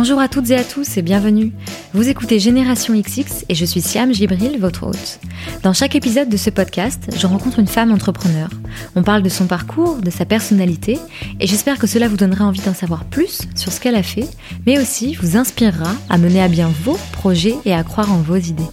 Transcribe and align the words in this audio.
Bonjour 0.00 0.20
à 0.20 0.28
toutes 0.28 0.50
et 0.50 0.54
à 0.54 0.62
tous 0.62 0.96
et 0.96 1.02
bienvenue. 1.02 1.50
Vous 1.92 2.08
écoutez 2.08 2.38
Génération 2.38 2.94
XX 2.94 3.44
et 3.48 3.56
je 3.56 3.64
suis 3.64 3.80
Siam 3.80 4.14
Gibril, 4.14 4.56
votre 4.60 4.86
hôte. 4.86 5.18
Dans 5.64 5.72
chaque 5.72 5.96
épisode 5.96 6.28
de 6.28 6.36
ce 6.36 6.50
podcast, 6.50 7.10
je 7.16 7.26
rencontre 7.26 7.58
une 7.58 7.66
femme 7.66 7.90
entrepreneur. 7.90 8.48
On 8.94 9.02
parle 9.02 9.24
de 9.24 9.28
son 9.28 9.48
parcours, 9.48 9.96
de 9.96 10.10
sa 10.10 10.24
personnalité 10.24 11.00
et 11.40 11.48
j'espère 11.48 11.80
que 11.80 11.88
cela 11.88 12.06
vous 12.06 12.16
donnera 12.16 12.44
envie 12.44 12.60
d'en 12.60 12.74
savoir 12.74 13.06
plus 13.06 13.40
sur 13.56 13.72
ce 13.72 13.80
qu'elle 13.80 13.96
a 13.96 14.04
fait, 14.04 14.28
mais 14.66 14.78
aussi 14.78 15.16
vous 15.16 15.36
inspirera 15.36 15.90
à 16.08 16.16
mener 16.16 16.40
à 16.40 16.46
bien 16.46 16.70
vos 16.84 16.96
projets 17.10 17.56
et 17.64 17.74
à 17.74 17.82
croire 17.82 18.12
en 18.12 18.18
vos 18.18 18.36
idées. 18.36 18.70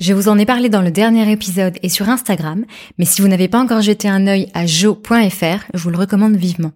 Je 0.00 0.14
vous 0.14 0.30
en 0.30 0.38
ai 0.38 0.46
parlé 0.46 0.70
dans 0.70 0.80
le 0.80 0.90
dernier 0.90 1.30
épisode 1.30 1.76
et 1.82 1.90
sur 1.90 2.08
Instagram, 2.08 2.64
mais 2.96 3.04
si 3.04 3.20
vous 3.20 3.28
n'avez 3.28 3.48
pas 3.48 3.60
encore 3.60 3.82
jeté 3.82 4.08
un 4.08 4.26
œil 4.26 4.48
à 4.54 4.64
jo.fr, 4.64 5.66
je 5.74 5.82
vous 5.82 5.90
le 5.90 5.98
recommande 5.98 6.36
vivement. 6.36 6.72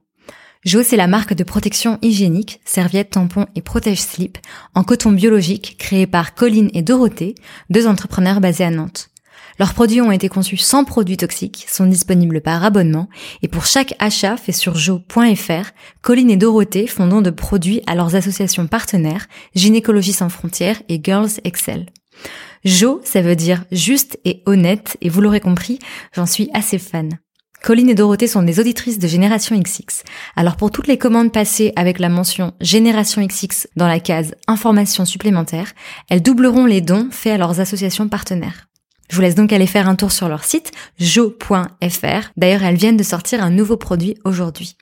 Jo, 0.63 0.83
c'est 0.83 0.99
la 0.99 1.07
marque 1.07 1.33
de 1.33 1.43
protection 1.43 1.99
hygiénique, 2.03 2.61
serviettes, 2.67 3.11
tampons 3.11 3.47
et 3.55 3.63
protège-slip 3.63 4.37
en 4.75 4.85
coton 4.85 5.11
biologique 5.11 5.77
créée 5.79 6.07
par 6.07 6.35
Colline 6.35 6.71
et 6.75 6.83
Dorothée, 6.83 7.35
deux 7.71 7.87
entrepreneurs 7.87 8.43
basés 8.43 8.65
à 8.65 8.71
Nantes. 8.71 9.09
Leurs 9.59 9.73
produits 9.73 10.03
ont 10.03 10.13
été 10.13 10.29
conçus 10.29 10.59
sans 10.59 10.85
produits 10.85 11.17
toxiques, 11.17 11.65
sont 11.67 11.87
disponibles 11.87 12.43
par 12.43 12.63
abonnement 12.63 13.09
et 13.41 13.49
pour 13.49 13.65
chaque 13.65 13.95
achat 13.99 14.37
fait 14.37 14.53
sur 14.53 14.77
jo.fr, 14.77 15.71
Colline 16.03 16.31
et 16.31 16.37
Dorothée 16.37 16.87
font 16.87 17.07
don 17.07 17.23
de 17.23 17.31
produits 17.31 17.81
à 17.87 17.95
leurs 17.95 18.15
associations 18.15 18.67
partenaires 18.67 19.29
Gynécologie 19.55 20.13
sans 20.13 20.29
frontières 20.29 20.83
et 20.91 21.01
Girls 21.03 21.31
Excel. 21.45 21.87
Jo, 22.67 23.01
ça 23.03 23.23
veut 23.23 23.37
dire 23.37 23.65
juste 23.73 24.19
et 24.27 24.43
honnête 24.45 24.99
et 25.01 25.09
vous 25.09 25.23
l'aurez 25.23 25.41
compris, 25.41 25.79
j'en 26.15 26.27
suis 26.27 26.51
assez 26.53 26.79
fan. 26.79 27.19
Colline 27.63 27.91
et 27.91 27.95
Dorothée 27.95 28.27
sont 28.27 28.43
des 28.43 28.59
auditrices 28.59 28.99
de 28.99 29.07
Génération 29.07 29.59
XX. 29.59 30.03
Alors 30.35 30.57
pour 30.57 30.71
toutes 30.71 30.87
les 30.87 30.97
commandes 30.97 31.33
passées 31.33 31.73
avec 31.77 31.99
la 31.99 32.09
mention 32.09 32.55
Génération 32.61 33.25
XX 33.25 33.69
dans 33.77 33.89
la 33.89 34.01
case 34.01 34.35
Informations 34.47 35.05
supplémentaires, 35.05 35.73
elles 36.09 36.23
doubleront 36.23 36.65
les 36.65 36.81
dons 36.81 37.09
faits 37.11 37.35
à 37.35 37.39
leurs 37.39 37.61
associations 37.61 38.09
partenaires. 38.09 38.69
Je 39.11 39.17
vous 39.17 39.23
laisse 39.23 39.35
donc 39.35 39.53
aller 39.53 39.67
faire 39.67 39.89
un 39.89 39.97
tour 39.97 40.11
sur 40.13 40.29
leur 40.29 40.45
site 40.45 40.71
jo.fr. 40.99 42.31
D'ailleurs, 42.37 42.63
elles 42.63 42.77
viennent 42.77 42.97
de 42.97 43.03
sortir 43.03 43.43
un 43.43 43.51
nouveau 43.51 43.77
produit 43.77 44.17
aujourd'hui. 44.25 44.77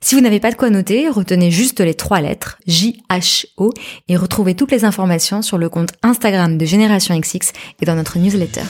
Si 0.00 0.16
vous 0.16 0.20
n'avez 0.20 0.40
pas 0.40 0.50
de 0.50 0.56
quoi 0.56 0.68
noter, 0.68 1.08
retenez 1.08 1.52
juste 1.52 1.80
les 1.80 1.94
trois 1.94 2.20
lettres 2.20 2.58
J-H-O 2.66 3.72
et 4.08 4.16
retrouvez 4.16 4.56
toutes 4.56 4.72
les 4.72 4.84
informations 4.84 5.42
sur 5.42 5.58
le 5.58 5.68
compte 5.68 5.92
Instagram 6.02 6.58
de 6.58 6.64
Génération 6.66 7.18
XX 7.18 7.52
et 7.80 7.86
dans 7.86 7.94
notre 7.94 8.18
newsletter. 8.18 8.64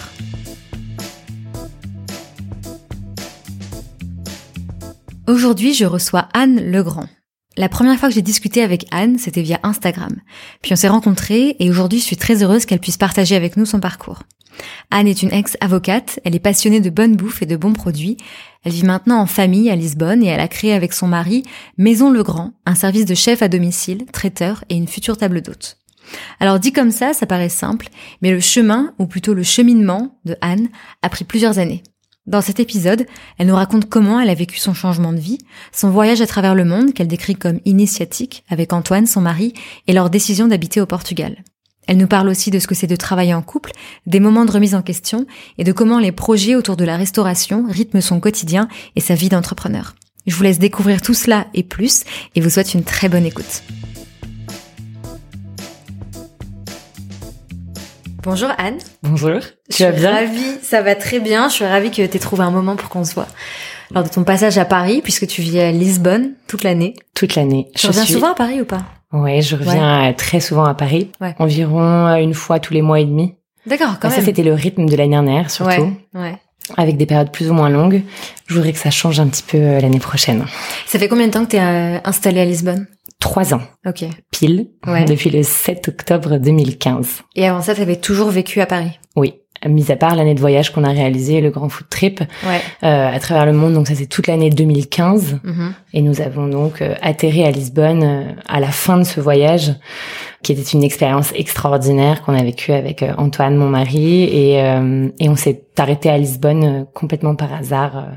Aujourd'hui, 5.29 5.73
je 5.73 5.85
reçois 5.85 6.27
Anne 6.35 6.73
Legrand. 6.73 7.07
La 7.57 7.69
première 7.69 7.97
fois 7.97 8.09
que 8.09 8.15
j'ai 8.15 8.23
discuté 8.23 8.61
avec 8.61 8.87
Anne, 8.91 9.19
c'était 9.19 9.43
via 9.43 9.61
Instagram. 9.63 10.17
Puis 10.63 10.73
on 10.73 10.77
s'est 10.77 10.89
rencontrés 10.89 11.55
et 11.61 11.71
aujourd'hui 11.71 12.01
je 12.01 12.05
suis 12.05 12.17
très 12.17 12.43
heureuse 12.43 12.67
qu'elle 12.67 12.81
puisse 12.81 12.97
partager 12.97 13.37
avec 13.37 13.57
nous 13.57 13.65
son 13.65 13.79
parcours. 13.79 14.25
Anne 14.91 15.07
est 15.07 15.23
une 15.23 15.33
ex-avocate, 15.33 16.19
elle 16.25 16.35
est 16.35 16.41
passionnée 16.41 16.81
de 16.81 16.91
bonne 16.91 17.15
bouffe 17.15 17.41
et 17.41 17.47
de 17.47 17.55
bons 17.55 17.73
produits. 17.73 18.17
Elle 18.65 18.73
vit 18.73 18.85
maintenant 18.85 19.21
en 19.21 19.27
famille 19.27 19.71
à 19.71 19.77
Lisbonne 19.77 20.25
et 20.25 20.27
elle 20.27 20.41
a 20.41 20.49
créé 20.49 20.73
avec 20.73 20.93
son 20.93 21.07
mari 21.07 21.45
Maison 21.79 22.11
Legrand, 22.11 22.55
un 22.67 22.75
service 22.75 23.05
de 23.05 23.15
chef 23.15 23.43
à 23.43 23.49
domicile, 23.49 24.07
traiteur 24.13 24.65
et 24.71 24.75
une 24.75 24.89
future 24.89 25.17
table 25.17 25.41
d'hôte. 25.41 25.79
Alors 26.41 26.59
dit 26.59 26.73
comme 26.73 26.91
ça, 26.91 27.13
ça 27.13 27.27
paraît 27.27 27.49
simple, 27.49 27.91
mais 28.23 28.33
le 28.33 28.41
chemin, 28.41 28.93
ou 28.99 29.07
plutôt 29.07 29.35
le 29.35 29.45
cheminement 29.45 30.19
de 30.25 30.37
Anne, 30.41 30.69
a 31.03 31.09
pris 31.09 31.25
plusieurs 31.25 31.61
années. 31.61 31.85
Dans 32.27 32.41
cet 32.41 32.61
épisode, 32.61 33.07
elle 33.37 33.49
nous 33.49 33.57
raconte 33.57 33.89
comment 33.89 34.21
elle 34.21 34.31
a 34.31 34.35
vécu 34.35 34.57
son 34.59 34.75
changement 34.75 35.13
de 35.13 35.19
vie, 35.19 35.39
son 35.73 35.91
voyage 35.91 36.21
à 36.21 36.27
travers 36.27 36.55
le 36.55 36.65
monde 36.65 36.95
qu'elle 36.95 37.09
décrit 37.09 37.35
comme 37.35 37.59
initiatique 37.65 38.45
avec 38.49 38.73
Antoine, 38.73 39.09
son 39.09 39.21
mari, 39.21 39.55
et 39.89 39.93
leur 39.93 40.09
décision 40.09 40.47
d'habiter 40.47 40.81
au 40.81 40.87
Portugal. 40.87 41.43
Elle 41.89 41.97
nous 41.97 42.07
parle 42.07 42.29
aussi 42.29 42.53
de 42.53 42.61
ce 42.61 42.69
que 42.69 42.77
c'est 42.77 42.87
de 42.87 42.95
travailler 42.95 43.35
en 43.35 43.43
couple, 43.43 43.73
des 44.07 44.21
moments 44.21 44.45
de 44.45 44.53
remise 44.53 44.77
en 44.77 44.83
question 44.83 45.27
et 45.59 45.65
de 45.65 45.73
comment 45.73 45.99
les 45.99 46.13
projets 46.13 46.55
autour 46.55 46.77
de 46.77 46.85
la 46.85 46.97
restauration 46.97 47.65
rythment 47.69 48.01
son 48.01 48.21
quotidien 48.21 48.69
et 48.95 49.01
sa 49.01 49.17
vie 49.17 49.29
d'entrepreneur. 49.29 49.97
Je 50.29 50.37
vous 50.37 50.45
laisse 50.45 50.61
découvrir 50.61 51.03
tout 51.03 51.15
cela 51.15 51.49
et 51.55 51.65
plus 51.65 52.05
et 52.37 52.41
vous 52.41 52.51
souhaite 52.51 52.75
une 52.75 52.85
très 52.85 53.09
bonne 53.09 53.27
écoute. 53.27 53.65
Bonjour 58.23 58.51
Anne. 58.57 58.79
Bonjour. 59.03 59.41
Tu 59.69 59.83
vas 59.83 59.91
bien 59.91 60.13
ravie, 60.13 60.59
ça 60.63 60.81
va 60.81 60.95
très 60.95 61.19
bien. 61.19 61.49
Je 61.49 61.55
suis 61.55 61.65
ravie 61.65 61.91
que 61.91 61.97
tu 61.97 62.03
aies 62.03 62.19
trouvé 62.21 62.45
un 62.45 62.53
moment 62.53 62.77
pour 62.77 62.89
qu'on 62.89 63.05
se 63.05 63.15
voit. 63.15 63.27
Lors 63.93 64.05
de 64.05 64.09
ton 64.09 64.23
passage 64.23 64.59
à 64.59 64.65
Paris, 64.65 65.01
puisque 65.03 65.27
tu 65.27 65.43
vis 65.43 65.59
à 65.59 65.73
Lisbonne 65.73 66.35
toute 66.47 66.63
l'année. 66.63 66.95
Toute 67.15 67.35
l'année. 67.35 67.69
Tu 67.75 67.89
reviens 67.89 68.05
souvent 68.05 68.31
à 68.31 68.35
Paris 68.35 68.61
ou 68.61 68.65
pas? 68.65 68.83
Ouais, 69.13 69.43
je 69.43 69.57
reviens 69.57 70.15
très 70.17 70.39
souvent 70.39 70.65
à 70.65 70.75
Paris. 70.75 71.11
Environ 71.41 72.15
une 72.15 72.35
fois 72.35 72.61
tous 72.61 72.73
les 72.73 72.83
mois 72.83 73.01
et 73.01 73.05
demi. 73.05 73.35
D'accord, 73.67 73.99
quand 74.01 74.09
même. 74.09 74.19
Ça, 74.19 74.25
c'était 74.25 74.45
le 74.45 74.55
rythme 74.55 74.87
de 74.87 74.97
l'année 74.97 75.11
dernière, 75.11 75.51
surtout. 75.51 75.93
Ouais. 76.15 76.37
Avec 76.77 76.97
des 76.97 77.07
périodes 77.07 77.33
plus 77.33 77.51
ou 77.51 77.55
moins 77.55 77.71
longues. 77.71 78.03
Je 78.47 78.55
voudrais 78.55 78.73
que 78.73 78.79
ça 78.79 78.91
change 78.91 79.19
un 79.19 79.27
petit 79.27 79.43
peu 79.43 79.59
euh, 79.59 79.81
l'année 79.81 79.99
prochaine. 79.99 80.47
Ça 80.87 80.99
fait 80.99 81.09
combien 81.09 81.27
de 81.27 81.33
temps 81.33 81.45
que 81.45 81.51
tu 81.51 81.57
es 81.57 81.61
euh, 81.61 81.99
installée 82.05 82.41
à 82.41 82.45
Lisbonne? 82.45 82.87
Trois 83.23 83.55
ans. 83.55 83.63
Ok. 83.87 84.05
Pile. 84.31 84.69
Depuis 85.07 85.31
le 85.31 85.43
7 85.43 85.89
octobre 85.89 86.39
2015. 86.39 87.23
Et 87.37 87.47
avant 87.47 87.63
ça, 87.63 87.75
tu 87.75 87.81
avais 87.81 87.97
toujours 87.97 88.31
vécu 88.31 88.61
à 88.61 88.67
Paris? 88.67 88.99
Oui 89.17 89.35
mis 89.69 89.91
à 89.93 89.97
part 89.97 90.15
l'année 90.15 90.35
de 90.35 90.41
voyage 90.41 90.73
qu'on 90.73 90.85
a 90.85 90.91
réalisé, 90.91 91.41
le 91.41 91.51
Grand 91.51 91.69
Food 91.69 91.89
Trip, 91.89 92.21
ouais. 92.21 92.61
euh, 92.83 93.15
à 93.15 93.19
travers 93.21 93.47
le 93.47 93.53
monde. 93.53 93.75
Donc 93.75 93.87
ça 93.87 93.95
c'est 93.95 94.07
toute 94.07 94.27
l'année 94.27 94.51
2015. 94.51 95.41
Mm-hmm. 95.45 95.73
Et 95.95 96.03
nous 96.03 96.21
avons 96.21 96.49
donc 96.49 96.83
euh, 96.83 96.95
atterri 97.03 97.45
à 97.45 97.51
Lisbonne 97.51 98.03
euh, 98.03 98.33
à 98.49 98.61
la 98.61 98.69
fin 98.69 98.99
de 98.99 99.05
ce 99.05 99.21
voyage, 99.21 99.73
qui 100.43 100.53
était 100.53 100.63
une 100.63 100.83
expérience 100.83 101.33
extraordinaire 101.35 102.23
qu'on 102.23 102.35
a 102.35 102.43
vécue 102.43 102.73
avec 102.73 103.03
euh, 103.03 103.13
Antoine, 103.19 103.57
mon 103.57 103.69
mari, 103.69 104.25
et, 104.25 104.55
et 104.55 105.29
on 105.29 105.37
s'est 105.37 105.63
arrêté 105.79 106.11
à 106.11 106.19
Lisbonne 106.19 106.87
complètement 106.95 107.37
par 107.37 107.53
hasard, 107.55 108.09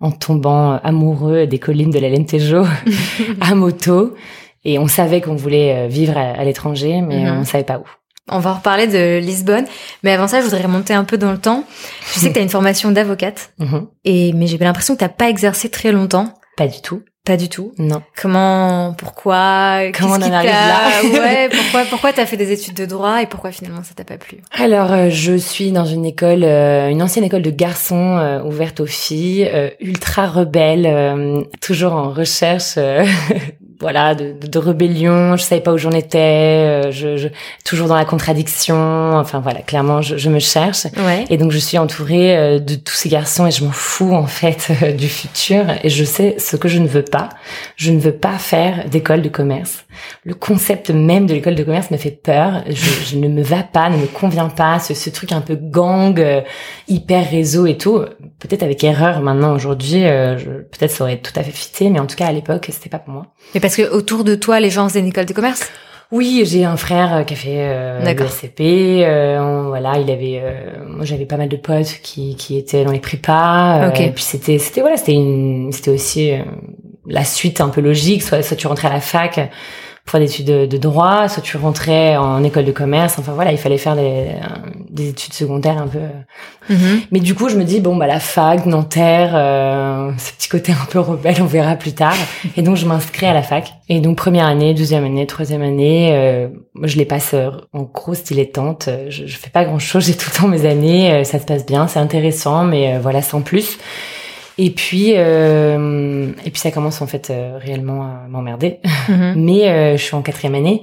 en 0.00 0.10
tombant 0.10 0.78
amoureux 0.82 1.46
des 1.46 1.58
collines 1.58 1.90
de 1.90 1.98
l'Alentejo 1.98 2.64
à 3.40 3.54
moto. 3.54 4.14
Et 4.68 4.80
on 4.80 4.88
savait 4.88 5.20
qu'on 5.20 5.36
voulait 5.36 5.84
euh, 5.84 5.86
vivre 5.86 6.18
à, 6.18 6.42
l'étranger, 6.44 7.00
mais 7.00 7.22
Mhm. 7.24 7.38
on 7.40 7.44
savait 7.44 7.62
pas 7.64 7.78
où. 7.78 7.84
On 8.28 8.40
va 8.40 8.54
reparler 8.54 8.88
de 8.88 9.18
Lisbonne, 9.20 9.64
mais 10.02 10.10
avant 10.12 10.26
ça, 10.26 10.40
je 10.40 10.44
voudrais 10.46 10.62
remonter 10.62 10.92
un 10.92 11.04
peu 11.04 11.16
dans 11.16 11.30
le 11.30 11.38
temps. 11.38 11.62
Je 12.12 12.18
sais 12.18 12.28
que 12.30 12.34
tu 12.34 12.40
as 12.40 12.42
une 12.42 12.48
formation 12.48 12.90
d'avocate, 12.90 13.52
Mhm. 13.60 13.86
et 14.04 14.32
mais 14.32 14.48
j'ai 14.48 14.58
l'impression 14.58 14.94
que 14.94 15.00
t'as 15.00 15.08
pas 15.08 15.28
exercé 15.30 15.68
très 15.68 15.92
longtemps. 15.92 16.34
Pas 16.56 16.66
du 16.66 16.80
tout. 16.82 17.02
Pas 17.24 17.36
du 17.36 17.48
tout. 17.48 17.72
Non. 17.78 18.02
Comment, 18.20 18.94
pourquoi, 18.98 19.82
Comment 19.98 20.14
on 20.14 20.22
en 20.22 20.32
arrive 20.32 20.50
là 20.50 20.90
Ouais, 21.12 21.48
pourquoi, 21.52 21.84
pourquoi 21.90 22.12
t'as 22.12 22.24
fait 22.26 22.36
des 22.36 22.50
études 22.52 22.74
de 22.76 22.86
droit 22.86 23.20
et 23.22 23.26
pourquoi 23.26 23.50
finalement 23.52 23.82
ça 23.84 23.94
t'a 23.94 24.04
pas 24.04 24.16
plu? 24.16 24.38
Alors, 24.52 24.92
euh, 24.92 25.08
je 25.10 25.36
suis 25.36 25.70
dans 25.72 25.84
une 25.86 26.04
école, 26.06 26.44
euh, 26.44 26.88
une 26.88 27.02
ancienne 27.02 27.24
école 27.24 27.42
de 27.42 27.50
garçons 27.50 28.16
euh, 28.18 28.42
ouverte 28.42 28.78
aux 28.80 28.86
filles, 28.86 29.48
ultra 29.80 30.26
rebelle, 30.28 31.46
toujours 31.60 31.92
en 31.94 32.10
recherche, 32.10 32.78
voilà, 33.80 34.14
de, 34.14 34.32
de, 34.32 34.46
de 34.46 34.58
rébellion. 34.58 35.36
Je 35.36 35.42
savais 35.42 35.60
pas 35.60 35.72
où 35.72 35.78
j'en 35.78 35.90
étais, 35.90 36.18
euh, 36.18 36.90
je, 36.90 37.16
je, 37.16 37.28
toujours 37.64 37.88
dans 37.88 37.96
la 37.96 38.04
contradiction. 38.04 39.16
Enfin 39.16 39.40
voilà, 39.40 39.60
clairement, 39.60 40.02
je, 40.02 40.16
je 40.16 40.30
me 40.30 40.38
cherche. 40.38 40.86
Ouais. 40.96 41.24
Et 41.28 41.36
donc, 41.36 41.52
je 41.52 41.58
suis 41.58 41.78
entourée 41.78 42.36
euh, 42.36 42.58
de 42.58 42.74
tous 42.74 42.94
ces 42.94 43.08
garçons 43.08 43.46
et 43.46 43.50
je 43.50 43.64
m'en 43.64 43.72
fous 43.72 44.14
en 44.14 44.26
fait 44.26 44.68
euh, 44.82 44.92
du 44.92 45.08
futur. 45.08 45.64
Et 45.82 45.90
je 45.90 46.04
sais 46.04 46.36
ce 46.38 46.56
que 46.56 46.68
je 46.68 46.78
ne 46.78 46.88
veux 46.88 47.04
pas. 47.04 47.28
Je 47.76 47.92
ne 47.92 47.98
veux 47.98 48.12
pas 48.12 48.38
faire 48.38 48.88
d'école 48.88 49.22
de 49.22 49.28
commerce. 49.28 49.84
Le 50.24 50.34
concept 50.34 50.90
même 50.90 51.26
de 51.26 51.34
l'école 51.34 51.54
de 51.54 51.64
commerce 51.64 51.90
me 51.90 51.96
fait 51.96 52.10
peur. 52.10 52.62
Je, 52.68 52.90
je 53.06 53.16
ne 53.16 53.28
me 53.28 53.42
va 53.42 53.62
pas, 53.62 53.90
ne 53.90 53.96
me 53.98 54.06
convient 54.06 54.48
pas. 54.48 54.78
Ce, 54.78 54.94
ce 54.94 55.10
truc 55.10 55.32
un 55.32 55.40
peu 55.40 55.56
gang, 55.56 56.22
hyper 56.88 57.30
réseau 57.30 57.66
et 57.66 57.76
tout. 57.76 58.00
Peut-être 58.38 58.62
avec 58.62 58.82
erreur 58.84 59.20
maintenant 59.20 59.54
aujourd'hui, 59.54 60.02
peut-être 60.02 60.90
ça 60.90 61.04
aurait 61.04 61.18
tout 61.18 61.32
à 61.36 61.42
fait 61.42 61.50
fité, 61.50 61.88
mais 61.88 61.98
en 61.98 62.06
tout 62.06 62.16
cas 62.16 62.26
à 62.26 62.32
l'époque, 62.32 62.68
c'était 62.70 62.90
pas 62.90 62.98
pour 62.98 63.14
moi. 63.14 63.26
Parce 63.66 63.76
que 63.76 63.90
autour 63.94 64.24
de 64.24 64.34
toi, 64.34 64.60
les 64.60 64.70
gens 64.70 64.88
faisaient 64.88 65.00
une 65.00 65.08
école 65.08 65.26
de 65.26 65.32
commerce? 65.32 65.70
Oui, 66.12 66.44
j'ai 66.46 66.64
un 66.64 66.76
frère 66.76 67.14
euh, 67.16 67.22
qui 67.24 67.34
a 67.34 67.36
fait 67.36 67.56
euh, 67.58 68.00
le 68.00 68.26
SCP. 68.28 68.60
euh, 69.04 69.40
on- 69.40 69.68
voilà, 69.68 69.98
il 69.98 70.08
avait. 70.10 70.40
euh, 70.40 70.84
moi, 70.88 71.04
j'avais 71.04 71.26
pas 71.26 71.36
mal 71.36 71.48
de 71.48 71.56
potes 71.56 71.98
qui 72.02 72.36
qui 72.36 72.56
étaient 72.56 72.84
dans 72.84 72.92
les 72.92 73.00
prépas. 73.00 73.82
euh, 73.82 73.88
Ok. 73.88 74.00
Et 74.00 74.10
puis 74.10 74.22
c'était 74.22 74.58
c'était 74.58 74.82
voilà, 74.82 74.96
c'était 74.96 75.14
une 75.14 75.70
c'était 75.72 75.90
aussi 75.90 76.30
euh, 76.32 76.38
la 77.08 77.24
suite 77.24 77.60
un 77.60 77.70
peu 77.70 77.80
logique. 77.80 78.22
Soit 78.22 78.42
soit 78.42 78.56
tu 78.56 78.68
rentrais 78.68 78.86
à 78.88 78.92
la 78.92 79.00
fac 79.00 79.50
pour 80.06 80.18
des 80.20 80.26
études 80.26 80.46
de, 80.46 80.66
de 80.66 80.76
droit, 80.78 81.28
soit 81.28 81.42
tu 81.42 81.56
rentrais 81.56 82.16
en 82.16 82.42
école 82.44 82.64
de 82.64 82.72
commerce. 82.72 83.18
Enfin 83.18 83.32
voilà, 83.34 83.50
il 83.52 83.58
fallait 83.58 83.76
faire 83.78 83.96
des 83.96 84.26
des 84.88 85.08
études 85.10 85.34
secondaires 85.34 85.76
un 85.78 85.88
peu. 85.88 85.98
euh. 85.98 86.72
Mhm. 86.74 87.00
Mais 87.10 87.20
du 87.20 87.34
coup, 87.34 87.48
je 87.48 87.56
me 87.56 87.64
dis 87.64 87.80
bon 87.80 87.96
bah 87.96 88.06
la 88.06 88.20
fac, 88.20 88.64
Nanterre, 88.66 89.32
euh, 89.34 90.10
ce 90.16 90.32
petit 90.32 90.48
côté 90.48 90.72
un 90.72 90.86
peu 90.90 91.00
rebelle, 91.00 91.42
on 91.42 91.46
verra 91.46 91.74
plus 91.76 91.92
tard. 91.92 92.14
Et 92.56 92.62
donc 92.62 92.76
je 92.76 92.86
m'inscris 92.86 93.26
à 93.26 93.34
la 93.34 93.42
fac. 93.42 93.72
Et 93.88 94.00
donc 94.00 94.16
première 94.16 94.46
année, 94.46 94.74
deuxième 94.74 95.04
année, 95.04 95.26
troisième 95.26 95.62
année, 95.62 96.10
euh, 96.12 96.48
je 96.82 96.96
les 96.96 97.04
passe 97.04 97.32
euh, 97.34 97.50
en 97.72 97.82
grosse 97.82 98.22
dilettante. 98.24 98.86
Euh, 98.88 99.06
Je, 99.10 99.26
je 99.26 99.36
fais 99.36 99.50
pas 99.50 99.64
grand 99.64 99.78
chose, 99.80 100.06
j'ai 100.06 100.14
tout 100.16 100.30
le 100.32 100.38
temps 100.40 100.48
mes 100.48 100.66
années, 100.66 101.12
euh, 101.12 101.24
ça 101.24 101.38
se 101.38 101.44
passe 101.44 101.66
bien, 101.66 101.88
c'est 101.88 101.98
intéressant, 102.00 102.64
mais 102.64 102.94
euh, 102.94 102.98
voilà 103.00 103.22
sans 103.22 103.42
plus. 103.42 103.78
Et 104.58 104.70
puis, 104.70 105.12
euh, 105.16 106.32
et 106.44 106.50
puis 106.50 106.60
ça 106.60 106.70
commence 106.70 107.02
en 107.02 107.06
fait 107.06 107.28
euh, 107.28 107.58
réellement 107.60 108.02
à 108.04 108.26
m'emmerder. 108.28 108.80
Mhm. 109.08 109.34
Mais 109.36 109.68
euh, 109.68 109.96
je 109.96 110.02
suis 110.02 110.14
en 110.14 110.22
quatrième 110.22 110.54
année, 110.54 110.82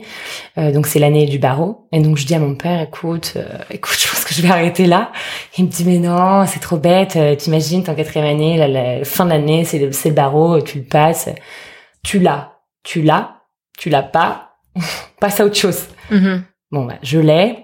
euh, 0.60 0.72
donc 0.72 0.86
c'est 0.86 1.00
l'année 1.00 1.26
du 1.26 1.40
barreau. 1.40 1.88
Et 1.92 2.00
donc 2.00 2.18
je 2.18 2.26
dis 2.26 2.36
à 2.36 2.40
mon 2.40 2.54
père, 2.56 2.82
écoute, 2.82 3.34
euh, 3.36 3.46
écoute, 3.72 3.98
je 4.00 4.08
pense 4.08 4.26
que 4.26 4.34
je 4.34 4.42
vais 4.42 4.50
arrêter 4.50 4.86
là. 4.86 5.12
Il 5.58 5.66
me 5.66 5.70
dit, 5.70 5.84
mais 5.86 5.98
non, 5.98 6.46
c'est 6.46 6.60
trop 6.60 6.78
bête. 6.78 7.16
Euh, 7.16 7.36
T'imagines, 7.36 7.84
t'es 7.84 7.90
en 7.90 7.96
quatrième 7.96 8.28
année, 8.28 8.58
la, 8.58 8.68
la 8.68 9.04
fin 9.06 9.26
de 9.26 9.32
l'année, 9.32 9.64
c'est 9.66 9.80
le, 9.80 9.92
c'est 9.92 10.10
le 10.10 10.16
barreau, 10.16 10.62
tu 10.62 10.78
le 10.80 10.84
passes. 10.86 11.30
Tu 12.04 12.20
l'as, 12.20 12.52
tu 12.84 13.02
l'as, 13.02 13.38
tu 13.78 13.90
l'as 13.90 14.04
pas. 14.04 14.52
Passe 15.20 15.40
à 15.40 15.46
autre 15.46 15.56
chose. 15.56 15.88
Mhm. 16.12 16.44
Bon, 16.72 16.86
bah, 16.86 16.96
je 17.04 17.20
l'ai 17.20 17.58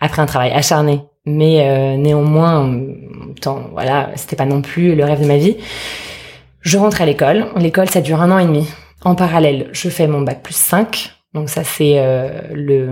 après 0.00 0.22
un 0.22 0.26
travail 0.26 0.52
acharné, 0.52 1.02
mais 1.24 1.68
euh, 1.68 1.96
néanmoins, 1.96 2.72
temps, 3.40 3.70
voilà, 3.72 4.10
c'était 4.16 4.36
pas 4.36 4.44
non 4.46 4.62
plus 4.62 4.94
le 4.94 5.04
rêve 5.04 5.20
de 5.20 5.26
ma 5.26 5.36
vie. 5.38 5.56
Je 6.60 6.78
rentre 6.78 7.00
à 7.02 7.06
l'école. 7.06 7.46
L'école, 7.56 7.88
ça 7.88 8.00
dure 8.00 8.20
un 8.20 8.30
an 8.30 8.38
et 8.38 8.44
demi. 8.46 8.68
En 9.04 9.14
parallèle, 9.14 9.68
je 9.72 9.88
fais 9.88 10.06
mon 10.06 10.20
bac 10.22 10.42
plus 10.42 10.54
5. 10.56 11.10
Donc 11.34 11.48
ça, 11.48 11.64
c'est 11.64 11.94
euh, 11.96 12.28
le 12.52 12.90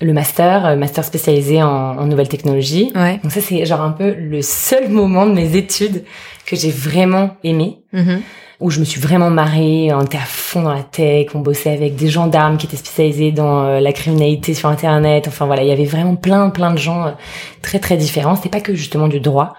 le 0.00 0.12
master, 0.12 0.66
euh, 0.66 0.76
master 0.76 1.04
spécialisé 1.04 1.62
en, 1.62 1.68
en 1.96 2.06
nouvelles 2.06 2.28
technologies. 2.28 2.90
Ouais. 2.96 3.20
Donc 3.22 3.30
ça, 3.30 3.40
c'est 3.40 3.64
genre 3.64 3.82
un 3.82 3.92
peu 3.92 4.12
le 4.14 4.42
seul 4.42 4.88
moment 4.88 5.26
de 5.26 5.32
mes 5.32 5.56
études 5.56 6.02
que 6.44 6.56
j'ai 6.56 6.70
vraiment 6.72 7.36
aimé 7.44 7.78
Mhm. 7.92 8.20
Où 8.62 8.70
je 8.70 8.80
me 8.80 8.84
suis 8.84 9.00
vraiment 9.00 9.28
marrée, 9.30 9.90
on 9.92 10.02
était 10.02 10.18
à 10.18 10.24
fond 10.26 10.62
dans 10.62 10.72
la 10.72 10.82
tech, 10.82 11.26
on 11.34 11.40
bossait 11.40 11.72
avec 11.72 11.96
des 11.96 12.08
gendarmes 12.08 12.56
qui 12.56 12.66
étaient 12.66 12.76
spécialisés 12.76 13.32
dans 13.32 13.64
euh, 13.64 13.80
la 13.80 13.92
criminalité 13.92 14.54
sur 14.54 14.68
internet, 14.68 15.26
enfin 15.28 15.46
voilà, 15.46 15.62
il 15.62 15.68
y 15.68 15.72
avait 15.72 15.84
vraiment 15.84 16.14
plein 16.16 16.48
plein 16.50 16.72
de 16.72 16.78
gens 16.78 17.06
euh, 17.06 17.10
très 17.60 17.78
très 17.80 17.96
différents, 17.96 18.36
c'était 18.36 18.48
pas 18.48 18.60
que 18.60 18.74
justement 18.74 19.08
du 19.08 19.20
droit. 19.20 19.54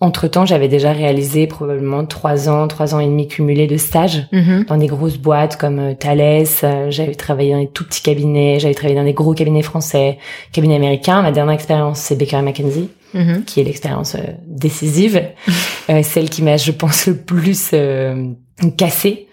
Entre-temps, 0.00 0.44
j'avais 0.44 0.68
déjà 0.68 0.92
réalisé 0.92 1.46
probablement 1.46 2.04
trois 2.04 2.48
ans, 2.48 2.66
trois 2.66 2.94
ans 2.94 3.00
et 3.00 3.06
demi 3.06 3.28
cumulés 3.28 3.68
de 3.68 3.76
stages 3.76 4.26
Mhm. 4.32 4.64
dans 4.68 4.76
des 4.76 4.88
grosses 4.88 5.18
boîtes 5.18 5.56
comme 5.56 5.78
euh, 5.78 5.94
Thales, 5.94 6.46
j'avais 6.90 7.14
travaillé 7.14 7.52
dans 7.52 7.60
des 7.60 7.68
tout 7.68 7.84
petits 7.84 8.02
cabinets, 8.02 8.58
j'avais 8.58 8.74
travaillé 8.74 8.98
dans 8.98 9.04
des 9.04 9.12
gros 9.14 9.34
cabinets 9.34 9.62
français, 9.62 10.18
cabinets 10.52 10.76
américains. 10.76 11.22
Ma 11.22 11.30
dernière 11.30 11.54
expérience, 11.54 12.00
c'est 12.00 12.16
Baker 12.18 12.42
McKenzie 12.42 12.88
Mhm. 13.14 13.44
qui 13.44 13.60
est 13.60 13.64
l'expérience 13.64 14.14
euh, 14.16 14.32
décisive, 14.46 15.22
euh, 15.90 16.02
celle 16.02 16.28
qui 16.28 16.42
m'a, 16.42 16.56
je 16.56 16.72
pense, 16.72 17.06
le 17.06 17.16
plus 17.16 17.70
euh, 17.72 18.30
cassée. 18.76 19.28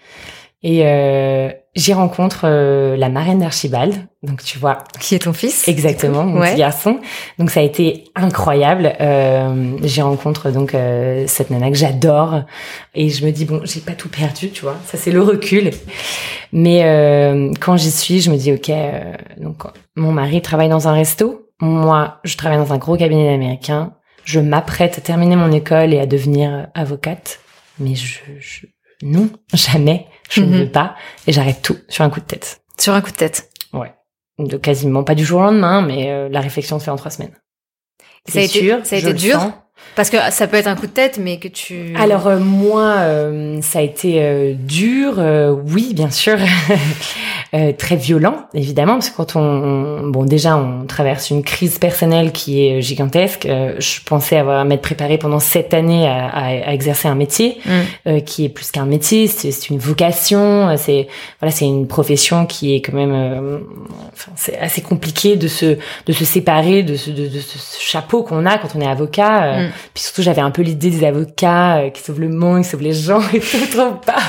Et 0.64 0.82
euh, 0.86 1.50
j'y 1.74 1.92
rencontre 1.92 2.42
euh, 2.44 2.96
la 2.96 3.08
marraine 3.08 3.40
d'Archibald, 3.40 3.94
donc 4.22 4.44
tu 4.44 4.58
vois 4.60 4.78
Qui 5.00 5.16
est 5.16 5.18
ton 5.18 5.32
fils 5.32 5.66
exactement 5.66 6.22
mon 6.22 6.38
Ouais. 6.38 6.50
petit 6.52 6.58
garçon. 6.60 7.00
Donc 7.40 7.50
ça 7.50 7.58
a 7.58 7.62
été 7.64 8.04
incroyable. 8.14 8.92
Euh, 9.00 9.72
j'y 9.82 10.02
rencontre 10.02 10.52
donc 10.52 10.76
euh, 10.76 11.24
cette 11.26 11.50
nana 11.50 11.68
que 11.68 11.76
j'adore 11.76 12.42
et 12.94 13.08
je 13.10 13.26
me 13.26 13.32
dis 13.32 13.44
bon, 13.44 13.60
j'ai 13.64 13.80
pas 13.80 13.94
tout 13.94 14.08
perdu, 14.08 14.50
tu 14.50 14.62
vois. 14.62 14.76
Ça 14.86 14.96
c'est 14.96 15.10
le 15.10 15.20
recul. 15.20 15.72
Mais 16.52 16.84
euh, 16.84 17.50
quand 17.60 17.76
j'y 17.76 17.90
suis, 17.90 18.20
je 18.20 18.30
me 18.30 18.36
dis 18.36 18.52
ok. 18.52 18.70
euh, 18.70 19.14
donc 19.38 19.64
mon 19.96 20.12
mari 20.12 20.42
travaille 20.42 20.68
dans 20.68 20.86
un 20.86 20.92
resto. 20.92 21.41
Moi, 21.62 22.18
je 22.24 22.36
travaille 22.36 22.58
dans 22.58 22.72
un 22.72 22.78
gros 22.78 22.96
cabinet 22.96 23.32
américain. 23.32 23.92
Je 24.24 24.40
m'apprête 24.40 24.98
à 24.98 25.00
terminer 25.00 25.36
mon 25.36 25.52
école 25.52 25.94
et 25.94 26.00
à 26.00 26.06
devenir 26.06 26.66
avocate. 26.74 27.38
Mais 27.78 27.94
je, 27.94 28.18
je 28.40 28.66
non, 29.02 29.30
jamais. 29.54 30.06
Je 30.28 30.40
Mhm. 30.42 30.50
ne 30.50 30.58
veux 30.58 30.70
pas. 30.70 30.96
Et 31.26 31.32
j'arrête 31.32 31.62
tout 31.62 31.76
sur 31.88 32.04
un 32.04 32.10
coup 32.10 32.20
de 32.20 32.24
tête. 32.26 32.60
Sur 32.78 32.94
un 32.94 33.00
coup 33.00 33.10
de 33.12 33.16
tête. 33.16 33.48
Ouais. 33.72 33.92
De 34.38 34.56
quasiment 34.56 35.04
pas 35.04 35.14
du 35.14 35.24
jour 35.24 35.40
au 35.40 35.44
lendemain, 35.44 35.82
mais 35.82 36.10
euh, 36.10 36.28
la 36.28 36.40
réflexion 36.40 36.78
se 36.80 36.84
fait 36.84 36.90
en 36.90 36.96
trois 36.96 37.10
semaines. 37.12 37.34
Ça 38.28 38.38
a 38.38 38.42
C'est 38.42 38.44
été- 38.46 38.58
sûr, 38.66 38.78
ça 38.84 38.96
a 38.96 38.98
été 38.98 39.12
dur 39.14 39.40
sens. 39.40 39.52
Parce 39.96 40.10
que 40.10 40.16
ça 40.30 40.46
peut 40.46 40.56
être 40.56 40.68
un 40.68 40.76
coup 40.76 40.86
de 40.86 40.92
tête, 40.92 41.18
mais 41.18 41.38
que 41.38 41.48
tu. 41.48 41.94
Alors 41.96 42.26
euh, 42.28 42.38
moi, 42.38 42.94
euh, 43.00 43.60
ça 43.62 43.80
a 43.80 43.82
été 43.82 44.54
dur, 44.54 45.18
oui, 45.66 45.92
bien 45.94 46.10
sûr, 46.10 46.38
Euh, 47.54 47.72
très 47.76 47.96
violent, 47.96 48.46
évidemment, 48.54 48.94
parce 48.94 49.10
que 49.10 49.16
quand 49.18 49.36
on, 49.36 49.40
on- 49.42 50.06
bon, 50.08 50.24
déjà, 50.24 50.56
on 50.56 50.86
traverse 50.86 51.28
une 51.28 51.42
crise 51.42 51.76
personnelle 51.78 52.32
qui 52.32 52.66
est 52.66 52.80
gigantesque. 52.80 53.44
Euh, 53.44 53.74
je 53.78 54.00
pensais 54.06 54.38
avoir 54.38 54.64
m'être 54.64 54.80
préparée 54.80 55.18
pendant 55.18 55.38
sept 55.38 55.74
années 55.74 56.08
à, 56.08 56.28
à- 56.28 56.46
à 56.46 56.72
exercer 56.72 57.08
un 57.08 57.14
métier 57.14 57.58
Mm. 57.66 57.70
euh, 58.06 58.20
qui 58.20 58.46
est 58.46 58.48
plus 58.48 58.70
qu'un 58.70 58.86
métier, 58.86 59.26
c'est 59.26 59.68
une 59.68 59.76
vocation, 59.76 60.68
euh, 60.70 60.76
c'est 60.78 61.08
voilà, 61.40 61.52
c'est 61.54 61.66
une 61.66 61.86
profession 61.86 62.46
qui 62.46 62.74
est 62.74 62.80
quand 62.80 62.94
même, 62.94 63.12
euh, 63.12 63.58
enfin, 64.14 64.32
c'est 64.34 64.58
assez 64.58 64.80
compliqué 64.80 65.36
de 65.36 65.46
se 65.46 65.76
de 66.06 66.12
se 66.14 66.24
séparer 66.24 66.82
de 66.82 66.96
ce 66.96 67.10
de, 67.10 67.28
de 67.28 67.38
ce 67.38 67.78
chapeau 67.78 68.22
qu'on 68.22 68.46
a 68.46 68.56
quand 68.56 68.68
on 68.76 68.80
est 68.80 68.86
avocat. 68.88 69.44
euh, 69.44 69.66
Mm. 69.68 69.70
Puis 69.92 70.04
surtout, 70.04 70.22
j'avais 70.22 70.40
un 70.40 70.50
peu 70.50 70.62
l'idée 70.62 70.88
des 70.88 71.04
avocats 71.04 71.80
euh, 71.80 71.90
qui 71.90 72.00
sauvent 72.00 72.18
le 72.20 72.30
monde, 72.30 72.62
qui 72.62 72.70
sauvent 72.70 72.80
les 72.80 72.94
gens 72.94 73.20
et 73.34 73.40
tout, 73.40 73.66
trop 73.70 73.92
pas. 74.06 74.22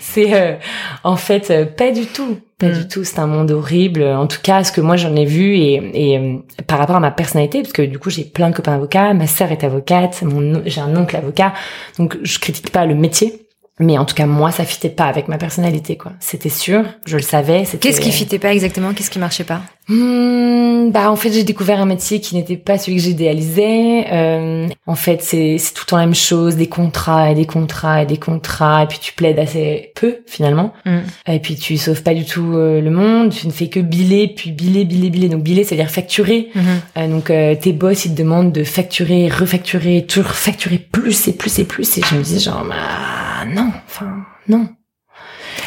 C'est 0.00 0.34
euh, 0.34 0.56
en 1.04 1.14
fait 1.14 1.52
euh, 1.52 1.66
pas 1.66 1.92
du 1.92 2.06
tout. 2.06 2.36
Pas 2.64 2.70
Mm. 2.70 2.78
du 2.82 2.88
tout, 2.88 3.04
c'est 3.04 3.18
un 3.18 3.26
monde 3.26 3.50
horrible. 3.50 4.02
En 4.02 4.26
tout 4.26 4.40
cas, 4.42 4.64
ce 4.64 4.72
que 4.72 4.80
moi 4.80 4.96
j'en 4.96 5.14
ai 5.16 5.24
vu 5.24 5.56
et, 5.56 6.12
et 6.12 6.18
euh, 6.18 6.36
par 6.66 6.78
rapport 6.78 6.96
à 6.96 7.00
ma 7.00 7.10
personnalité, 7.10 7.60
parce 7.62 7.72
que 7.72 7.82
du 7.82 7.98
coup 7.98 8.10
j'ai 8.10 8.24
plein 8.24 8.50
de 8.50 8.54
copains 8.54 8.74
avocats, 8.74 9.12
ma 9.14 9.26
sœur 9.26 9.52
est 9.52 9.64
avocate, 9.64 10.22
mon 10.22 10.62
j'ai 10.64 10.80
un 10.80 10.96
oncle 10.96 11.16
avocat, 11.16 11.52
donc 11.98 12.16
je 12.22 12.38
critique 12.38 12.70
pas 12.70 12.86
le 12.86 12.94
métier, 12.94 13.43
mais 13.80 13.98
en 13.98 14.04
tout 14.04 14.14
cas 14.14 14.26
moi 14.26 14.52
ça 14.52 14.64
fitait 14.64 14.88
pas 14.88 15.06
avec 15.06 15.26
ma 15.26 15.36
personnalité 15.36 15.96
quoi. 15.96 16.12
C'était 16.20 16.48
sûr, 16.48 16.84
je 17.06 17.16
le 17.16 17.22
savais. 17.22 17.64
Qu'est-ce 17.80 18.00
qui 18.00 18.12
fitait 18.12 18.38
pas 18.38 18.52
exactement? 18.52 18.92
Qu'est-ce 18.94 19.10
qui 19.10 19.18
marchait 19.18 19.44
pas? 19.44 19.62
Hmm, 19.88 20.90
bah 20.92 21.10
en 21.10 21.16
fait 21.16 21.32
j'ai 21.32 21.42
découvert 21.42 21.80
un 21.80 21.84
métier 21.84 22.20
qui 22.20 22.36
n'était 22.36 22.56
pas 22.56 22.78
celui 22.78 22.96
que 22.96 23.02
j'idéalisais. 23.02 24.06
Euh, 24.12 24.68
en 24.86 24.94
fait 24.94 25.22
c'est 25.22 25.58
c'est 25.58 25.74
tout 25.74 25.82
le 25.86 25.90
temps 25.90 25.96
la 25.96 26.06
même 26.06 26.14
chose, 26.14 26.56
des 26.56 26.68
contrats 26.68 27.30
et 27.30 27.34
des 27.34 27.46
contrats 27.46 28.02
et 28.02 28.06
des 28.06 28.16
contrats 28.16 28.84
et 28.84 28.86
puis 28.86 28.98
tu 29.00 29.12
plaides 29.12 29.38
assez 29.40 29.92
peu 29.96 30.18
finalement. 30.26 30.72
Mm. 30.86 30.98
Et 31.26 31.40
puis 31.40 31.56
tu 31.56 31.76
sauves 31.76 32.02
pas 32.02 32.14
du 32.14 32.24
tout 32.24 32.54
euh, 32.54 32.80
le 32.80 32.90
monde, 32.90 33.30
tu 33.30 33.46
ne 33.48 33.52
fais 33.52 33.68
que 33.68 33.80
biller 33.80 34.28
puis 34.28 34.52
biller 34.52 34.84
biller 34.84 35.10
biller. 35.10 35.28
Donc 35.28 35.42
biller 35.42 35.64
c'est 35.64 35.74
à 35.74 35.78
dire 35.78 35.90
facturer. 35.90 36.50
Mhm. 36.54 36.64
Euh, 36.96 37.08
donc 37.08 37.30
euh, 37.30 37.56
tes 37.56 37.72
boss 37.72 38.04
ils 38.04 38.14
te 38.14 38.18
demandent 38.18 38.52
de 38.52 38.62
facturer, 38.62 39.28
refacturer, 39.28 40.06
toujours 40.06 40.30
facturer 40.30 40.78
plus 40.78 41.26
et 41.28 41.32
plus 41.32 41.58
et 41.58 41.64
plus 41.64 41.98
et 41.98 42.02
je 42.08 42.14
me 42.14 42.22
dis 42.22 42.38
genre 42.38 42.64
bah 42.64 43.44
non, 43.46 43.63
enfin 43.86 44.24
non. 44.48 44.68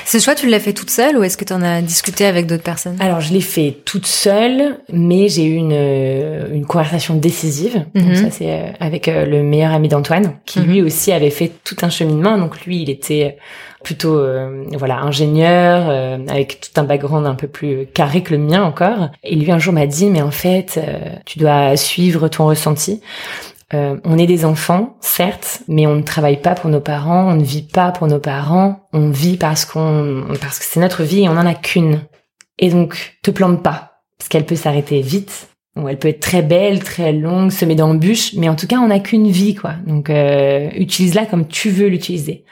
Ce 0.06 0.20
choix, 0.20 0.36
tu 0.36 0.48
l'as 0.48 0.60
fait 0.60 0.74
toute 0.74 0.90
seule 0.90 1.18
ou 1.18 1.24
est-ce 1.24 1.38
que 1.38 1.44
tu 1.46 1.54
en 1.54 1.62
as 1.62 1.82
discuté 1.82 2.26
avec 2.26 2.46
d'autres 2.48 2.64
personnes? 2.64 2.96
Alors, 3.00 3.20
je 3.22 3.32
l'ai 3.34 3.42
fait 3.42 3.78
toute 3.86 4.06
seule, 4.06 4.78
mais 4.92 5.28
j'ai 5.30 5.44
eu 5.46 5.56
une, 5.56 5.74
une 6.54 6.66
conversation 6.66 7.16
décisive. 7.16 7.86
Mhm. 7.94 8.04
Donc 8.06 8.16
ça, 8.16 8.30
c'est 8.32 8.52
euh, 8.52 8.68
avec 8.80 9.08
euh, 9.08 9.26
le 9.26 9.44
meilleur 9.44 9.72
ami 9.74 9.88
d'Antoine, 9.90 10.36
qui 10.46 10.60
Mhm. 10.60 10.66
lui 10.68 10.82
aussi 10.82 11.12
avait 11.12 11.30
fait 11.30 11.52
tout 11.64 11.76
un 11.82 11.90
cheminement. 11.90 12.38
Donc 12.38 12.66
lui, 12.66 12.82
il 12.82 12.90
était 12.90 13.38
plutôt 13.84 14.18
euh, 14.18 14.64
voilà 14.78 15.00
ingénieur, 15.00 15.88
euh, 15.90 16.18
avec 16.30 16.60
tout 16.62 16.80
un 16.80 16.84
background 16.84 17.26
un 17.26 17.36
peu 17.36 17.48
plus 17.48 17.86
carré 17.94 18.22
que 18.24 18.34
le 18.34 18.40
mien 18.40 18.64
encore. 18.64 19.10
Et 19.24 19.36
lui, 19.36 19.52
un 19.52 19.60
jour, 19.60 19.74
m'a 19.74 19.88
dit, 19.88 20.08
mais 20.08 20.22
en 20.22 20.32
fait, 20.32 20.78
euh, 20.78 21.00
tu 21.26 21.40
dois 21.40 21.76
suivre 21.78 22.28
ton 22.30 22.48
ressenti. 22.48 23.02
Euh, 23.74 23.98
on 24.06 24.18
est 24.18 24.28
des 24.28 24.46
enfants, 24.46 24.96
certes, 25.02 25.62
mais 25.68 25.88
on 25.88 25.96
ne 25.96 26.02
travaille 26.02 26.42
pas 26.42 26.56
pour 26.56 26.70
nos 26.70 26.80
parents, 26.80 27.30
on 27.30 27.36
ne 27.36 27.44
vit 27.44 27.64
pas 27.64 27.92
pour 27.92 28.08
nos 28.08 28.20
parents, 28.20 28.88
on 28.94 29.10
vit 29.10 29.36
parce 29.36 29.66
qu'on, 29.66 30.24
parce 30.40 30.60
que 30.60 30.66
c'est 30.66 30.80
notre 30.80 31.04
vie 31.04 31.24
et 31.24 31.30
on 31.30 31.34
en 31.34 31.46
a 31.46 31.54
qu'une. 31.54 32.02
Et 32.60 32.70
donc, 32.70 33.18
te 33.24 33.32
plante 33.32 33.62
pas, 33.62 34.02
parce 34.18 34.30
qu'elle 34.30 34.46
peut 34.46 34.56
s'arrêter 34.56 35.02
vite, 35.02 35.50
ou 35.76 35.90
elle 35.90 36.00
peut 36.00 36.08
être 36.08 36.22
très 36.22 36.42
belle, 36.42 36.82
très 36.82 37.12
longue, 37.12 37.52
semée 37.52 37.76
d'embûches, 37.76 38.34
mais 38.36 38.48
en 38.48 38.56
tout 38.56 38.68
cas, 38.68 38.78
on 38.78 38.88
n'a 38.88 39.00
qu'une 39.00 39.30
vie, 39.30 39.54
quoi. 39.54 39.74
Donc, 39.86 40.10
euh, 40.10 40.70
utilise-la 40.76 41.26
comme 41.26 41.48
tu 41.48 41.70
veux 41.70 41.88
l'utiliser. 41.88 42.46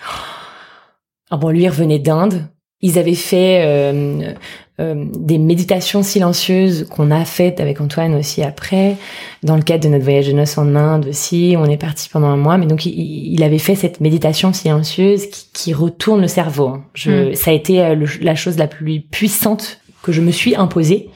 Ah 1.31 1.37
bon, 1.37 1.49
lui, 1.49 1.63
il 1.63 1.69
revenait 1.69 1.99
d'Inde. 1.99 2.49
Ils 2.81 2.99
avaient 2.99 3.15
fait 3.15 3.63
euh, 3.65 4.33
euh, 4.79 5.05
des 5.15 5.37
méditations 5.37 6.03
silencieuses 6.03 6.85
qu'on 6.89 7.09
a 7.11 7.23
faites 7.25 7.59
avec 7.61 7.79
Antoine 7.79 8.13
aussi 8.15 8.43
après, 8.43 8.97
dans 9.43 9.55
le 9.55 9.61
cadre 9.61 9.83
de 9.85 9.89
notre 9.89 10.03
voyage 10.03 10.27
de 10.27 10.33
noces 10.33 10.57
en 10.57 10.75
Inde 10.75 11.07
aussi. 11.07 11.55
On 11.57 11.65
est 11.65 11.77
parti 11.77 12.09
pendant 12.09 12.27
un 12.27 12.37
mois, 12.37 12.57
mais 12.57 12.65
donc 12.65 12.85
il, 12.85 12.91
il 13.33 13.41
avait 13.43 13.57
fait 13.59 13.75
cette 13.75 14.01
méditation 14.01 14.51
silencieuse 14.53 15.27
qui, 15.29 15.45
qui 15.53 15.73
retourne 15.73 16.21
le 16.21 16.27
cerveau. 16.27 16.67
hein. 16.67 16.83
Je, 16.93 17.33
Ça 17.35 17.51
a 17.51 17.53
été 17.53 17.81
euh, 17.81 17.95
le- 17.95 18.07
la 18.21 18.35
chose 18.35 18.57
la 18.57 18.67
plus 18.67 19.01
puissante 19.01 19.79
que 20.03 20.11
je 20.11 20.21
me 20.21 20.31
suis 20.31 20.55
imposée. 20.55 21.09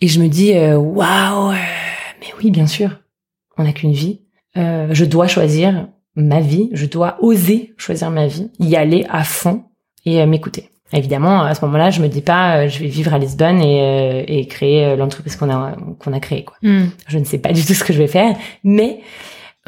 Et 0.00 0.08
je 0.08 0.20
me 0.20 0.28
dis, 0.28 0.52
euh, 0.54 0.76
waouh, 0.76 1.50
euh, 1.50 1.54
mais 2.20 2.26
oui, 2.42 2.50
bien 2.50 2.66
sûr, 2.66 2.90
on 3.58 3.64
n'a 3.64 3.72
qu'une 3.72 3.92
vie. 3.92 4.20
Euh, 4.56 4.88
je 4.92 5.04
dois 5.04 5.26
choisir 5.28 5.88
ma 6.14 6.40
vie, 6.40 6.68
je 6.72 6.86
dois 6.86 7.16
oser 7.20 7.74
choisir 7.76 8.10
ma 8.10 8.26
vie, 8.28 8.50
y 8.60 8.76
aller 8.76 9.04
à 9.10 9.24
fond 9.24 9.64
et 10.06 10.20
euh, 10.20 10.26
m'écouter. 10.26 10.70
Évidemment, 10.94 11.42
à 11.42 11.54
ce 11.54 11.64
moment-là, 11.64 11.90
je 11.90 12.00
me 12.00 12.08
dis 12.08 12.20
pas, 12.20 12.56
euh, 12.56 12.68
je 12.68 12.78
vais 12.78 12.86
vivre 12.86 13.12
à 13.12 13.18
Lisbonne 13.18 13.60
et, 13.60 13.80
euh, 13.82 14.24
et 14.26 14.46
créer 14.46 14.84
euh, 14.84 14.96
l'entreprise 14.96 15.36
qu'on 15.36 15.50
a 15.50 15.76
qu'on 15.98 16.12
a 16.12 16.20
créée. 16.20 16.44
Quoi. 16.44 16.56
Mm. 16.62 16.84
Je 17.08 17.18
ne 17.18 17.24
sais 17.24 17.38
pas 17.38 17.52
du 17.52 17.64
tout 17.64 17.74
ce 17.74 17.84
que 17.84 17.92
je 17.92 17.98
vais 17.98 18.06
faire, 18.06 18.34
mais 18.62 19.00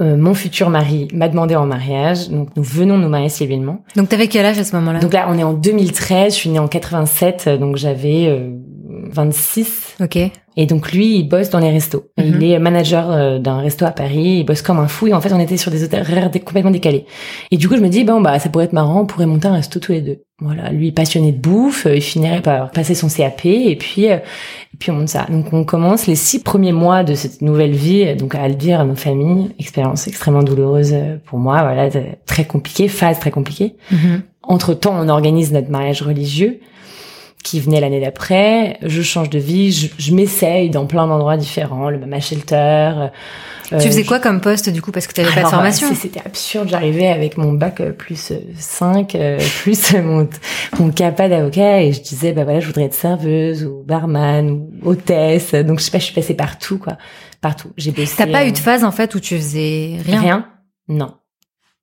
euh, 0.03 0.17
mon 0.19 0.35
futur 0.35 0.69
mari 0.69 1.09
m'a 1.15 1.29
demandé 1.29 1.57
en 1.57 1.65
mariage, 1.65 2.29
donc 2.29 2.51
nous 2.55 2.63
venons 2.63 2.99
nous 2.99 3.09
marier 3.09 3.31
civilement. 3.31 3.83
Donc 3.97 4.11
t'avais 4.11 4.29
quel 4.29 4.45
âge 4.45 4.59
à 4.59 4.65
ce 4.65 4.77
moment-là? 4.77 4.99
Donc 4.99 5.15
là, 5.15 5.27
on 5.31 5.39
est 5.39 5.43
en 5.43 5.55
2013, 5.55 6.35
je 6.35 6.39
suis 6.39 6.51
née 6.51 6.59
en 6.59 6.69
87, 6.69 7.45
euh, 7.47 7.57
donc 7.57 7.77
j'avais 7.77 8.27
euh, 8.27 8.51
26. 9.11 9.97
Ok. 10.03 10.19
Et 10.59 10.65
donc 10.65 10.93
lui, 10.93 11.19
il 11.19 11.29
bosse 11.29 11.51
dans 11.51 11.59
les 11.59 11.71
restos. 11.71 12.07
Mhm. 12.19 12.39
Il 12.41 12.51
est 12.51 12.59
manager 12.59 13.11
euh, 13.11 13.39
d'un 13.39 13.59
resto 13.59 13.85
à 13.85 13.91
Paris. 13.91 14.39
Il 14.41 14.45
bosse 14.45 14.63
comme 14.63 14.79
un 14.79 14.89
fou. 14.89 15.07
Et 15.07 15.13
en 15.13 15.21
fait, 15.21 15.33
on 15.33 15.39
était 15.39 15.59
sur 15.59 15.71
des 15.71 15.85
horaires 15.85 16.31
complètement 16.31 16.71
décalés. 16.71 17.05
Et 17.51 17.59
du 17.59 17.69
coup, 17.69 17.77
je 17.77 17.83
me 17.83 17.89
dis 17.89 18.05
bon 18.05 18.21
bah 18.23 18.39
ça 18.39 18.49
pourrait 18.49 18.65
être 18.65 18.73
marrant. 18.73 19.03
On 19.03 19.07
pourrait 19.07 19.27
monter 19.27 19.49
un 19.49 19.55
resto 19.55 19.79
tous 19.81 19.93
les 19.93 20.01
deux. 20.01 20.23
Voilà. 20.41 20.71
Lui 20.71 20.93
passionné 20.93 21.33
de 21.33 21.39
bouffe, 21.39 21.87
euh, 21.87 21.97
il 21.97 22.03
finirait 22.03 22.41
par 22.41 22.71
passer 22.71 22.95
son 22.95 23.09
CAP 23.09 23.45
et 23.45 23.77
puis 23.77 24.11
euh, 24.11 24.17
et 24.17 24.77
puis 24.79 24.91
on 24.91 24.95
monte 24.95 25.11
ça. 25.11 25.27
Donc 25.29 25.53
on 25.53 25.65
commence 25.65 26.07
les 26.07 26.15
six 26.15 26.43
premiers 26.43 26.73
mois 26.73 27.05
de 27.05 27.15
cette 27.15 27.43
nouvelle 27.43 27.73
vie. 27.73 28.17
Donc 28.17 28.35
à 28.35 28.49
le 28.49 28.55
dire 28.55 28.81
à 28.81 28.85
nos 28.85 28.97
familles, 28.97 29.51
expérience 29.59 30.09
extrêmement 30.09 30.43
douloureuse 30.43 30.95
pour 31.27 31.39
moi. 31.39 31.63
Voilà, 31.63 31.91
très 32.25 32.47
compliquée, 32.47 32.89
phase 32.89 33.21
très 33.21 33.31
compliquée. 33.31 33.77
Mhm. 33.91 34.23
Entre 34.43 34.75
temps, 34.75 34.95
on 34.99 35.09
organise 35.09 35.53
notre 35.53 35.71
mariage 35.71 36.03
religieux 36.03 36.61
qui 37.47 37.61
venait 37.61 37.81
l'année 37.81 38.01
d'après. 38.01 38.79
Je 38.83 39.03
change 39.03 39.31
de 39.31 39.39
vie, 39.39 39.73
je, 39.73 39.89
je 39.99 40.13
m'essaye 40.15 40.69
dans 40.71 40.87
plein 40.87 41.07
d'endroits 41.07 41.37
différents, 41.37 41.89
le 41.91 41.99
Mama 41.99 42.19
Shelter. 42.21 42.57
euh, 43.73 43.79
tu 43.81 43.87
faisais 43.89 44.03
je- 44.03 44.07
quoi 44.09 44.19
comme 44.21 44.41
poste 44.41 44.69
du 44.69 44.83
coup 44.83 44.91
parce 44.93 45.07
que 45.07 45.13
tu 45.13 45.21
avais 45.21 45.29
pas 45.31 45.35
de 45.37 45.39
Alors, 45.41 45.51
formation 45.53 45.89
C'était 45.95 46.21
absurde. 46.25 46.69
J'arrivais 46.69 47.09
avec 47.09 47.37
mon 47.37 47.53
bac 47.53 47.81
euh, 47.81 47.93
plus 47.93 48.33
euh, 48.33 48.39
5, 48.59 49.15
euh, 49.15 49.39
plus 49.63 49.93
mon, 49.95 50.29
mon 50.79 50.91
CAPA 50.91 51.29
d'avocat 51.29 51.83
et 51.83 51.93
je 51.93 52.01
disais, 52.03 52.33
bah 52.33 52.45
voilà, 52.45 52.61
je 52.61 52.67
voudrais 52.67 52.85
être 52.85 52.95
serveuse 52.95 53.65
ou 53.65 53.83
barman 53.85 54.51
ou 54.51 54.71
hôtesse. 54.91 55.55
Donc, 55.55 55.79
je 55.81 55.85
sais 55.85 55.91
pas, 55.91 55.99
je 55.99 56.05
suis 56.05 56.15
passée 56.15 56.35
partout, 56.35 56.79
quoi. 56.79 56.97
Partout. 57.41 57.71
J'ai 57.77 57.93
bossé. 57.93 58.15
T'as 58.17 58.27
pas 58.27 58.43
euh, 58.45 58.49
eu 58.49 58.53
de 58.53 58.59
phase 58.59 58.83
en 58.85 58.91
fait 58.93 59.15
où 59.15 59.21
tu 59.21 59.37
faisais 59.37 59.99
rien. 60.05 60.21
Rien? 60.21 60.47
Non. 60.89 61.15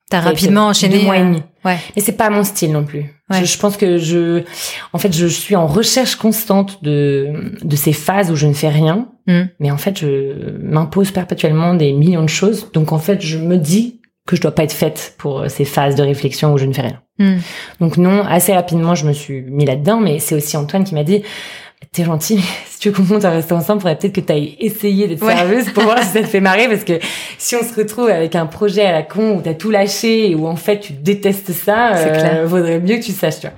T'as 0.10 0.19
rapidement 0.19 0.67
enchaîné. 0.67 1.00
deux 1.00 1.05
mois 1.05 1.17
et 1.17 1.22
euh, 1.22 1.25
demi. 1.25 1.43
Ouais. 1.65 1.77
Mais 1.95 2.01
c'est 2.01 2.17
pas 2.17 2.29
mon 2.29 2.43
style 2.43 2.72
non 2.72 2.83
plus. 2.83 3.05
Ouais. 3.29 3.39
Je, 3.39 3.45
je 3.45 3.57
pense 3.57 3.77
que 3.77 3.98
je, 3.98 4.43
en 4.91 4.98
fait, 5.00 5.15
je 5.15 5.25
suis 5.25 5.55
en 5.55 5.65
recherche 5.65 6.15
constante 6.15 6.83
de 6.83 7.55
de 7.63 7.75
ces 7.75 7.93
phases 7.93 8.29
où 8.29 8.36
je 8.36 8.45
ne 8.48 8.53
fais 8.53 8.69
rien. 8.69 9.07
Mm. 9.27 9.41
Mais 9.60 9.72
en 9.72 9.77
fait, 9.77 10.00
je 10.00 10.57
m'impose 10.62 11.12
perpétuellement 11.12 11.74
des 11.74 11.93
millions 11.93 12.24
de 12.24 12.29
choses. 12.29 12.72
Donc 12.74 12.91
en 12.91 13.00
fait, 13.00 13.22
je 13.22 13.38
me 13.38 13.57
dis 13.57 14.01
que 14.27 14.36
je 14.36 14.41
dois 14.41 14.51
pas 14.51 14.63
être 14.63 14.74
faite 14.74 15.15
pour 15.17 15.50
ces 15.50 15.65
phases 15.65 15.95
de 15.95 16.03
réflexion 16.03 16.53
où 16.53 16.57
je 16.57 16.65
ne 16.65 16.74
fais 16.74 16.81
rien. 16.83 17.01
Mm. 17.19 17.38
Donc 17.79 17.98
non, 17.98 18.24
assez 18.24 18.53
rapidement, 18.53 18.95
je 18.95 19.07
me 19.07 19.13
suis 19.13 19.41
mis 19.41 19.65
là-dedans. 19.65 20.00
Mais 20.00 20.19
c'est 20.19 20.36
aussi 20.36 20.57
Antoine 20.57 20.83
qui 20.83 20.93
m'a 20.93 21.03
dit. 21.03 21.24
T'es 21.92 22.04
gentil, 22.06 22.36
mais 22.36 22.42
si 22.70 22.80
tu 22.80 22.90
veux 22.90 22.96
qu'on 22.96 23.04
monte 23.04 23.25
un 23.25 23.30
restaurant 23.32 23.62
ensemble, 23.62 23.82
faudrait 23.82 23.98
peut-être 23.98 24.13
que 24.16 24.22
t'ailles 24.22 24.56
essayer 24.60 25.08
d'être 25.08 25.22
Ouais. 25.24 25.36
serveuse 25.36 25.70
pour 25.72 25.84
voir 25.84 26.00
si 26.00 26.10
ça 26.10 26.22
te 26.22 26.28
fait 26.28 26.40
marrer, 26.40 26.68
parce 26.68 26.84
que 26.84 26.94
si 27.38 27.56
on 27.56 27.63
se 27.63 27.74
retrouve 27.75 28.10
avec 28.10 28.36
un 28.36 28.46
projet 28.46 28.84
à 28.86 28.92
la 28.92 29.04
con 29.04 29.38
où 29.38 29.42
t'as 29.42 29.54
tout 29.54 29.70
lâché 29.70 30.32
et 30.32 30.36
où 30.36 30.48
en 30.48 30.56
fait 30.56 30.80
tu 30.80 30.94
détestes 30.94 31.52
ça, 31.52 31.92
C'est 31.96 32.10
euh, 32.10 32.20
clair. 32.20 32.48
vaudrait 32.48 32.80
mieux 32.80 32.98
que 32.98 33.04
tu 33.04 33.12
saches, 33.12 33.42
tu 33.42 33.48
vois. 33.48 33.56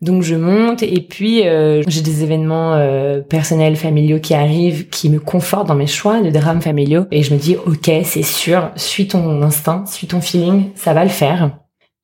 Donc 0.00 0.22
je 0.24 0.34
monte 0.34 0.82
et 0.82 1.00
puis 1.00 1.46
euh, 1.46 1.82
j'ai 1.86 2.00
des 2.00 2.24
événements 2.24 2.74
euh, 2.74 3.20
personnels, 3.20 3.76
familiaux 3.76 4.18
qui 4.18 4.34
arrivent, 4.34 4.88
qui 4.88 5.08
me 5.08 5.20
confortent 5.20 5.68
dans 5.68 5.76
mes 5.76 5.86
choix 5.86 6.20
de 6.20 6.28
drames 6.30 6.60
familiaux 6.60 7.06
et 7.12 7.22
je 7.22 7.32
me 7.32 7.38
dis 7.38 7.56
ok 7.56 7.88
c'est 8.04 8.24
sûr, 8.24 8.70
suis 8.74 9.06
ton 9.06 9.40
instinct, 9.42 9.84
suis 9.86 10.08
ton 10.08 10.20
feeling, 10.20 10.70
ça 10.74 10.92
va 10.92 11.04
le 11.04 11.10
faire. 11.10 11.52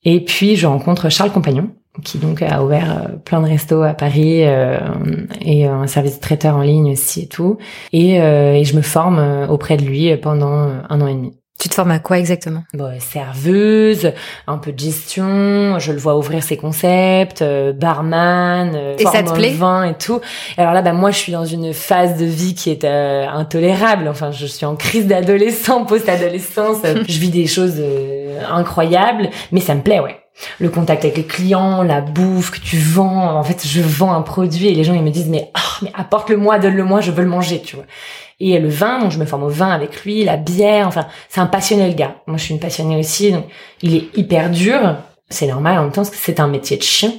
Et 0.05 0.25
puis 0.25 0.55
je 0.55 0.69
rencontre 0.69 1.09
Charles 1.09 1.33
Compagnon 1.33 1.71
qui 2.05 2.19
donc 2.19 2.43
a 2.43 2.62
ouvert 2.62 2.90
euh, 3.05 3.17
plein 3.25 3.40
de 3.40 3.49
restos 3.49 3.83
à 3.83 3.95
Paris 3.95 4.45
euh, 4.45 4.78
et 5.40 5.67
euh, 5.69 5.73
un 5.73 5.87
service 5.87 6.17
de 6.17 6.21
traiteur 6.21 6.57
en 6.57 6.62
ligne 6.62 6.93
aussi 6.93 7.23
et 7.23 7.26
tout. 7.28 7.59
Et, 7.93 8.21
euh, 8.21 8.55
et 8.55 8.64
je 8.64 8.76
me 8.76 8.83
forme 8.83 9.19
euh, 9.19 9.47
auprès 9.47 9.76
de 9.76 9.85
lui 9.85 10.17
pendant 10.17 10.71
un 10.88 11.00
an 11.00 11.07
et 11.07 11.14
demi. 11.14 11.33
Tu 11.61 11.69
te 11.69 11.75
formes 11.75 11.90
à 11.90 11.99
quoi 11.99 12.21
exactement? 12.21 12.62
Bon, 12.73 12.88
serveuse, 13.00 14.12
un 14.47 14.59
peu 14.59 14.71
de 14.71 14.78
gestion, 14.78 15.81
je 15.81 15.90
le 15.90 15.99
vois 15.99 16.17
ouvrir 16.17 16.45
ses 16.45 16.57
concepts, 16.57 17.43
euh, 17.43 17.73
barman, 17.73 18.73
euh, 18.76 18.95
Et 18.97 19.05
ça 19.05 19.25
te 19.25 19.33
plaît? 19.33 19.50
vin 19.50 19.83
et 19.83 19.95
tout. 19.95 20.21
Et 20.57 20.61
alors 20.61 20.73
là, 20.73 20.83
bah 20.83 20.93
moi, 20.93 21.11
je 21.11 21.19
suis 21.19 21.33
dans 21.33 21.45
une 21.45 21.73
phase 21.73 22.17
de 22.17 22.25
vie 22.25 22.55
qui 22.55 22.71
est 22.71 22.85
euh, 22.85 23.26
intolérable. 23.28 24.07
Enfin, 24.07 24.31
je 24.31 24.47
suis 24.47 24.67
en 24.67 24.76
crise 24.76 25.09
d'adolescent, 25.09 25.85
post-adolescence. 25.85 26.78
je 27.09 27.19
vis 27.19 27.31
des 27.31 27.47
choses 27.47 27.78
euh, 27.81 28.38
incroyables, 28.49 29.28
mais 29.50 29.59
ça 29.61 29.75
me 29.75 29.81
plaît, 29.83 29.99
ouais. 29.99 30.17
Le 30.59 30.68
contact 30.68 31.04
avec 31.04 31.16
les 31.16 31.25
clients, 31.25 31.83
la 31.83 32.00
bouffe 32.00 32.50
que 32.50 32.61
tu 32.61 32.76
vends. 32.76 33.37
En 33.37 33.42
fait, 33.42 33.66
je 33.66 33.80
vends 33.80 34.12
un 34.12 34.23
produit 34.23 34.68
et 34.68 34.75
les 34.75 34.85
gens 34.85 34.95
ils 34.95 35.02
me 35.02 35.11
disent 35.11 35.28
mais 35.28 35.50
ah, 35.54 35.78
mais 35.83 35.92
apporte-le-moi, 35.95 36.59
donne-le-moi, 36.59 37.00
je 37.00 37.11
veux 37.11 37.23
le 37.23 37.28
manger, 37.28 37.61
tu 37.61 37.76
vois. 37.76 37.87
Et 38.40 38.59
le 38.59 38.68
vin, 38.68 39.00
donc 39.00 39.11
je 39.11 39.18
me 39.18 39.25
forme 39.25 39.42
au 39.45 39.49
vin 39.49 39.71
avec 39.71 40.04
lui, 40.04 40.25
la 40.25 40.37
bière, 40.37 40.87
enfin, 40.87 41.07
c'est 41.28 41.40
un 41.40 41.47
passionné 41.47 41.88
le 41.88 41.95
gars. 41.95 42.16
Moi, 42.26 42.37
je 42.37 42.45
suis 42.45 42.54
une 42.54 42.61
passionnée 42.61 42.97
aussi, 42.97 43.33
donc 43.33 43.45
il 43.83 43.97
est 43.97 44.16
hyper 44.16 44.50
dur. 44.50 44.97
C'est 45.28 45.47
normal 45.47 45.78
en 45.78 45.83
même 45.83 45.90
temps 45.90 46.02
parce 46.02 46.11
que 46.11 46.16
c'est 46.16 46.40
un 46.40 46.49
métier 46.49 46.76
de 46.76 46.83
chien, 46.83 47.12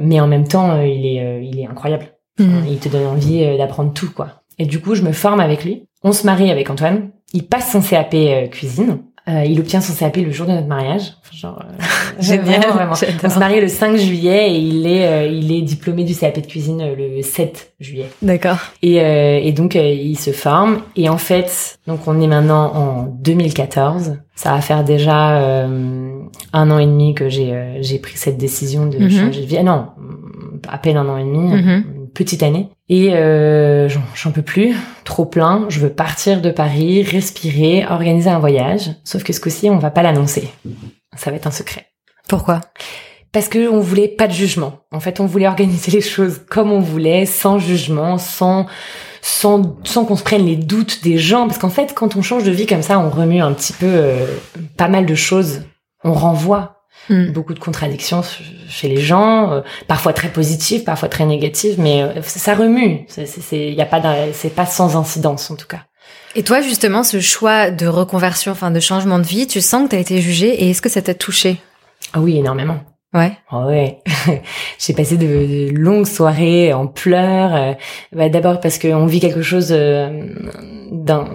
mais 0.00 0.20
en 0.20 0.26
même 0.26 0.46
temps, 0.46 0.72
euh, 0.72 0.86
il 0.86 1.06
est, 1.06 1.24
euh, 1.24 1.40
il 1.42 1.60
est 1.60 1.66
incroyable. 1.66 2.08
Mhm. 2.38 2.64
Il 2.68 2.78
te 2.78 2.88
donne 2.88 3.06
envie 3.06 3.44
euh, 3.44 3.56
d'apprendre 3.56 3.92
tout, 3.94 4.10
quoi. 4.12 4.42
Et 4.58 4.66
du 4.66 4.80
coup, 4.80 4.94
je 4.94 5.02
me 5.02 5.12
forme 5.12 5.40
avec 5.40 5.64
lui. 5.64 5.86
On 6.02 6.12
se 6.12 6.26
marie 6.26 6.50
avec 6.50 6.68
Antoine. 6.68 7.10
Il 7.32 7.46
passe 7.46 7.72
son 7.72 7.80
CAP 7.80 8.14
cuisine. 8.50 9.02
Euh, 9.26 9.42
il 9.46 9.58
obtient 9.58 9.80
son 9.80 9.94
CAP 9.94 10.16
le 10.18 10.30
jour 10.32 10.46
de 10.46 10.52
notre 10.52 10.66
mariage. 10.66 11.14
Enfin, 11.22 11.34
Genre, 11.34 11.62
euh, 11.64 11.82
Génial. 12.20 12.44
vraiment, 12.60 12.74
vraiment. 12.74 12.92
On 13.24 13.30
se 13.30 13.38
marie 13.38 13.58
le 13.60 13.68
5 13.68 13.96
juillet 13.96 14.50
et 14.52 14.58
il 14.58 14.86
est, 14.86 15.06
euh, 15.06 15.26
il 15.26 15.50
est 15.50 15.62
diplômé 15.62 16.04
du 16.04 16.14
CAP 16.14 16.42
de 16.42 16.46
cuisine 16.46 16.82
euh, 16.82 16.94
le 17.16 17.22
7 17.22 17.72
juillet. 17.80 18.06
D'accord. 18.20 18.58
Et, 18.82 19.00
euh, 19.00 19.40
et 19.42 19.52
donc, 19.52 19.76
euh, 19.76 19.82
il 19.82 20.18
se 20.18 20.30
forme. 20.32 20.80
Et 20.96 21.08
en 21.08 21.16
fait, 21.16 21.78
donc 21.86 22.00
on 22.06 22.20
est 22.20 22.26
maintenant 22.26 22.70
en 22.74 23.02
2014. 23.04 24.18
Ça 24.34 24.52
va 24.52 24.60
faire 24.60 24.84
déjà 24.84 25.38
euh, 25.38 26.10
un 26.52 26.70
an 26.70 26.78
et 26.78 26.86
demi 26.86 27.14
que 27.14 27.28
j'ai 27.30 27.52
euh, 27.54 27.78
j'ai 27.80 27.98
pris 27.98 28.18
cette 28.18 28.36
décision 28.36 28.86
de 28.86 28.98
Mhm. 28.98 29.10
changer 29.10 29.40
de 29.40 29.46
vie. 29.46 29.56
Ah 29.58 29.62
non, 29.62 29.86
à 30.68 30.76
peine 30.78 30.96
un 30.98 31.08
an 31.08 31.16
et 31.16 31.24
demi, 31.24 31.38
Mhm. 31.50 31.84
une 32.02 32.08
petite 32.08 32.42
année. 32.42 32.68
Et 32.88 33.14
euh, 33.14 33.88
j'en- 33.88 34.30
peux 34.30 34.42
plus, 34.42 34.74
trop 35.04 35.24
plein. 35.24 35.66
Je 35.68 35.80
veux 35.80 35.88
partir 35.90 36.42
de 36.42 36.50
Paris, 36.50 37.02
respirer, 37.02 37.86
organiser 37.88 38.28
un 38.30 38.38
voyage. 38.38 38.90
Sauf 39.04 39.22
que 39.24 39.32
ce 39.32 39.40
coup-ci, 39.40 39.70
on 39.70 39.78
va 39.78 39.90
pas 39.90 40.02
l'annoncer. 40.02 40.50
Ça 41.16 41.30
va 41.30 41.36
être 41.36 41.46
un 41.46 41.50
secret. 41.50 41.86
Pourquoi? 42.28 42.60
Parce 43.32 43.48
que 43.48 43.68
on 43.68 43.80
voulait 43.80 44.08
pas 44.08 44.26
de 44.28 44.32
jugement. 44.32 44.80
En 44.92 45.00
fait, 45.00 45.18
on 45.18 45.26
voulait 45.26 45.48
organiser 45.48 45.90
les 45.92 46.00
choses 46.00 46.42
comme 46.48 46.70
on 46.72 46.80
voulait, 46.80 47.26
sans 47.26 47.58
jugement, 47.58 48.18
sans 48.18 48.66
sans 49.22 49.76
sans 49.84 50.04
qu'on 50.04 50.16
se 50.16 50.22
prenne 50.22 50.44
les 50.44 50.56
doutes 50.56 51.02
des 51.02 51.16
gens. 51.18 51.46
Parce 51.46 51.58
qu'en 51.58 51.70
fait, 51.70 51.94
quand 51.94 52.16
on 52.16 52.22
change 52.22 52.44
de 52.44 52.50
vie 52.52 52.66
comme 52.66 52.82
ça, 52.82 52.98
on 53.00 53.08
remue 53.10 53.40
un 53.40 53.52
petit 53.52 53.72
peu 53.72 53.86
euh, 53.88 54.26
pas 54.76 54.88
mal 54.88 55.06
de 55.06 55.14
choses. 55.14 55.62
On 56.04 56.12
renvoie 56.12 56.73
Mhm. 57.10 57.32
beaucoup 57.32 57.52
de 57.52 57.58
contradictions 57.58 58.22
chez 58.68 58.88
les 58.88 59.00
gens, 59.00 59.52
euh, 59.52 59.60
parfois 59.88 60.12
très 60.14 60.28
positives, 60.28 60.84
parfois 60.84 61.08
très 61.10 61.26
négatives, 61.26 61.74
mais 61.78 62.02
euh, 62.02 62.22
ça 62.22 62.54
remue. 62.54 63.04
C'est 63.08 63.76
pas 63.90 64.00
pas 64.56 64.66
sans 64.66 64.96
incidence 64.96 65.50
en 65.50 65.56
tout 65.56 65.66
cas. 65.66 65.80
Et 66.34 66.42
toi, 66.42 66.62
justement, 66.62 67.02
ce 67.04 67.20
choix 67.20 67.70
de 67.70 67.86
reconversion, 67.86 68.52
enfin 68.52 68.70
de 68.70 68.80
changement 68.80 69.18
de 69.18 69.24
vie, 69.26 69.46
tu 69.46 69.60
sens 69.60 69.84
que 69.84 69.88
t'as 69.90 69.98
été 70.00 70.20
jugée 70.20 70.64
et 70.64 70.70
est-ce 70.70 70.80
que 70.82 70.88
ça 70.88 71.02
t'a 71.02 71.14
touché 71.14 71.58
Ah 72.12 72.20
oui, 72.20 72.38
énormément. 72.38 72.78
Ouais. 73.12 73.32
Ah 73.48 73.66
ouais, 73.66 73.98
j'ai 74.80 74.92
passé 74.92 75.16
de, 75.16 75.26
de 75.26 75.70
longues 75.72 76.06
soirées 76.06 76.72
en 76.72 76.88
pleurs. 76.88 77.54
euh, 77.54 77.72
bah, 78.12 78.28
D'abord 78.28 78.58
parce 78.58 78.78
qu'on 78.80 79.06
vit 79.06 79.20
quelque 79.20 79.42
chose 79.42 79.68
euh, 79.70 80.26
d'un, 80.90 81.26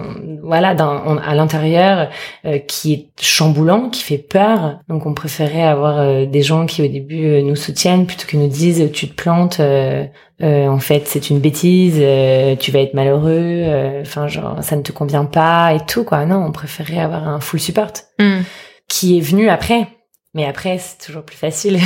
voilà, 0.50 0.74
d'un, 0.74 1.02
on- 1.06 1.16
à 1.18 1.34
l'intérieur 1.34 2.08
euh, 2.44 2.58
qui 2.58 2.92
est 2.92 3.06
chamboulant, 3.20 3.88
qui 3.88 4.02
fait 4.02 4.18
peur. 4.18 4.80
Donc 4.88 5.06
on 5.06 5.14
préférait 5.14 5.62
avoir 5.62 5.98
euh, 6.00 6.26
des 6.26 6.42
gens 6.42 6.66
qui 6.66 6.82
au 6.82 6.88
début 6.88 7.24
euh, 7.26 7.42
nous 7.42 7.56
soutiennent 7.56 8.04
plutôt 8.06 8.26
que 8.26 8.36
nous 8.36 8.48
disent 8.48 8.90
tu 8.92 9.08
te 9.08 9.14
plantes. 9.14 9.60
euh, 9.60 10.04
euh, 10.42 10.66
en 10.68 10.78
fait, 10.78 11.02
c'est 11.06 11.30
une 11.30 11.38
bêtise. 11.38 11.98
euh, 12.00 12.56
tu 12.56 12.70
vas 12.72 12.80
être 12.80 12.94
malheureux. 12.94 13.28
euh, 13.30 14.00
Enfin, 14.02 14.26
genre 14.26 14.56
ça 14.62 14.74
ne 14.76 14.82
te 14.82 14.90
convient 14.92 15.24
pas 15.26 15.72
et 15.74 15.80
tout 15.86 16.02
quoi. 16.04 16.24
Non, 16.26 16.44
on 16.44 16.50
préférait 16.52 16.98
avoir 17.00 17.28
un 17.28 17.40
full 17.40 17.60
support 17.60 17.92
Mhm. 18.18 18.42
qui 18.88 19.18
est 19.18 19.20
venu 19.20 19.48
après. 19.48 19.86
Mais 20.34 20.46
après, 20.46 20.78
c'est 20.78 21.04
toujours 21.04 21.24
plus 21.24 21.36
facile. 21.36 21.78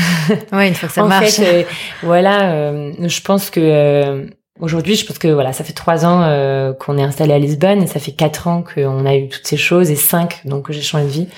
Ouais, 0.52 0.68
une 0.68 0.74
fois 0.74 0.88
que 0.88 0.94
ça 0.94 1.02
en 1.04 1.08
marche. 1.08 1.30
fait, 1.36 1.62
euh, 1.62 1.62
voilà, 2.02 2.52
euh, 2.52 2.92
je 3.00 3.20
pense 3.22 3.48
que 3.50 3.60
euh, 3.60 4.26
aujourd'hui, 4.60 4.94
je 4.94 5.06
pense 5.06 5.18
que 5.18 5.28
voilà, 5.28 5.52
ça 5.52 5.64
fait 5.64 5.72
trois 5.72 6.04
ans 6.04 6.22
euh, 6.22 6.72
qu'on 6.72 6.98
est 6.98 7.02
installé 7.02 7.32
à 7.32 7.38
Lisbonne 7.38 7.82
et 7.82 7.86
ça 7.86 8.00
fait 8.00 8.12
quatre 8.12 8.48
ans 8.48 8.62
qu'on 8.62 9.06
a 9.06 9.16
eu 9.16 9.28
toutes 9.28 9.46
ces 9.46 9.56
choses 9.56 9.90
et 9.90 9.96
cinq 9.96 10.42
donc 10.44 10.66
que 10.66 10.72
j'ai 10.72 10.82
changé 10.82 11.04
de 11.04 11.10
vie. 11.10 11.28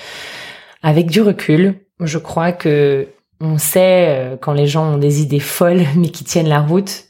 Avec 0.83 1.07
du 1.07 1.21
recul, 1.21 1.75
je 1.99 2.17
crois 2.17 2.51
que 2.51 3.07
on 3.39 3.57
sait 3.57 4.07
euh, 4.09 4.37
quand 4.39 4.53
les 4.53 4.67
gens 4.67 4.93
ont 4.93 4.97
des 4.97 5.21
idées 5.21 5.39
folles 5.39 5.83
mais 5.95 6.09
qui 6.09 6.23
tiennent 6.23 6.49
la 6.49 6.61
route. 6.61 7.06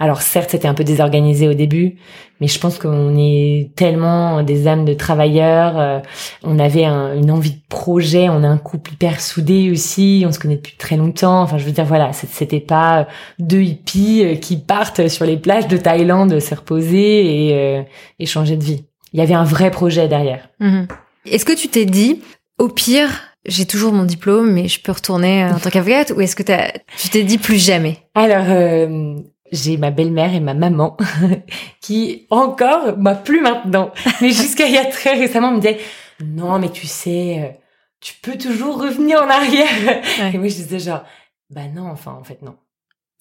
Alors 0.00 0.22
certes, 0.22 0.50
c'était 0.50 0.68
un 0.68 0.74
peu 0.74 0.84
désorganisé 0.84 1.48
au 1.48 1.54
début, 1.54 1.96
mais 2.40 2.46
je 2.46 2.58
pense 2.60 2.78
qu'on 2.78 3.16
est 3.18 3.70
tellement 3.74 4.42
des 4.44 4.68
âmes 4.68 4.84
de 4.84 4.94
travailleurs. 4.94 5.78
euh, 5.78 5.98
on 6.44 6.58
avait 6.60 6.84
un- 6.84 7.14
une 7.16 7.30
envie 7.32 7.50
de 7.52 7.60
projet, 7.68 8.28
on 8.28 8.44
a 8.44 8.48
un 8.48 8.58
couple 8.58 8.92
hyper 8.92 9.20
soudé 9.20 9.70
aussi. 9.72 10.24
On 10.26 10.30
se 10.30 10.38
connaît 10.38 10.56
depuis 10.56 10.76
très 10.76 10.96
longtemps. 10.96 11.42
Enfin, 11.42 11.58
je 11.58 11.64
veux 11.64 11.72
dire, 11.72 11.84
voilà, 11.84 12.12
c'était 12.12 12.60
pas 12.60 13.00
euh, 13.00 13.04
deux 13.40 13.60
hippies 13.62 14.22
euh, 14.24 14.34
qui 14.36 14.56
partent 14.56 15.08
sur 15.08 15.24
les 15.24 15.36
plages 15.36 15.66
de 15.66 15.76
Thaïlande 15.76 16.38
se 16.38 16.54
reposer 16.54 17.48
et, 17.48 17.54
euh, 17.54 17.82
et 18.20 18.26
changer 18.26 18.56
de 18.56 18.62
vie. 18.64 18.84
Il 19.12 19.18
y 19.18 19.22
avait 19.22 19.34
un 19.34 19.44
vrai 19.44 19.70
projet 19.72 20.06
derrière. 20.06 20.48
Mhm. 20.60 20.86
Est-ce 21.26 21.44
que 21.44 21.52
tu 21.56 21.66
t'es 21.68 21.86
dit, 21.86 22.22
au 22.58 22.68
pire, 22.68 23.10
j'ai 23.46 23.64
toujours 23.66 23.92
mon 23.92 24.04
diplôme, 24.04 24.52
mais 24.52 24.68
je 24.68 24.80
peux 24.80 24.92
retourner 24.92 25.44
euh, 25.44 25.52
en 25.54 25.58
tant 25.58 25.70
qu'avocate, 25.70 26.12
ou 26.16 26.20
est-ce 26.20 26.36
que 26.36 26.42
tu 26.98 27.08
t'es 27.08 27.24
dit 27.24 27.38
plus 27.38 27.58
jamais? 27.64 27.98
Alors, 28.14 28.44
euh, 28.48 29.14
j'ai 29.52 29.76
ma 29.76 29.90
belle-mère 29.90 30.34
et 30.34 30.40
ma 30.40 30.54
maman 30.54 30.96
qui 31.80 32.26
encore, 32.30 32.92
bah 32.96 33.14
plus 33.14 33.40
maintenant, 33.40 33.90
mais 34.20 34.30
jusqu'à 34.30 34.66
il 34.66 34.74
y 34.74 34.78
a 34.78 34.84
très 34.84 35.14
récemment 35.14 35.50
me 35.52 35.60
disaient 35.60 35.78
non 36.24 36.58
mais 36.58 36.70
tu 36.70 36.86
sais, 36.86 37.40
euh, 37.40 37.56
tu 38.00 38.14
peux 38.22 38.36
toujours 38.36 38.80
revenir 38.82 39.22
en 39.22 39.28
arrière. 39.28 39.68
Et 40.32 40.38
moi 40.38 40.48
je 40.48 40.54
disais 40.54 40.78
genre 40.78 41.02
bah 41.50 41.62
non 41.74 41.88
enfin 41.90 42.16
en 42.20 42.24
fait 42.24 42.42
non. 42.42 42.54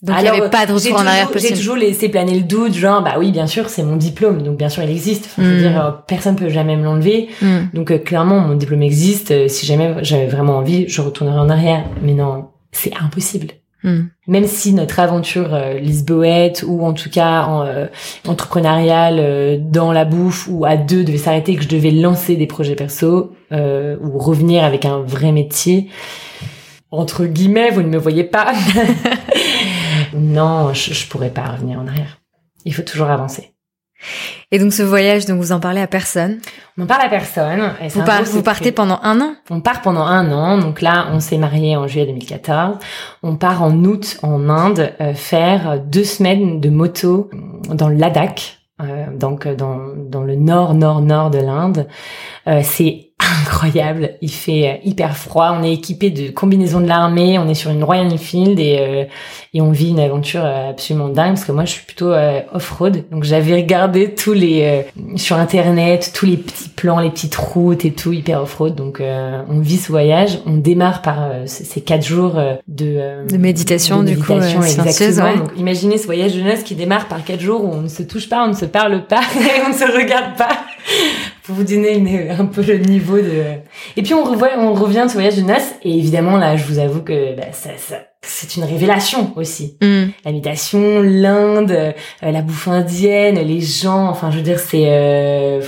Donc 0.03 0.15
il 0.19 0.21
n'y 0.23 0.27
avait 0.29 0.49
pas 0.51 0.67
de 0.67 0.73
retour 0.73 0.95
en 0.97 1.07
arrière 1.07 1.31
possible. 1.31 1.55
J'ai 1.55 1.59
toujours 1.59 1.75
laissé 1.75 2.07
planer 2.09 2.35
le 2.35 2.43
doute, 2.45 2.73
genre 2.75 3.01
bah 3.01 3.15
oui 3.17 3.31
bien 3.31 3.47
sûr 3.47 3.67
c'est 3.69 3.81
mon 3.81 3.95
diplôme, 3.95 4.43
donc 4.43 4.55
bien 4.57 4.69
sûr 4.69 4.83
il 4.83 4.91
existe. 4.91 5.25
Enfin, 5.25 5.41
Je 5.43 5.47
veux 5.49 5.55
Mm. 5.55 5.59
dire 5.71 5.85
euh, 5.85 5.91
personne 6.07 6.35
peut 6.35 6.49
jamais 6.49 6.75
me 6.75 6.83
l'enlever. 6.83 7.29
Hmm. 7.41 7.61
Donc 7.73 7.89
euh, 7.91 7.97
clairement 7.97 8.39
mon 8.39 8.53
diplôme 8.53 8.83
existe. 8.83 9.47
Si 9.47 9.65
jamais 9.65 9.95
j'avais 10.03 10.27
vraiment 10.27 10.57
envie, 10.57 10.87
je 10.87 11.01
retournerai 11.01 11.39
en 11.39 11.49
arrière. 11.49 11.83
Mais 12.03 12.13
non, 12.13 12.49
c'est 12.71 12.93
impossible. 13.01 13.47
Hmm. 13.83 14.05
Même 14.27 14.47
si 14.47 14.73
notre 14.73 14.99
aventure 14.99 15.53
euh, 15.53 15.73
lisboète 15.73 16.63
ou 16.67 16.83
en 16.83 16.93
tout 16.93 17.11
cas 17.11 17.43
en, 17.43 17.63
euh, 17.63 17.85
entrepreneuriale 18.27 19.17
euh, 19.19 19.57
dans 19.59 19.91
la 19.91 20.03
bouffe 20.03 20.47
ou 20.49 20.65
à 20.65 20.77
deux 20.77 21.03
devait 21.03 21.19
s'arrêter, 21.19 21.55
que 21.55 21.63
je 21.63 21.67
devais 21.67 21.91
lancer 21.91 22.35
des 22.35 22.47
projets 22.47 22.75
perso 22.75 23.35
euh, 23.51 23.97
ou 24.01 24.17
revenir 24.17 24.63
avec 24.63 24.85
un 24.85 25.01
vrai 25.01 25.31
métier, 25.31 25.89
entre 26.89 27.25
guillemets, 27.25 27.69
vous 27.69 27.83
ne 27.83 27.89
me 27.89 27.97
voyez 27.97 28.23
pas. 28.23 28.53
non, 30.13 30.73
je, 30.73 30.93
je 30.93 31.07
pourrais 31.07 31.29
pas 31.29 31.51
revenir 31.51 31.79
en 31.79 31.87
arrière. 31.87 32.19
Il 32.65 32.73
faut 32.73 32.81
toujours 32.81 33.09
avancer. 33.09 33.53
Et 34.51 34.59
donc 34.59 34.73
ce 34.73 34.83
voyage, 34.83 35.25
donc 35.25 35.39
vous 35.41 35.51
en 35.51 35.59
parlez 35.59 35.81
à 35.81 35.87
personne. 35.87 36.39
On 36.77 36.85
parle 36.85 37.01
à 37.01 37.09
personne. 37.09 37.73
et 37.81 37.87
Vous, 37.89 38.03
par- 38.03 38.23
vous 38.23 38.41
partez 38.43 38.71
pendant 38.71 38.99
un 39.03 39.19
an? 39.19 39.35
On 39.49 39.59
part 39.61 39.81
pendant 39.81 40.05
un 40.05 40.31
an. 40.31 40.57
Donc 40.57 40.81
là, 40.81 41.07
on 41.11 41.19
s'est 41.19 41.37
marié 41.37 41.75
en 41.75 41.87
juillet 41.87 42.05
2014. 42.05 42.77
On 43.23 43.35
part 43.35 43.63
en 43.63 43.73
août 43.83 44.17
en 44.23 44.49
Inde 44.49 44.93
euh, 45.01 45.13
faire 45.13 45.79
deux 45.79 46.03
semaines 46.03 46.59
de 46.59 46.69
moto 46.69 47.29
dans 47.69 47.89
le 47.89 47.95
Ladakh, 47.95 48.59
euh, 48.81 49.07
donc 49.17 49.45
euh, 49.47 49.55
dans, 49.55 49.79
dans 49.95 50.21
le 50.23 50.35
nord, 50.35 50.73
nord, 50.75 51.01
nord 51.01 51.29
de 51.31 51.39
l'Inde. 51.39 51.87
Euh, 52.47 52.61
c'est 52.63 53.06
incroyable. 53.41 54.11
Il 54.21 54.31
fait 54.31 54.67
euh, 54.69 54.73
hyper 54.83 55.15
froid. 55.17 55.55
On 55.59 55.63
est 55.63 55.73
équipé 55.73 56.09
de 56.09 56.29
combinaisons 56.31 56.79
de 56.81 56.87
l'armée. 56.87 57.37
On 57.39 57.47
est 57.47 57.53
sur 57.53 57.71
une 57.71 57.83
Royal 57.83 58.07
Enfield 58.07 58.59
et, 58.59 58.77
euh, 58.79 59.03
et 59.53 59.61
on 59.61 59.71
vit 59.71 59.89
une 59.89 59.99
aventure 59.99 60.41
euh, 60.43 60.69
absolument 60.69 61.09
dingue 61.09 61.33
parce 61.33 61.45
que 61.45 61.51
moi, 61.51 61.65
je 61.65 61.71
suis 61.71 61.85
plutôt 61.85 62.11
euh, 62.11 62.41
off-road. 62.53 63.05
Donc 63.11 63.23
j'avais 63.23 63.55
regardé 63.55 64.13
tous 64.13 64.33
les 64.33 64.83
euh, 64.97 65.15
sur 65.17 65.37
internet 65.37 66.11
tous 66.13 66.25
les 66.25 66.37
petits 66.37 66.69
plans, 66.69 66.99
les 66.99 67.09
petites 67.09 67.35
routes 67.35 67.85
et 67.85 67.91
tout 67.91 68.13
hyper 68.13 68.41
off-road. 68.41 68.75
Donc 68.75 69.01
euh, 69.01 69.41
on 69.49 69.59
vit 69.59 69.77
ce 69.77 69.91
voyage. 69.91 70.39
On 70.45 70.57
démarre 70.57 71.01
par 71.01 71.23
euh, 71.23 71.43
ces 71.45 71.81
quatre 71.81 72.05
jours 72.05 72.33
de 72.67 72.85
euh, 72.97 73.25
De 73.25 73.37
méditation, 73.37 74.03
du 74.03 74.17
coup, 74.17 74.33
exactement. 74.33 75.25
ouais. 75.25 75.37
Donc 75.37 75.49
imaginez 75.57 75.97
ce 75.97 76.05
voyage 76.05 76.35
de 76.35 76.41
noces 76.41 76.63
qui 76.63 76.75
démarre 76.75 77.07
par 77.07 77.23
quatre 77.23 77.41
jours 77.41 77.63
où 77.63 77.71
on 77.73 77.81
ne 77.81 77.87
se 77.87 78.03
touche 78.03 78.29
pas, 78.29 78.43
on 78.43 78.49
ne 78.49 78.53
se 78.55 78.65
parle 78.65 79.05
pas 79.05 79.21
et 79.39 79.61
on 79.65 79.69
ne 79.69 79.73
se 79.73 79.85
regarde 79.85 80.35
pas. 80.37 80.49
Pour 81.47 81.55
vous 81.55 81.63
donner 81.63 81.95
une- 81.97 82.29
un 82.39 82.45
peu 82.45 82.61
le 82.61 82.77
niveau 82.77 83.17
de. 83.17 83.43
Et 83.95 84.03
puis 84.03 84.13
on 84.13 84.23
revoit, 84.23 84.49
on 84.59 84.73
revient 84.73 85.01
de 85.05 85.07
ce 85.07 85.13
voyage 85.13 85.37
de 85.37 85.41
noces 85.41 85.73
et 85.81 85.97
évidemment 85.97 86.37
là, 86.37 86.55
je 86.57 86.65
vous 86.65 86.77
avoue 86.77 87.01
que 87.01 87.35
bah, 87.35 87.47
ça, 87.53 87.69
ça, 87.77 87.95
c'est 88.21 88.57
une 88.57 88.63
révélation 88.65 89.31
aussi. 89.35 89.77
Hmm. 89.81 90.07
La 90.25 90.31
méditation, 90.31 91.01
l'Inde, 91.01 91.71
euh, 91.71 91.91
la 92.21 92.41
bouffe 92.41 92.67
indienne, 92.67 93.35
les 93.39 93.61
gens. 93.61 94.09
Enfin, 94.09 94.29
je 94.29 94.37
veux 94.37 94.43
dire, 94.43 94.59
c'est 94.59 94.85
euh, 94.87 95.61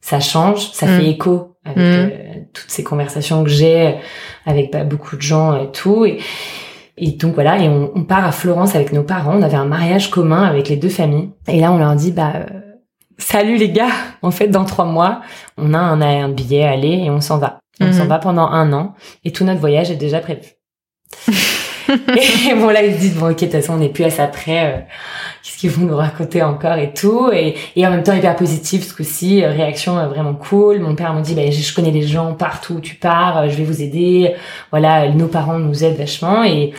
ça 0.00 0.20
change, 0.20 0.70
ça 0.72 0.86
Mm. 0.86 0.98
fait 1.00 1.06
écho 1.06 1.56
avec 1.64 1.76
Mm. 1.78 1.80
euh, 1.80 2.08
toutes 2.52 2.70
ces 2.70 2.82
conversations 2.84 3.42
que 3.44 3.50
j'ai 3.50 3.94
avec 4.44 4.72
bah, 4.72 4.84
beaucoup 4.84 5.16
de 5.16 5.22
gens 5.22 5.56
et 5.62 5.70
tout. 5.72 6.04
Et, 6.04 6.18
et 6.98 7.10
donc 7.12 7.34
voilà, 7.34 7.58
et 7.58 7.68
on, 7.68 7.90
on 7.94 8.04
part 8.04 8.24
à 8.24 8.32
Florence 8.32 8.74
avec 8.74 8.92
nos 8.92 9.02
parents. 9.02 9.36
On 9.36 9.42
avait 9.42 9.56
un 9.56 9.64
mariage 9.66 10.10
commun 10.10 10.42
avec 10.44 10.68
les 10.68 10.76
deux 10.76 10.88
familles. 10.88 11.30
Et 11.48 11.60
là, 11.60 11.70
on 11.72 11.78
leur 11.78 11.94
dit 11.94 12.12
bah 12.12 12.32
euh, 12.36 12.60
salut 13.18 13.56
les 13.56 13.70
gars. 13.70 13.90
En 14.22 14.30
fait, 14.30 14.48
dans 14.48 14.64
trois 14.64 14.84
mois, 14.84 15.20
on 15.58 15.74
a 15.74 15.78
un, 15.78 16.00
un 16.00 16.28
billet 16.28 16.64
à 16.64 16.70
aller 16.72 17.02
et 17.04 17.10
on 17.10 17.20
s'en 17.20 17.38
va. 17.38 17.58
On 17.80 17.86
Mhm. 17.86 17.92
s'en 17.92 18.06
va 18.06 18.18
pendant 18.18 18.46
un 18.46 18.72
an 18.72 18.94
et 19.24 19.32
tout 19.32 19.44
notre 19.44 19.60
voyage 19.60 19.90
est 19.90 19.96
déjà 19.96 20.20
prévu. 20.20 20.40
et 21.88 22.54
bon 22.54 22.68
là 22.68 22.82
ils 22.82 22.94
se 22.94 22.98
disent 22.98 23.14
bon 23.16 23.30
ok 23.30 23.36
de 23.36 23.40
toute 23.44 23.52
façon 23.52 23.74
on 23.74 23.76
n'est 23.76 23.88
plus 23.90 24.02
à 24.04 24.10
ça 24.10 24.26
près 24.26 24.64
euh, 24.66 24.78
qu'est-ce 25.42 25.56
qu'ils 25.58 25.70
vont 25.70 25.86
nous 25.86 25.96
raconter 25.96 26.42
encore 26.42 26.76
et 26.78 26.92
tout 26.92 27.30
et, 27.32 27.54
et 27.76 27.86
en 27.86 27.90
même 27.90 28.02
temps 28.02 28.12
hyper 28.12 28.34
positif 28.34 28.82
ce 28.88 28.92
coup-ci 28.92 29.44
euh, 29.44 29.50
réaction 29.52 29.96
euh, 29.96 30.08
vraiment 30.08 30.34
cool 30.34 30.80
mon 30.80 30.96
père 30.96 31.14
me 31.14 31.22
dit 31.22 31.34
bah, 31.36 31.48
je 31.48 31.74
connais 31.74 31.92
des 31.92 32.02
gens 32.02 32.34
partout 32.34 32.74
où 32.74 32.80
tu 32.80 32.96
pars 32.96 33.48
je 33.48 33.54
vais 33.56 33.62
vous 33.62 33.82
aider 33.82 34.34
voilà 34.72 35.08
nos 35.10 35.28
parents 35.28 35.60
nous 35.60 35.84
aident 35.84 35.96
vachement 35.98 36.42
et 36.42 36.72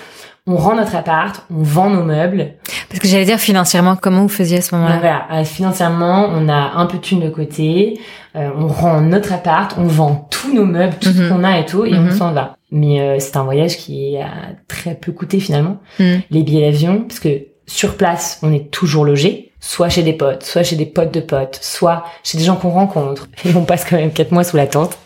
on 0.47 0.55
rend 0.55 0.75
notre 0.75 0.95
appart 0.95 1.45
on 1.51 1.61
vend 1.61 1.89
nos 1.89 2.03
meubles 2.03 2.53
Parce 2.89 2.99
que 2.99 3.07
j'allais 3.07 3.25
dire 3.25 3.39
financièrement, 3.39 3.95
comment 3.95 4.21
vous 4.21 4.29
faisiez 4.29 4.57
à 4.57 4.61
ce 4.61 4.73
moment-là 4.75 4.97
voilà, 4.99 5.25
euh, 5.33 5.43
financièrement, 5.43 6.29
on 6.33 6.47
a 6.49 6.71
un 6.75 6.85
peu 6.85 6.97
de 6.97 7.01
thunes 7.03 7.19
de 7.21 7.29
côté, 7.29 7.99
euh, 8.35 8.49
on 8.57 8.67
rend 8.67 9.01
notre 9.01 9.33
appart, 9.33 9.75
on 9.77 9.83
vend 9.83 10.27
tous 10.31 10.53
nos 10.53 10.65
meubles, 10.65 10.95
tout 10.99 11.09
ce 11.11 11.21
Mhm. 11.21 11.29
qu'on 11.29 11.43
a 11.43 11.59
et 11.59 11.65
tout, 11.65 11.85
et 11.85 11.91
Mhm. 11.91 12.09
on 12.09 12.15
s'en 12.15 12.31
va. 12.31 12.55
Mais 12.71 12.99
euh, 13.01 13.17
c'est 13.19 13.35
un 13.37 13.43
voyage 13.43 13.77
qui 13.77 14.17
a 14.17 14.27
très 14.67 14.95
peu 14.95 15.11
coûté 15.11 15.39
finalement. 15.39 15.77
Hmm. 15.99 16.17
Les 16.31 16.43
billets 16.43 16.69
d'avion, 16.71 17.03
parce 17.07 17.19
que 17.19 17.29
sur 17.65 17.95
place, 17.97 18.39
on 18.43 18.51
est 18.53 18.69
toujours 18.71 19.03
logé, 19.05 19.51
soit 19.59 19.89
chez 19.89 20.03
des 20.03 20.13
potes, 20.13 20.43
soit 20.43 20.63
chez 20.63 20.75
des 20.75 20.85
potes 20.85 21.13
de 21.13 21.19
potes, 21.21 21.59
soit 21.61 22.03
chez 22.23 22.37
des 22.37 22.43
gens 22.43 22.55
qu'on 22.55 22.69
rencontre. 22.69 23.27
Et 23.45 23.53
on 23.55 23.63
passe 23.63 23.85
quand 23.85 23.95
même 23.97 24.11
quatre 24.11 24.31
mois 24.31 24.43
sous 24.43 24.55
la 24.57 24.67
tente, 24.67 24.97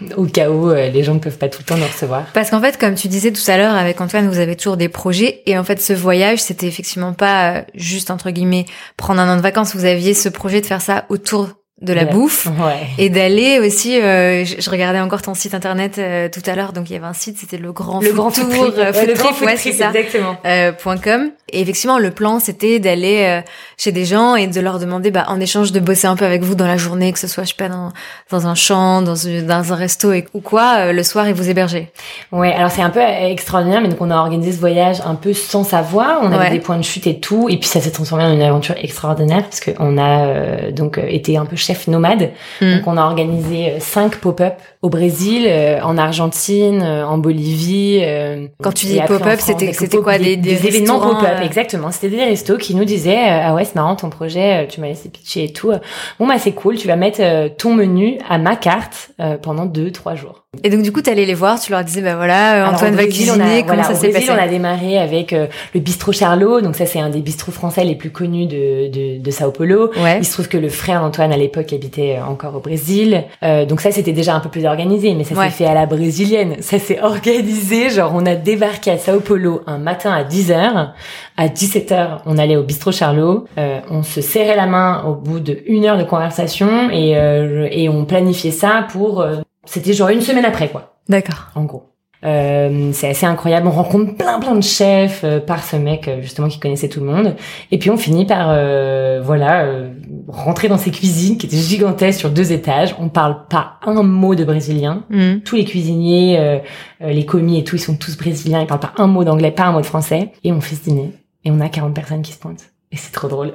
au 0.16 0.24
cas 0.24 0.50
où 0.50 0.70
euh, 0.70 0.90
les 0.90 1.02
gens 1.02 1.14
ne 1.14 1.18
peuvent 1.18 1.38
pas 1.38 1.48
tout 1.48 1.60
le 1.60 1.64
temps 1.64 1.76
nous 1.76 1.86
recevoir. 1.86 2.24
Parce 2.32 2.50
qu'en 2.50 2.60
fait, 2.60 2.78
comme 2.78 2.94
tu 2.94 3.08
disais 3.08 3.32
tout 3.32 3.48
à 3.50 3.56
l'heure, 3.56 3.74
avec 3.74 4.00
Antoine, 4.00 4.28
vous 4.28 4.38
avez 4.38 4.56
toujours 4.56 4.76
des 4.76 4.88
projets. 4.88 5.42
Et 5.46 5.58
en 5.58 5.64
fait, 5.64 5.80
ce 5.80 5.92
voyage, 5.92 6.40
c'était 6.40 6.66
effectivement 6.66 7.12
pas 7.12 7.52
euh, 7.52 7.62
juste, 7.74 8.10
entre 8.10 8.30
guillemets, 8.30 8.66
prendre 8.96 9.20
un 9.20 9.32
an 9.32 9.36
de 9.36 9.42
vacances. 9.42 9.74
Vous 9.74 9.84
aviez 9.84 10.14
ce 10.14 10.28
projet 10.28 10.60
de 10.60 10.66
faire 10.66 10.82
ça 10.82 11.04
autour 11.08 11.48
de 11.84 11.92
la 11.92 12.04
bouffe. 12.04 12.46
Ouais. 12.46 12.86
Et 12.98 13.10
d'aller 13.10 13.60
aussi, 13.60 14.00
euh, 14.00 14.44
je, 14.44 14.60
je 14.60 14.70
regardais 14.70 15.00
encore 15.00 15.22
ton 15.22 15.34
site 15.34 15.54
internet 15.54 15.98
euh, 15.98 16.28
tout 16.28 16.42
à 16.46 16.54
l'heure, 16.54 16.72
donc 16.72 16.90
il 16.90 16.94
y 16.94 16.96
avait 16.96 17.06
un 17.06 17.12
site, 17.12 17.36
c'était 17.38 17.58
le 17.58 17.72
Grand 17.72 18.00
Le 18.00 18.12
grand 18.12 18.30
Tour, 18.30 18.44
euh, 18.50 18.70
ouais, 18.86 18.92
Food 18.92 19.08
le 19.08 19.14
grand 19.14 19.24
Trip, 19.28 19.36
food 19.36 19.46
ouais, 19.46 19.54
trip, 19.56 19.72
c'est 19.72 19.78
ça. 19.78 19.90
exactement. 19.94 20.36
euh, 20.46 20.72
point 20.72 20.96
.com. 20.98 21.30
Et 21.52 21.60
effectivement, 21.60 21.98
le 21.98 22.10
plan, 22.10 22.40
c'était 22.40 22.80
d'aller 22.80 23.22
euh, 23.26 23.40
chez 23.76 23.92
des 23.92 24.04
gens 24.04 24.34
et 24.34 24.46
de 24.48 24.60
leur 24.60 24.78
demander, 24.80 25.10
bah, 25.12 25.26
en 25.28 25.38
échange 25.38 25.70
de 25.70 25.78
bosser 25.78 26.06
un 26.08 26.16
peu 26.16 26.24
avec 26.24 26.42
vous 26.42 26.54
dans 26.56 26.66
la 26.66 26.76
journée, 26.76 27.12
que 27.12 27.18
ce 27.18 27.28
soit, 27.28 27.44
je 27.44 27.50
sais 27.50 27.54
pas, 27.56 27.68
dans, 27.68 27.90
dans 28.30 28.46
un 28.48 28.54
champ, 28.56 29.02
dans, 29.02 29.14
une- 29.14 29.46
dans 29.46 29.72
un 29.72 29.76
resto 29.76 30.12
et, 30.12 30.24
ou 30.34 30.40
quoi, 30.40 30.76
euh, 30.78 30.92
le 30.92 31.02
soir, 31.04 31.28
et 31.28 31.32
vous 31.32 31.48
héberger. 31.48 31.92
Ouais, 32.32 32.52
alors 32.52 32.70
c'est 32.72 32.82
un 32.82 32.90
peu 32.90 33.00
extraordinaire, 33.00 33.80
mais 33.82 33.88
donc 33.88 34.00
on 34.00 34.10
a 34.10 34.16
organisé 34.16 34.50
ce 34.52 34.58
voyage 34.58 34.96
un 35.04 35.14
peu 35.14 35.32
sans 35.32 35.62
savoir. 35.62 36.20
On 36.22 36.32
avait 36.32 36.50
des 36.50 36.58
points 36.60 36.76
de 36.78 36.82
chute 36.82 37.06
et 37.06 37.20
tout, 37.20 37.48
et 37.48 37.56
puis 37.58 37.68
ça 37.68 37.80
s'est 37.80 37.90
transformé 37.92 38.24
en 38.24 38.32
une 38.32 38.42
aventure 38.42 38.74
extraordinaire 38.82 39.44
parce 39.44 39.60
qu'on 39.60 39.96
a 39.98 40.26
euh, 40.26 40.70
donc 40.72 40.98
euh, 40.98 41.04
été 41.08 41.36
un 41.36 41.44
peu 41.46 41.56
chef 41.74 41.88
nomade. 41.88 42.30
Mm. 42.60 42.76
Donc 42.76 42.86
on 42.86 42.96
a 42.96 43.02
organisé 43.02 43.72
euh, 43.72 43.80
cinq 43.80 44.16
pop-up 44.16 44.54
au 44.84 44.90
Brésil, 44.90 45.46
euh, 45.48 45.80
en 45.82 45.96
Argentine, 45.96 46.82
euh, 46.82 47.06
en 47.06 47.16
Bolivie. 47.16 48.00
euh, 48.02 48.46
Quand 48.62 48.72
tu 48.72 48.84
dis 48.84 49.00
pop-up, 49.06 49.40
c'était- 49.40 49.68
des 49.68 49.72
c'était 49.72 49.96
quoi, 49.96 50.18
des- 50.18 50.36
des 50.36 50.66
événements 50.66 50.98
restaurants, 50.98 51.20
pop-up 51.20 51.36
euh, 51.40 51.44
Exactement, 51.44 51.90
c'était 51.90 52.14
des 52.14 52.22
restos 52.24 52.58
qui 52.58 52.74
nous 52.74 52.84
disaient 52.84 53.16
euh, 53.16 53.40
ah 53.46 53.54
ouais 53.54 53.64
c'est 53.64 53.76
marrant 53.76 53.96
ton 53.96 54.10
projet, 54.10 54.64
euh, 54.64 54.66
tu 54.68 54.82
m'as 54.82 54.88
laissé 54.88 55.08
pitcher 55.08 55.44
et 55.44 55.52
tout. 55.54 55.72
Bon 56.20 56.26
bah 56.26 56.34
c'est 56.38 56.52
cool, 56.52 56.76
tu 56.76 56.86
vas 56.86 56.96
mettre 56.96 57.20
euh, 57.22 57.48
ton 57.48 57.72
menu 57.74 58.18
à 58.28 58.36
ma 58.36 58.56
carte 58.56 59.10
euh, 59.20 59.38
pendant 59.38 59.64
deux 59.64 59.90
trois 59.90 60.14
jours. 60.16 60.42
Et 60.62 60.70
donc, 60.70 60.82
du 60.82 60.92
coup, 60.92 61.02
t'allais 61.02 61.24
les 61.24 61.34
voir, 61.34 61.58
tu 61.58 61.72
leur 61.72 61.82
disais, 61.82 62.00
bah 62.00 62.14
voilà, 62.14 62.52
euh, 62.54 62.62
Alors, 62.62 62.74
Antoine 62.74 62.94
va 62.94 63.02
cuisiner, 63.06 63.30
on 63.32 63.40
a- 63.40 63.62
comment 63.62 63.64
voilà, 63.82 63.82
ça 63.82 63.94
s'est 63.96 64.10
passé 64.10 64.30
on 64.30 64.38
a 64.40 64.46
démarré 64.46 64.98
avec 64.98 65.32
euh, 65.32 65.48
le 65.74 65.80
bistrot 65.80 66.12
Charlot, 66.12 66.60
donc 66.60 66.76
ça 66.76 66.86
c'est 66.86 67.00
un 67.00 67.08
des 67.10 67.18
bistrots 67.22 67.50
français 67.50 67.82
les 67.82 67.96
plus 67.96 68.10
connus 68.10 68.46
de, 68.46 68.86
de, 68.88 69.20
de 69.20 69.30
Sao 69.32 69.50
Paulo. 69.50 69.90
Ouais. 70.00 70.18
Il 70.20 70.24
se 70.24 70.32
trouve 70.32 70.46
que 70.46 70.56
le 70.56 70.68
frère 70.68 71.00
d'Antoine 71.00 71.32
à 71.32 71.36
l'époque 71.36 71.72
habitait 71.72 72.18
encore 72.24 72.54
au 72.54 72.60
Brésil, 72.60 73.24
Euh, 73.42 73.64
donc 73.66 73.80
ça 73.80 73.90
c'était 73.90 74.12
déjà 74.12 74.32
un 74.36 74.38
peu 74.40 74.48
plus 74.48 74.64
organisé, 74.74 75.14
mais 75.14 75.24
ça 75.24 75.34
Ouais. 75.34 75.46
s'est 75.46 75.50
fait 75.64 75.66
à 75.66 75.74
la 75.74 75.86
brésilienne. 75.86 76.56
Ça 76.60 76.78
s'est 76.78 77.00
organisé, 77.00 77.88
genre 77.90 78.12
on 78.14 78.26
a 78.26 78.34
débarqué 78.34 78.90
à 78.90 78.98
Sao 78.98 79.20
Paulo 79.20 79.62
un 79.66 79.78
matin 79.78 80.12
à 80.12 80.22
10h, 80.24 80.90
à 81.36 81.48
17h 81.48 82.18
on 82.26 82.36
allait 82.38 82.56
au 82.56 82.62
bistrot 82.62 82.92
Charlot, 82.92 83.46
Euh, 83.58 83.80
on 83.90 84.02
se 84.02 84.20
serrait 84.20 84.56
la 84.56 84.66
main 84.66 85.02
au 85.06 85.14
bout 85.14 85.40
de 85.40 85.58
une 85.66 85.84
heure 85.86 85.98
de 85.98 86.04
conversation 86.04 86.90
et 86.90 87.16
euh, 87.16 87.66
et 87.70 87.88
on 87.88 88.04
planifiait 88.04 88.50
ça 88.50 88.86
pour, 88.92 89.20
euh, 89.20 89.36
c'était 89.64 89.92
genre 89.94 90.10
une 90.10 90.20
semaine 90.20 90.44
après 90.44 90.68
quoi 90.68 90.94
D'accord. 91.08 91.46
en 91.54 91.64
gros. 91.64 91.84
Euh, 92.24 92.88
c'est 92.94 93.08
assez 93.10 93.26
incroyable. 93.26 93.66
On 93.66 93.70
rencontre 93.70 94.16
plein 94.16 94.40
plein 94.40 94.54
de 94.54 94.62
chefs 94.62 95.20
euh, 95.24 95.40
par 95.40 95.62
ce 95.62 95.76
mec 95.76 96.08
euh, 96.08 96.22
justement 96.22 96.48
qui 96.48 96.58
connaissait 96.58 96.88
tout 96.88 97.00
le 97.00 97.06
monde. 97.06 97.36
Et 97.70 97.76
puis 97.78 97.90
on 97.90 97.98
finit 97.98 98.24
par 98.24 98.46
euh, 98.48 99.20
voilà 99.22 99.64
euh, 99.64 99.88
rentrer 100.28 100.68
dans 100.68 100.78
ces 100.78 100.90
cuisines 100.90 101.38
qui 101.38 101.46
étaient 101.46 101.56
gigantesques 101.56 102.20
sur 102.20 102.30
deux 102.30 102.52
étages. 102.52 102.94
On 102.98 103.08
parle 103.08 103.46
pas 103.48 103.78
un 103.82 104.02
mot 104.02 104.34
de 104.34 104.44
brésilien. 104.44 105.04
Mm. 105.10 105.40
Tous 105.44 105.56
les 105.56 105.64
cuisiniers, 105.64 106.38
euh, 106.38 106.58
euh, 107.02 107.10
les 107.10 107.26
commis 107.26 107.58
et 107.58 107.64
tout, 107.64 107.76
ils 107.76 107.80
sont 107.80 107.96
tous 107.96 108.16
brésiliens. 108.16 108.60
Ils 108.60 108.66
parlent 108.66 108.80
pas 108.80 108.94
un 108.96 109.06
mot 109.06 109.24
d'anglais, 109.24 109.50
pas 109.50 109.64
un 109.64 109.72
mot 109.72 109.80
de 109.80 109.86
français. 109.86 110.32
Et 110.42 110.52
on 110.52 110.60
fait 110.60 110.76
ce 110.76 110.84
dîner. 110.84 111.10
Et 111.44 111.50
on 111.50 111.60
a 111.60 111.68
40 111.68 111.94
personnes 111.94 112.22
qui 112.22 112.32
se 112.32 112.38
pointent. 112.38 112.70
Et 112.92 112.96
c'est 112.96 113.12
trop 113.12 113.26
drôle. 113.26 113.48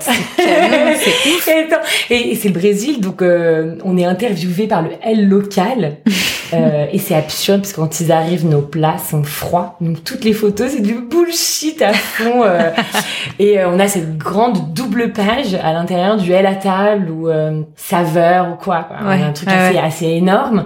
et 2.09 2.35
c'est 2.35 2.49
le 2.49 2.53
Brésil, 2.53 2.99
donc 2.99 3.21
euh, 3.21 3.77
on 3.85 3.97
est 3.97 4.03
interviewé 4.03 4.67
par 4.67 4.81
le 4.81 4.89
L 5.01 5.29
local. 5.29 5.99
Euh, 6.53 6.87
et 6.91 6.97
c'est 6.97 7.15
absurde 7.15 7.61
parce 7.61 7.73
que 7.73 7.81
quand 7.81 7.99
ils 7.99 8.11
arrivent, 8.11 8.47
nos 8.47 8.61
plats 8.61 8.97
sont 8.97 9.23
froids. 9.23 9.75
Donc 9.81 10.03
toutes 10.03 10.23
les 10.23 10.33
photos, 10.33 10.71
c'est 10.71 10.81
du 10.81 10.95
bullshit 10.95 11.81
à 11.81 11.93
fond. 11.93 12.43
Euh. 12.43 12.71
et 13.39 13.59
euh, 13.59 13.69
on 13.69 13.79
a 13.79 13.87
cette 13.87 14.17
grande 14.17 14.73
double 14.73 15.11
page 15.11 15.53
à 15.55 15.73
l'intérieur 15.73 16.17
du 16.17 16.31
L 16.31 16.45
à 16.45 16.55
table 16.55 17.09
ou 17.09 17.29
saveur 17.75 18.49
ou 18.49 18.55
quoi. 18.55 18.83
quoi. 18.83 19.11
un 19.11 19.31
truc 19.31 19.49
assez, 19.49 19.77
assez 19.77 20.05
énorme. 20.05 20.65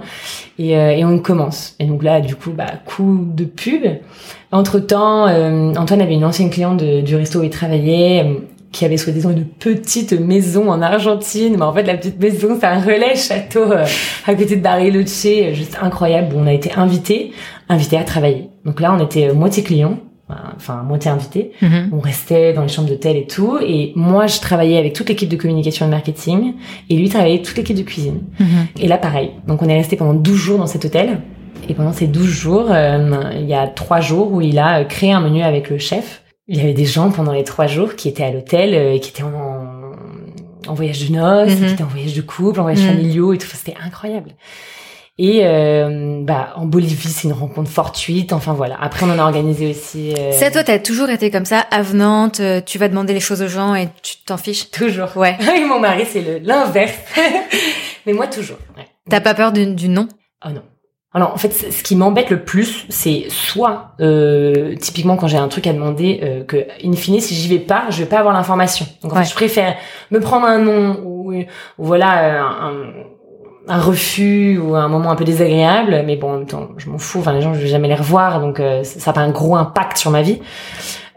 Et, 0.58 0.72
et 0.72 1.04
on 1.04 1.18
commence. 1.18 1.74
Et 1.80 1.86
donc 1.86 2.02
là, 2.02 2.20
du 2.20 2.36
coup, 2.36 2.50
bah, 2.50 2.66
coup 2.84 3.26
de 3.34 3.44
pub. 3.44 3.82
Entre 4.52 4.78
temps, 4.78 5.24
Antoine 5.76 6.00
avait 6.00 6.14
une 6.14 6.24
ancienne 6.24 6.50
cliente 6.50 6.82
du 6.82 7.16
resto 7.16 7.40
où 7.40 7.42
il 7.42 7.50
travaillait 7.50 8.24
qui 8.74 8.84
avait 8.84 8.96
soi-disant 8.96 9.30
une 9.30 9.46
petite 9.46 10.12
maison 10.12 10.68
en 10.68 10.82
Argentine. 10.82 11.56
Mais 11.56 11.62
en 11.62 11.72
fait, 11.72 11.84
la 11.84 11.96
petite 11.96 12.20
maison, 12.20 12.58
c'est 12.58 12.66
un 12.66 12.80
relais 12.80 13.16
château 13.16 13.72
euh, 13.72 13.86
à 14.26 14.34
côté 14.34 14.56
de 14.56 14.60
Bariloche, 14.60 15.24
euh, 15.26 15.54
juste 15.54 15.78
incroyable. 15.80 16.34
Où 16.34 16.40
on 16.40 16.46
a 16.46 16.52
été 16.52 16.72
invités, 16.76 17.32
invités 17.68 17.96
à 17.96 18.02
travailler. 18.02 18.50
Donc 18.64 18.80
là, 18.80 18.94
on 18.98 19.02
était 19.02 19.28
euh, 19.28 19.34
moitié 19.34 19.62
clients, 19.62 19.98
enfin 20.56 20.82
moitié 20.82 21.10
invités. 21.10 21.52
Mhm. 21.62 21.90
On 21.92 22.00
restait 22.00 22.52
dans 22.52 22.62
les 22.62 22.68
chambres 22.68 22.88
d'hôtel 22.88 23.16
et 23.16 23.26
tout. 23.26 23.58
Et 23.64 23.92
moi, 23.94 24.26
je 24.26 24.40
travaillais 24.40 24.76
avec 24.76 24.92
toute 24.92 25.08
l'équipe 25.08 25.28
de 25.28 25.36
communication 25.36 25.86
et 25.86 25.90
marketing. 25.90 26.54
Et 26.90 26.96
lui 26.96 27.08
travaillait 27.08 27.42
toute 27.42 27.56
l'équipe 27.56 27.76
de 27.76 27.82
cuisine. 27.82 28.22
Mhm. 28.40 28.46
Et 28.80 28.88
là, 28.88 28.98
pareil. 28.98 29.30
Donc 29.46 29.62
on 29.62 29.68
est 29.68 29.76
resté 29.76 29.94
pendant 29.94 30.14
12 30.14 30.36
jours 30.36 30.58
dans 30.58 30.66
cet 30.66 30.84
hôtel. 30.84 31.20
Et 31.68 31.74
pendant 31.74 31.92
ces 31.92 32.08
12 32.08 32.26
jours, 32.26 32.66
il 32.70 33.46
y 33.46 33.54
a 33.54 33.66
trois 33.68 34.00
jours 34.00 34.30
où 34.32 34.42
il 34.42 34.58
a 34.58 34.84
créé 34.84 35.12
un 35.12 35.20
menu 35.20 35.40
avec 35.40 35.70
le 35.70 35.78
chef 35.78 36.23
il 36.48 36.56
y 36.56 36.60
avait 36.60 36.74
des 36.74 36.84
gens 36.84 37.10
pendant 37.10 37.32
les 37.32 37.44
trois 37.44 37.66
jours 37.66 37.96
qui 37.96 38.08
étaient 38.08 38.24
à 38.24 38.30
l'hôtel 38.30 38.74
euh, 38.74 38.94
et 38.94 39.00
qui 39.00 39.10
étaient 39.10 39.22
en, 39.22 39.92
en 40.66 40.74
voyage 40.74 41.08
de 41.08 41.14
noces, 41.14 41.52
mhm. 41.52 41.66
qui 41.66 41.72
étaient 41.72 41.84
en 41.84 41.88
voyage 41.88 42.14
de 42.14 42.22
couple, 42.22 42.60
en 42.60 42.64
voyage 42.64 42.82
mhm. 42.82 42.88
familiaux 42.88 43.32
et 43.32 43.38
tout. 43.38 43.46
C'était 43.46 43.76
incroyable. 43.82 44.30
Et 45.16 45.42
euh, 45.44 46.22
bah 46.24 46.54
en 46.56 46.66
Bolivie, 46.66 47.08
c'est 47.08 47.28
une 47.28 47.34
rencontre 47.34 47.70
fortuite. 47.70 48.32
Enfin 48.32 48.52
voilà. 48.52 48.76
Après, 48.80 49.06
on 49.06 49.10
en 49.10 49.18
a 49.18 49.22
organisé 49.22 49.70
aussi. 49.70 50.12
Euh... 50.12 50.32
Ça, 50.32 50.50
toi, 50.50 50.64
t'as 50.64 50.80
toujours 50.80 51.08
été 51.08 51.30
comme 51.30 51.44
ça, 51.44 51.60
avenante. 51.70 52.40
Euh, 52.40 52.60
tu 52.60 52.78
vas 52.78 52.88
demander 52.88 53.12
les 53.12 53.20
choses 53.20 53.40
aux 53.40 53.48
gens 53.48 53.76
et 53.76 53.88
tu 54.02 54.16
t'en 54.26 54.36
fiches? 54.36 54.70
Toujours. 54.72 55.16
Ouais. 55.16 55.38
et 55.56 55.64
mon 55.64 55.78
mari, 55.78 56.04
c'est 56.04 56.40
l'inverse. 56.42 56.98
Mais 58.06 58.12
moi, 58.12 58.26
toujours. 58.26 58.58
Ouais. 58.76 58.88
T'as 59.08 59.20
pas 59.20 59.34
peur 59.34 59.52
du, 59.52 59.72
du 59.74 59.88
non? 59.88 60.08
Oh 60.44 60.50
non. 60.50 60.62
Alors 61.16 61.32
en 61.32 61.36
fait, 61.36 61.52
ce 61.52 61.82
qui 61.84 61.94
m'embête 61.94 62.30
le 62.30 62.42
plus, 62.42 62.86
c'est 62.88 63.26
soit 63.28 63.92
euh, 64.00 64.74
typiquement 64.74 65.16
quand 65.16 65.28
j'ai 65.28 65.36
un 65.36 65.46
truc 65.46 65.68
à 65.68 65.72
demander, 65.72 66.20
euh, 66.24 66.44
que 66.44 66.66
in 66.84 66.92
fine, 66.94 67.20
si 67.20 67.36
j'y 67.36 67.48
vais 67.48 67.60
pas, 67.60 67.84
je 67.90 67.98
vais 68.00 68.08
pas 68.08 68.18
avoir 68.18 68.34
l'information. 68.34 68.84
Donc 69.02 69.12
en 69.12 69.16
fait, 69.16 69.30
je 69.30 69.34
préfère 69.34 69.76
me 70.10 70.18
prendre 70.18 70.44
un 70.44 70.58
nom 70.58 71.00
ou, 71.04 71.32
voilà 71.78 72.42
un, 72.42 72.74
un, 73.68 73.80
refus 73.80 74.58
ou 74.58 74.74
un 74.74 74.88
moment 74.88 75.12
un 75.12 75.16
peu 75.16 75.24
désagréable, 75.24 76.02
mais 76.04 76.16
bon 76.16 76.32
en 76.32 76.38
même 76.38 76.46
temps, 76.46 76.70
je 76.78 76.90
m'en 76.90 76.98
fous. 76.98 77.20
Enfin 77.20 77.32
les 77.32 77.40
gens, 77.40 77.54
je 77.54 77.60
vais 77.60 77.68
jamais 77.68 77.88
les 77.88 77.94
revoir, 77.94 78.40
donc 78.40 78.58
euh, 78.58 78.82
ça 78.82 79.10
n'a 79.10 79.14
pas 79.14 79.20
un 79.20 79.30
gros 79.30 79.54
impact 79.54 79.96
sur 79.96 80.10
ma 80.10 80.22
vie, 80.22 80.40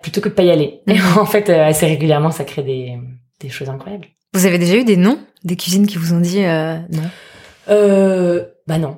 plutôt 0.04 0.22
que 0.22 0.30
de 0.30 0.34
pas 0.36 0.44
y 0.44 0.52
aller. 0.52 0.82
Et 0.86 0.98
en 1.20 1.26
fait, 1.26 1.50
euh, 1.50 1.66
assez 1.66 1.88
régulièrement, 1.88 2.30
ça 2.30 2.44
crée 2.44 2.62
des 2.62 3.00
des 3.40 3.50
choses 3.50 3.70
incroyables. 3.70 4.08
Vous 4.34 4.46
avez 4.46 4.60
déjà 4.60 4.76
eu 4.76 4.84
des 4.84 4.98
noms, 4.98 5.18
des 5.44 5.56
cuisines 5.56 5.88
qui 5.88 5.98
vous 5.98 6.14
ont 6.14 6.20
dit 6.20 6.44
euh, 6.44 6.78
non? 6.92 7.04
Euh, 7.70 8.44
Bah 8.68 8.78
non. 8.78 8.98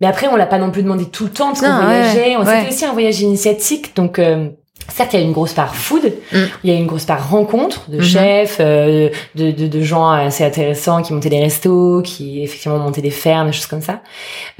Mais 0.00 0.06
après, 0.06 0.28
on 0.28 0.36
l'a 0.36 0.46
pas 0.46 0.58
non 0.58 0.70
plus 0.70 0.82
demandé 0.82 1.04
tout 1.06 1.24
le 1.24 1.30
temps 1.30 1.48
parce 1.48 1.60
qu'on 1.60 1.66
voyageait. 1.84 2.36
C'était 2.44 2.68
aussi 2.68 2.84
un 2.86 2.92
voyage 2.92 3.20
initiatique, 3.20 3.94
donc 3.94 4.18
euh, 4.18 4.48
Certes, 4.88 5.12
il 5.12 5.20
y 5.20 5.22
a 5.22 5.24
une 5.24 5.32
grosse 5.32 5.52
part 5.52 5.74
food, 5.74 6.12
mm. 6.32 6.38
il 6.64 6.70
y 6.70 6.74
a 6.74 6.78
une 6.78 6.86
grosse 6.86 7.04
part 7.04 7.30
rencontre 7.30 7.88
de 7.90 7.98
mm-hmm. 7.98 8.02
chefs, 8.02 8.56
euh, 8.60 9.08
de, 9.34 9.50
de, 9.50 9.66
de, 9.66 9.80
gens 9.82 10.10
assez 10.10 10.44
intéressants 10.44 11.02
qui 11.02 11.12
montaient 11.12 11.28
des 11.28 11.40
restos, 11.40 12.02
qui 12.02 12.42
effectivement 12.42 12.78
montaient 12.78 13.02
des 13.02 13.10
fermes, 13.10 13.48
des 13.48 13.52
choses 13.52 13.66
comme 13.66 13.82
ça. 13.82 14.00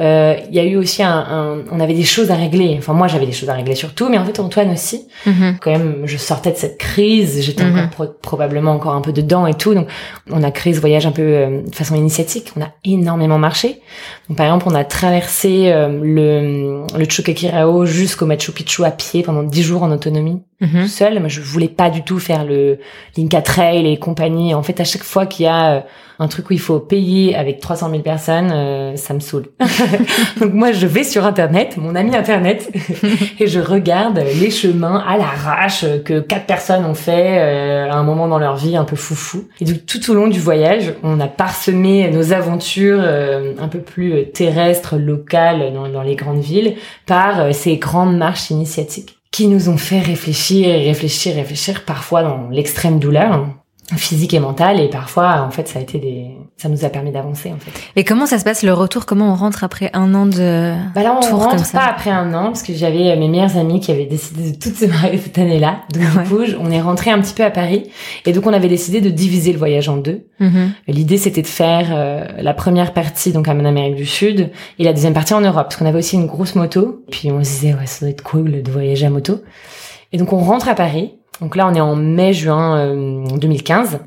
Euh, 0.01 0.37
il 0.49 0.55
y 0.55 0.61
a 0.61 0.65
eu 0.65 0.77
aussi 0.77 1.03
un, 1.03 1.19
un, 1.19 1.59
on 1.73 1.81
avait 1.81 1.95
des 1.95 2.05
choses 2.05 2.31
à 2.31 2.37
régler. 2.37 2.77
Enfin, 2.79 2.93
moi, 2.93 3.09
j'avais 3.09 3.27
des 3.27 3.33
choses 3.33 3.49
à 3.49 3.55
régler 3.55 3.75
surtout, 3.75 4.09
mais 4.09 4.19
en 4.19 4.25
fait, 4.25 4.39
Antoine 4.39 4.71
aussi. 4.71 5.09
Mm-hmm. 5.27 5.57
Quand 5.61 5.71
même, 5.73 6.03
je 6.05 6.17
sortais 6.17 6.53
de 6.53 6.57
cette 6.57 6.79
crise, 6.79 7.43
j'étais 7.43 7.65
encore 7.65 8.07
mm-hmm. 8.07 8.21
probablement 8.23 8.73
encore 8.73 8.95
un 8.95 9.01
peu 9.01 9.13
dedans 9.13 9.47
et 9.47 9.55
tout. 9.55 9.75
Donc, 9.75 9.89
on 10.31 10.43
a 10.43 10.51
créé 10.51 10.75
ce 10.75 10.81
voyage 10.81 11.07
un 11.07 11.13
peu 11.13 11.23
euh, 11.23 11.63
de 11.63 11.75
façon 11.75 11.97
initiatique. 11.97 12.53
On 12.57 12.63
a 12.63 12.69
énormément 12.85 13.39
marché. 13.39 13.81
Donc, 14.29 14.39
par 14.39 14.47
exemple, 14.47 14.67
on 14.69 14.75
a 14.75 14.85
traversé 14.85 15.73
euh, 15.73 15.89
le, 15.89 16.85
le 16.97 17.05
Chukakirao 17.05 17.85
jusqu'au 17.85 18.27
Machu 18.27 18.53
Picchu 18.53 18.85
à 18.85 18.91
pied 18.91 19.23
pendant 19.23 19.43
dix 19.43 19.63
jours 19.63 19.83
en 19.83 19.91
autonomie 19.91 20.10
Mhm. 20.61 20.89
seul. 20.89 21.19
Moi, 21.21 21.29
je 21.29 21.41
voulais 21.41 21.69
pas 21.69 21.91
du 21.91 22.03
tout 22.03 22.19
faire 22.19 22.45
le 22.45 22.79
Linka 23.17 23.41
Trail 23.41 23.91
et 23.91 23.99
compagnie. 23.99 24.55
En 24.55 24.63
fait, 24.63 24.79
à 24.81 24.85
chaque 24.85 25.03
fois 25.03 25.25
qu'il 25.25 25.47
y 25.47 25.49
a 25.49 25.77
euh, 25.77 25.81
un 26.19 26.29
truc 26.29 26.51
où 26.51 26.53
il 26.53 26.61
faut 26.61 26.81
payer 26.81 27.35
avec 27.35 27.61
300 27.61 27.89
000 27.89 28.03
personnes, 28.03 28.51
euh, 28.53 28.95
ça 28.97 29.15
me 29.15 29.21
saoule. 29.21 29.47
Donc 30.41 30.53
moi, 30.53 30.73
je 30.73 30.87
vais 30.87 31.03
sur 31.03 31.25
Internet, 31.25 31.79
mon 31.79 31.95
ami 31.95 32.15
Internet, 32.15 32.71
et 33.41 33.47
je 33.47 33.59
regarde 33.59 34.19
les 34.19 34.51
chemins 34.51 35.03
à 35.09 35.17
l'arrache 35.17 35.87
que 36.05 36.21
quatre 36.21 36.45
personnes 36.45 36.85
ont 36.85 36.95
fait 36.95 37.39
euh, 37.39 37.91
à 37.91 37.95
un 37.95 38.03
moment 38.03 38.29
dans 38.29 38.39
leur 38.39 38.57
vie 38.57 38.77
un 38.77 38.85
peu 38.85 38.97
foufou. 38.97 39.49
Et 39.63 39.65
donc 39.65 39.87
tout 39.87 40.11
au 40.11 40.15
long 40.15 40.29
du 40.29 40.41
voyage, 40.41 40.93
on 41.03 41.21
a 41.21 41.27
parsemé 41.29 42.11
nos 42.11 42.35
aventures 42.35 43.01
un 43.01 43.69
peu 43.69 43.79
plus 43.79 44.31
terrestres, 44.33 44.97
locales 44.97 45.73
dans, 45.73 45.89
dans 45.89 46.03
les 46.03 46.17
grandes 46.17 46.41
villes 46.41 46.75
par 47.07 47.55
ces 47.55 47.79
grandes 47.79 48.17
marches 48.17 48.51
initiatiques 48.51 49.20
qui 49.31 49.47
nous 49.47 49.69
ont 49.69 49.77
fait 49.77 50.01
réfléchir 50.01 50.69
réfléchir, 50.87 51.35
réfléchir, 51.35 51.85
parfois 51.85 52.23
dans 52.23 52.49
l'extrême 52.51 52.99
douleur 52.99 53.60
physique 53.97 54.35
et 54.35 54.41
mentale 54.41 54.81
et 54.81 54.89
parfois 54.89 55.43
en 55.43 55.51
fait 55.51 55.69
ça 55.69 55.79
a 55.79 55.83
été 55.83 55.99
des 55.99 56.31
ça 56.57 56.69
nous 56.69 56.85
a 56.85 56.89
permis 56.89 57.11
d'avancer 57.11 57.53
en 57.53 57.59
fait. 57.59 57.73
Et 57.97 58.05
comment 58.05 58.27
ça 58.27 58.39
se 58.39 58.45
passe 58.45 58.63
le 58.63 58.73
retour? 58.73 59.07
Comment 59.07 59.33
on 59.33 59.35
rentre 59.35 59.65
après 59.65 59.91
un 59.95 60.15
an 60.15 60.27
de 60.27 60.75
bah 60.95 61.03
là 61.03 61.17
on 61.17 61.27
tour 61.27 61.43
rentre 61.43 61.73
pas 61.73 61.87
après 61.87 62.11
un 62.11 62.33
an 62.35 62.45
parce 62.45 62.63
que 62.63 62.73
j'avais 62.73 63.11
euh, 63.11 63.19
mes 63.19 63.29
meilleures 63.29 63.57
amies 63.57 63.81
qui 63.81 63.91
avaient 63.91 64.07
décidé 64.07 64.53
de 64.53 64.57
toutes 64.57 64.77
se 64.77 64.87
marier 64.87 65.19
cette 65.19 65.39
année-là. 65.39 65.81
Donc 65.93 66.03
du 66.03 66.29
coup 66.29 66.43
on 66.61 66.71
est 66.71 66.81
rentré 66.81 67.11
un 67.11 67.21
petit 67.21 67.35
peu 67.35 67.45
à 67.45 67.51
Paris 67.51 67.91
et 68.27 68.33
donc 68.33 68.47
on 68.47 68.53
avait 68.53 68.69
décidé 68.69 69.01
de 69.01 69.11
diviser 69.11 69.53
le 69.53 69.59
voyage 69.59 69.89
en 69.89 69.97
deux. 69.97 70.27
Mm-hmm. 70.41 70.69
L'idée 70.89 71.17
c'était 71.17 71.43
de 71.43 71.47
faire 71.47 71.89
euh, 71.93 72.27
la 72.39 72.55
première 72.55 72.93
partie 72.93 73.33
donc 73.33 73.49
en 73.49 73.65
Amérique 73.65 73.97
du 73.97 74.07
Sud 74.07 74.51
et 74.79 74.85
la 74.85 74.93
deuxième 74.93 75.15
partie 75.15 75.35
en 75.35 75.41
Europe 75.41 75.65
parce 75.65 75.77
qu'on 75.77 75.87
avait 75.87 75.99
aussi 75.99 76.17
une 76.17 76.27
grosse 76.27 76.55
moto. 76.55 77.05
Puis 77.11 77.31
on 77.31 77.43
se 77.43 77.51
disait 77.51 77.75
ouais 77.75 77.87
ça 77.87 78.01
doit 78.01 78.11
être 78.11 78.23
cool 78.23 78.63
de 78.63 78.71
voyager 78.71 79.07
à 79.07 79.11
moto. 79.11 79.41
Et 80.13 80.19
donc 80.19 80.33
on 80.33 80.39
rentre 80.39 80.69
à 80.69 80.75
Paris 80.75 81.15
donc 81.41 81.57
là, 81.57 81.67
on 81.67 81.75
est 81.75 81.81
en 81.81 81.97
mai-juin 81.97 82.95
2015. 83.37 83.95
Euh, 83.95 83.99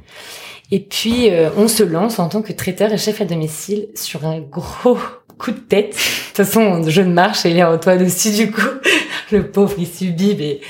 et 0.72 0.80
puis, 0.80 1.30
euh, 1.30 1.50
on 1.58 1.68
se 1.68 1.84
lance 1.84 2.20
en 2.20 2.30
tant 2.30 2.42
que 2.42 2.54
traiteur 2.54 2.92
et 2.92 2.98
chef 2.98 3.22
à 3.22 3.26
domicile 3.26 3.88
sur 3.96 4.26
un 4.26 4.40
gros 4.40 4.98
coup 5.38 5.52
de 5.52 5.58
tête. 5.58 5.90
De 5.90 6.28
toute 6.28 6.38
façon, 6.38 6.84
je 6.88 7.02
ne 7.02 7.14
marche 7.14 7.46
et 7.46 7.52
il 7.52 7.58
est 7.58 7.64
en 7.64 7.78
toit 7.78 7.98
dessus 7.98 8.32
du 8.32 8.52
coup. 8.52 8.62
Le 9.32 9.48
pauvre, 9.48 9.74
il 9.78 9.88
subit 9.88 10.36
mes, 10.36 10.62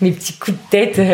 mes 0.00 0.10
petits 0.12 0.34
coups 0.34 0.56
de 0.56 0.70
tête. 0.70 1.00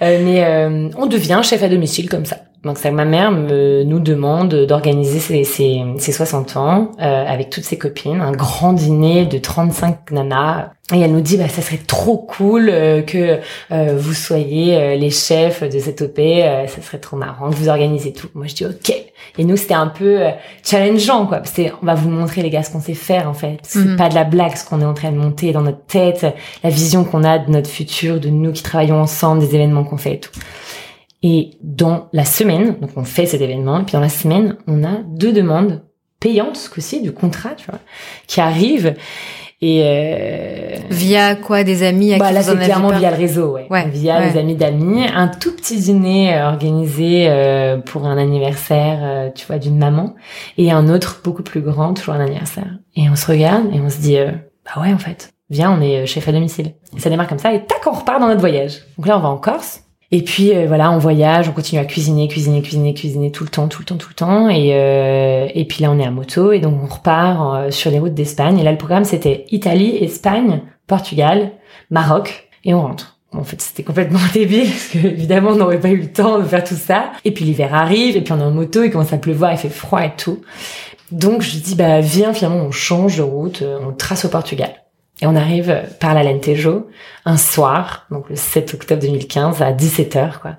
Euh, 0.00 0.20
mais 0.22 0.94
on 0.96 1.06
devient 1.06 1.40
chef 1.42 1.60
à 1.60 1.68
domicile 1.68 2.08
comme 2.08 2.24
ça. 2.24 2.36
Donc 2.64 2.78
ça, 2.78 2.90
ma 2.90 3.04
mère 3.04 3.30
me, 3.30 3.84
nous 3.84 4.00
demande 4.00 4.66
d'organiser 4.66 5.20
ses, 5.20 5.44
ses, 5.44 5.82
ses, 5.98 6.12
60 6.12 6.56
ans 6.56 6.90
euh, 7.00 7.24
avec 7.26 7.50
toutes 7.50 7.64
ses 7.64 7.78
copines, 7.78 8.20
un 8.20 8.32
grand 8.32 8.72
dîner 8.72 9.26
de 9.26 9.38
35 9.38 10.10
nanas. 10.10 10.70
Et 10.94 11.00
elle 11.00 11.12
nous 11.12 11.20
dit, 11.20 11.36
bah, 11.36 11.48
ça 11.48 11.60
serait 11.60 11.76
trop 11.76 12.16
cool 12.16 12.70
euh, 12.70 13.02
que 13.02 13.40
euh, 13.72 13.96
vous 13.98 14.14
soyez 14.14 14.74
euh, 14.74 14.96
les 14.96 15.10
chefs 15.10 15.62
de 15.62 15.78
cette 15.78 16.00
OP, 16.00 16.16
ça 16.16 16.80
serait 16.80 16.98
trop 16.98 17.18
marrant 17.18 17.50
que 17.50 17.56
vous 17.56 17.68
organisez 17.68 18.14
tout. 18.14 18.28
Moi, 18.34 18.46
je 18.46 18.54
dis 18.54 18.64
ok. 18.64 18.90
Et 19.36 19.44
nous, 19.44 19.58
c'était 19.58 19.74
un 19.74 19.88
peu 19.88 20.20
challengeant, 20.64 21.26
quoi. 21.26 21.38
Parce 21.38 21.52
que 21.52 21.62
on 21.82 21.86
va 21.86 21.94
vous 21.94 22.08
montrer, 22.08 22.40
les 22.40 22.48
gars, 22.48 22.62
ce 22.62 22.70
qu'on 22.70 22.80
sait 22.80 22.94
faire, 22.94 23.28
en 23.28 23.34
fait. 23.34 23.58
C'est 23.62 23.80
mhm. 23.80 23.96
pas 23.96 24.08
de 24.08 24.14
la 24.14 24.24
blague, 24.24 24.56
ce 24.56 24.64
qu'on 24.64 24.80
est 24.80 24.86
en 24.86 24.94
train 24.94 25.12
de 25.12 25.18
monter 25.18 25.52
dans 25.52 25.60
notre 25.60 25.84
tête, 25.84 26.26
la 26.64 26.70
vision 26.70 27.04
qu'on 27.04 27.22
a 27.22 27.38
de 27.38 27.50
notre 27.50 27.68
futur, 27.68 28.18
de 28.18 28.30
nous 28.30 28.52
qui 28.52 28.62
travaillons 28.62 29.00
ensemble, 29.00 29.40
des 29.40 29.54
événements 29.54 29.84
qu'on 29.84 29.98
fait 29.98 30.14
et 30.14 30.20
tout. 30.20 30.32
Et 31.22 31.58
dans 31.62 32.08
la 32.12 32.24
semaine, 32.24 32.76
donc 32.80 32.90
on 32.96 33.04
fait 33.04 33.26
cet 33.26 33.40
événement, 33.40 33.80
et 33.80 33.84
puis 33.84 33.92
dans 33.92 34.00
la 34.00 34.08
semaine, 34.08 34.56
on 34.66 34.84
a 34.84 35.02
deux 35.04 35.32
demandes 35.32 35.82
payantes, 36.20 36.56
ce 36.56 36.70
coup-ci, 36.70 37.00
du 37.00 37.12
contrat, 37.12 37.54
tu 37.56 37.66
vois, 37.66 37.80
qui 38.26 38.40
arrivent. 38.40 38.94
Et 39.60 39.82
euh... 39.84 40.76
via 40.88 41.34
quoi 41.34 41.64
des 41.64 41.82
amis 41.82 42.14
à 42.14 42.18
bah, 42.18 42.30
là 42.30 42.42
c'est 42.44 42.54
clairement 42.54 42.90
via 42.90 43.10
le 43.10 43.16
réseau 43.16 43.54
ouais, 43.54 43.66
ouais 43.70 43.88
via 43.88 44.24
les 44.24 44.38
amis 44.38 44.54
d'amis. 44.54 45.04
Un 45.12 45.26
tout 45.26 45.50
petit 45.52 45.76
dîner 45.76 46.32
euh, 46.32 46.46
organisé 46.46 47.28
euh, 47.28 47.78
pour 47.78 48.06
un 48.06 48.16
anniversaire 48.18 49.00
euh, 49.02 49.30
tu 49.34 49.46
vois 49.46 49.58
d'une 49.58 49.76
maman. 49.76 50.14
Et 50.58 50.70
un 50.70 50.88
autre 50.88 51.22
beaucoup 51.24 51.42
plus 51.42 51.60
grand 51.60 51.92
toujours 51.94 52.14
un 52.14 52.20
anniversaire. 52.20 52.78
Et 52.94 53.10
on 53.10 53.16
se 53.16 53.26
regarde 53.26 53.74
et 53.74 53.80
on 53.80 53.90
se 53.90 53.98
dit 53.98 54.16
bah 54.64 54.80
ouais 54.80 54.92
en 54.92 54.98
fait. 54.98 55.32
Viens 55.50 55.76
on 55.76 55.80
est 55.80 56.06
chef 56.06 56.28
à 56.28 56.32
domicile. 56.32 56.74
Et 56.96 57.00
ça 57.00 57.10
démarre 57.10 57.26
comme 57.26 57.40
ça 57.40 57.52
et 57.52 57.64
tac 57.64 57.84
on 57.84 57.90
repart 57.90 58.20
dans 58.20 58.28
notre 58.28 58.40
voyage. 58.40 58.84
Donc 58.96 59.08
là 59.08 59.18
on 59.18 59.20
va 59.20 59.28
en 59.28 59.38
Corse 59.38 59.82
et 60.10 60.22
puis 60.22 60.54
euh, 60.54 60.66
voilà, 60.66 60.90
on 60.90 60.98
voyage, 60.98 61.48
on 61.48 61.52
continue 61.52 61.80
à 61.80 61.84
cuisiner, 61.84 62.28
cuisiner, 62.28 62.62
cuisiner, 62.62 62.94
cuisiner 62.94 63.30
tout 63.30 63.44
le 63.44 63.50
temps, 63.50 63.68
tout 63.68 63.82
le 63.82 63.84
temps, 63.84 63.96
tout 63.96 64.08
le 64.08 64.14
temps. 64.14 64.48
Et, 64.48 64.70
euh, 64.72 65.48
et 65.54 65.66
puis 65.66 65.82
là, 65.82 65.90
on 65.90 65.98
est 65.98 66.06
à 66.06 66.10
moto 66.10 66.52
et 66.52 66.60
donc 66.60 66.74
on 66.82 66.86
repart 66.86 67.40
euh, 67.56 67.70
sur 67.70 67.90
les 67.90 67.98
routes 67.98 68.14
d'Espagne. 68.14 68.58
Et 68.58 68.62
là, 68.62 68.72
le 68.72 68.78
programme, 68.78 69.04
c'était 69.04 69.44
Italie, 69.50 69.96
Espagne, 70.02 70.62
Portugal, 70.86 71.52
Maroc 71.90 72.48
et 72.64 72.72
on 72.72 72.80
rentre. 72.80 73.18
En 73.32 73.44
fait, 73.44 73.60
c'était 73.60 73.82
complètement 73.82 74.20
débile 74.32 74.70
parce 74.70 74.86
que 74.86 74.98
évidemment, 74.98 75.50
on 75.50 75.56
n'aurait 75.56 75.80
pas 75.80 75.90
eu 75.90 75.98
le 75.98 76.10
temps 76.10 76.38
de 76.38 76.44
faire 76.44 76.64
tout 76.64 76.74
ça. 76.74 77.12
Et 77.26 77.32
puis 77.32 77.44
l'hiver 77.44 77.74
arrive 77.74 78.16
et 78.16 78.22
puis 78.22 78.32
on 78.32 78.40
est 78.40 78.44
en 78.44 78.50
moto, 78.50 78.82
il 78.82 78.90
commence 78.90 79.12
à 79.12 79.18
pleuvoir, 79.18 79.52
il 79.52 79.58
fait 79.58 79.68
froid 79.68 80.02
et 80.02 80.12
tout. 80.16 80.40
Donc 81.10 81.42
je 81.42 81.58
dis 81.58 81.74
bah 81.74 82.00
viens 82.00 82.32
finalement 82.34 82.64
on 82.64 82.70
change 82.70 83.16
de 83.18 83.22
route, 83.22 83.62
euh, 83.62 83.78
on 83.86 83.92
trace 83.92 84.24
au 84.24 84.28
Portugal. 84.28 84.70
Et 85.20 85.26
on 85.26 85.34
arrive 85.34 85.82
par 85.98 86.14
l'Alentejo 86.14 86.88
un 87.24 87.36
soir, 87.36 88.06
donc 88.10 88.28
le 88.30 88.36
7 88.36 88.74
octobre 88.74 89.02
2015 89.02 89.62
à 89.62 89.72
17h 89.72 90.38
quoi. 90.40 90.52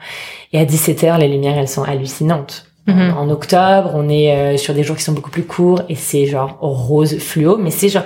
Et 0.52 0.60
à 0.60 0.66
17h 0.66 1.18
les 1.18 1.30
lumières 1.30 1.58
elles 1.58 1.70
sont 1.70 1.84
hallucinantes. 1.84 2.70
Mhm. 2.90 3.14
En 3.18 3.30
octobre, 3.30 3.92
on 3.94 4.10
est 4.10 4.32
euh, 4.36 4.58
sur 4.58 4.74
des 4.74 4.84
jours 4.84 4.98
qui 4.98 5.04
sont 5.04 5.14
beaucoup 5.14 5.30
plus 5.30 5.44
courts 5.44 5.82
et 5.90 5.96
c'est 5.96 6.26
genre 6.26 6.58
rose 6.60 7.18
fluo, 7.20 7.58
mais 7.58 7.72
c'est 7.72 7.90
genre 7.90 8.04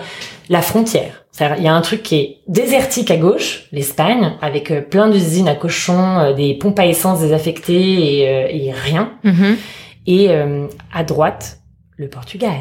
la 0.50 0.62
frontière. 0.62 1.24
C'est-à-dire, 1.32 1.58
il 1.58 1.64
y 1.64 1.68
a 1.68 1.74
un 1.74 1.82
truc 1.82 2.04
qui 2.04 2.16
est 2.16 2.38
désertique 2.48 3.10
à 3.10 3.18
gauche, 3.18 3.68
l'Espagne, 3.72 4.34
avec 4.42 4.72
euh, 4.72 4.82
plein 4.82 5.10
d'usines 5.10 5.48
à 5.48 5.56
cochons, 5.56 6.20
euh, 6.20 6.34
des 6.34 6.54
pompes 6.56 6.78
à 6.80 6.86
essence 6.86 7.22
désaffectées 7.22 8.20
et, 8.20 8.68
et 8.68 8.72
rien. 8.72 9.14
Mhm. 9.24 9.58
Et 10.06 10.30
à 10.94 11.04
droite, 11.06 11.60
le 11.96 12.10
Portugal. 12.10 12.60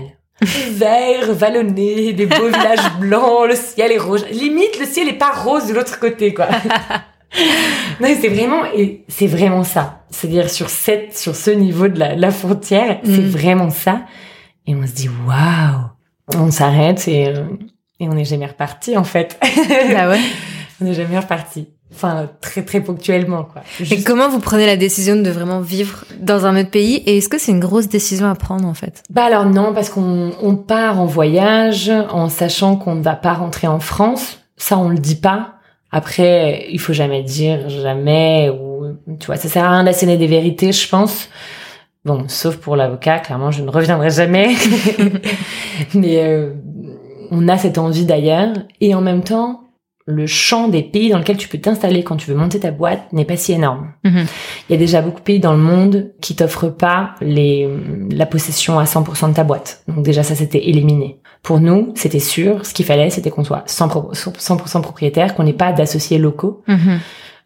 Vert, 0.72 1.32
vallonné, 1.34 2.12
des 2.12 2.26
beaux 2.26 2.46
villages 2.46 2.92
blancs, 3.00 3.48
le 3.48 3.54
ciel 3.56 3.92
est 3.92 3.98
rouge. 3.98 4.24
Limite, 4.30 4.78
le 4.80 4.86
ciel 4.86 5.08
est 5.08 5.18
pas 5.18 5.30
rose 5.32 5.66
de 5.66 5.74
l'autre 5.74 5.98
côté, 6.00 6.34
quoi. 6.34 6.48
non, 8.00 8.08
c'est 8.20 8.28
vraiment, 8.28 8.62
c'est 9.08 9.26
vraiment 9.26 9.64
ça. 9.64 10.02
C'est-à-dire 10.10 10.50
sur 10.50 10.68
cette, 10.68 11.16
sur 11.16 11.34
ce 11.36 11.50
niveau 11.50 11.88
de 11.88 11.98
la, 11.98 12.14
la 12.14 12.30
frontière, 12.30 12.98
c'est 13.04 13.10
Mm. 13.22 13.28
vraiment 13.30 13.70
ça. 13.70 14.02
Et 14.66 14.74
on 14.74 14.86
se 14.86 14.92
dit, 14.92 15.08
waouh! 15.26 15.86
On 16.36 16.50
s'arrête 16.50 17.06
et, 17.08 17.28
euh, 17.28 17.44
et 18.00 18.08
on 18.08 18.14
n'est 18.14 18.24
jamais 18.24 18.46
reparti, 18.46 18.96
en 18.96 19.04
fait. 19.04 19.38
Bah 19.92 20.08
ouais. 20.08 20.20
on 20.80 20.84
n'est 20.84 20.94
jamais 20.94 21.18
reparti. 21.18 21.68
Enfin, 21.94 22.28
très, 22.40 22.64
très 22.64 22.80
ponctuellement, 22.80 23.44
quoi. 23.44 23.62
Et 23.90 24.02
comment 24.02 24.28
vous 24.28 24.40
prenez 24.40 24.66
la 24.66 24.76
décision 24.76 25.16
de 25.16 25.30
vraiment 25.30 25.60
vivre 25.60 26.04
dans 26.18 26.46
un 26.46 26.58
autre 26.58 26.70
pays? 26.70 27.02
Et 27.06 27.18
est-ce 27.18 27.28
que 27.28 27.38
c'est 27.38 27.52
une 27.52 27.60
grosse 27.60 27.88
décision 27.88 28.28
à 28.28 28.34
prendre 28.34 28.66
en 28.66 28.74
fait? 28.74 29.02
Bah 29.10 29.24
alors 29.24 29.46
non, 29.46 29.72
parce 29.74 29.90
qu'on 29.90 30.32
on 30.40 30.56
part 30.56 31.00
en 31.00 31.06
voyage 31.06 31.92
en 32.10 32.28
sachant 32.28 32.76
qu'on 32.76 32.94
ne 32.94 33.02
va 33.02 33.14
pas 33.14 33.34
rentrer 33.34 33.66
en 33.66 33.80
France. 33.80 34.38
Ça, 34.56 34.78
on 34.78 34.88
le 34.88 34.98
dit 34.98 35.16
pas. 35.16 35.54
Après, 35.90 36.66
il 36.70 36.80
faut 36.80 36.94
jamais 36.94 37.22
dire 37.22 37.68
jamais 37.68 38.50
ou 38.50 38.96
tu 39.20 39.26
vois, 39.26 39.36
ça 39.36 39.48
sert 39.48 39.64
à 39.64 39.70
rien 39.70 39.84
d'asséner 39.84 40.16
des 40.16 40.26
vérités, 40.26 40.72
je 40.72 40.88
pense. 40.88 41.28
Bon, 42.04 42.24
sauf 42.28 42.56
pour 42.56 42.74
l'avocat, 42.74 43.20
clairement, 43.20 43.50
je 43.50 43.62
ne 43.62 43.70
reviendrai 43.70 44.10
jamais. 44.10 44.54
Mais 45.94 46.22
euh, 46.24 46.54
on 47.30 47.48
a 47.48 47.58
cette 47.58 47.78
envie 47.78 48.06
d'ailleurs 48.06 48.54
et 48.80 48.94
en 48.94 49.00
même 49.00 49.22
temps, 49.22 49.61
le 50.06 50.26
champ 50.26 50.68
des 50.68 50.82
pays 50.82 51.10
dans 51.10 51.18
lequel 51.18 51.36
tu 51.36 51.46
peux 51.48 51.58
t'installer 51.58 52.02
quand 52.02 52.16
tu 52.16 52.28
veux 52.28 52.36
monter 52.36 52.58
ta 52.58 52.70
boîte 52.72 53.12
n'est 53.12 53.24
pas 53.24 53.36
si 53.36 53.52
énorme. 53.52 53.92
Mhm. 54.04 54.24
Il 54.68 54.72
y 54.72 54.74
a 54.74 54.78
déjà 54.78 55.00
beaucoup 55.00 55.20
de 55.20 55.24
pays 55.24 55.38
dans 55.40 55.52
le 55.52 55.58
monde 55.60 56.10
qui 56.20 56.34
t'offrent 56.34 56.70
pas 56.74 57.14
les, 57.20 57.68
la 58.10 58.26
possession 58.26 58.78
à 58.78 58.84
100% 58.84 59.28
de 59.30 59.34
ta 59.34 59.44
boîte. 59.44 59.82
Donc 59.88 60.04
déjà 60.04 60.22
ça 60.22 60.34
c'était 60.34 60.68
éliminé. 60.68 61.18
Pour 61.42 61.60
nous, 61.60 61.92
c'était 61.94 62.18
sûr, 62.20 62.66
ce 62.66 62.74
qu'il 62.74 62.84
fallait 62.84 63.10
c'était 63.10 63.30
qu'on 63.30 63.44
soit 63.44 63.64
100%, 63.68 63.88
pro- 63.88 64.12
100% 64.12 64.80
propriétaire, 64.82 65.34
qu'on 65.34 65.44
n'ait 65.44 65.52
pas 65.52 65.72
d'associés 65.72 66.18
locaux. 66.18 66.62
Mhm. 66.66 66.98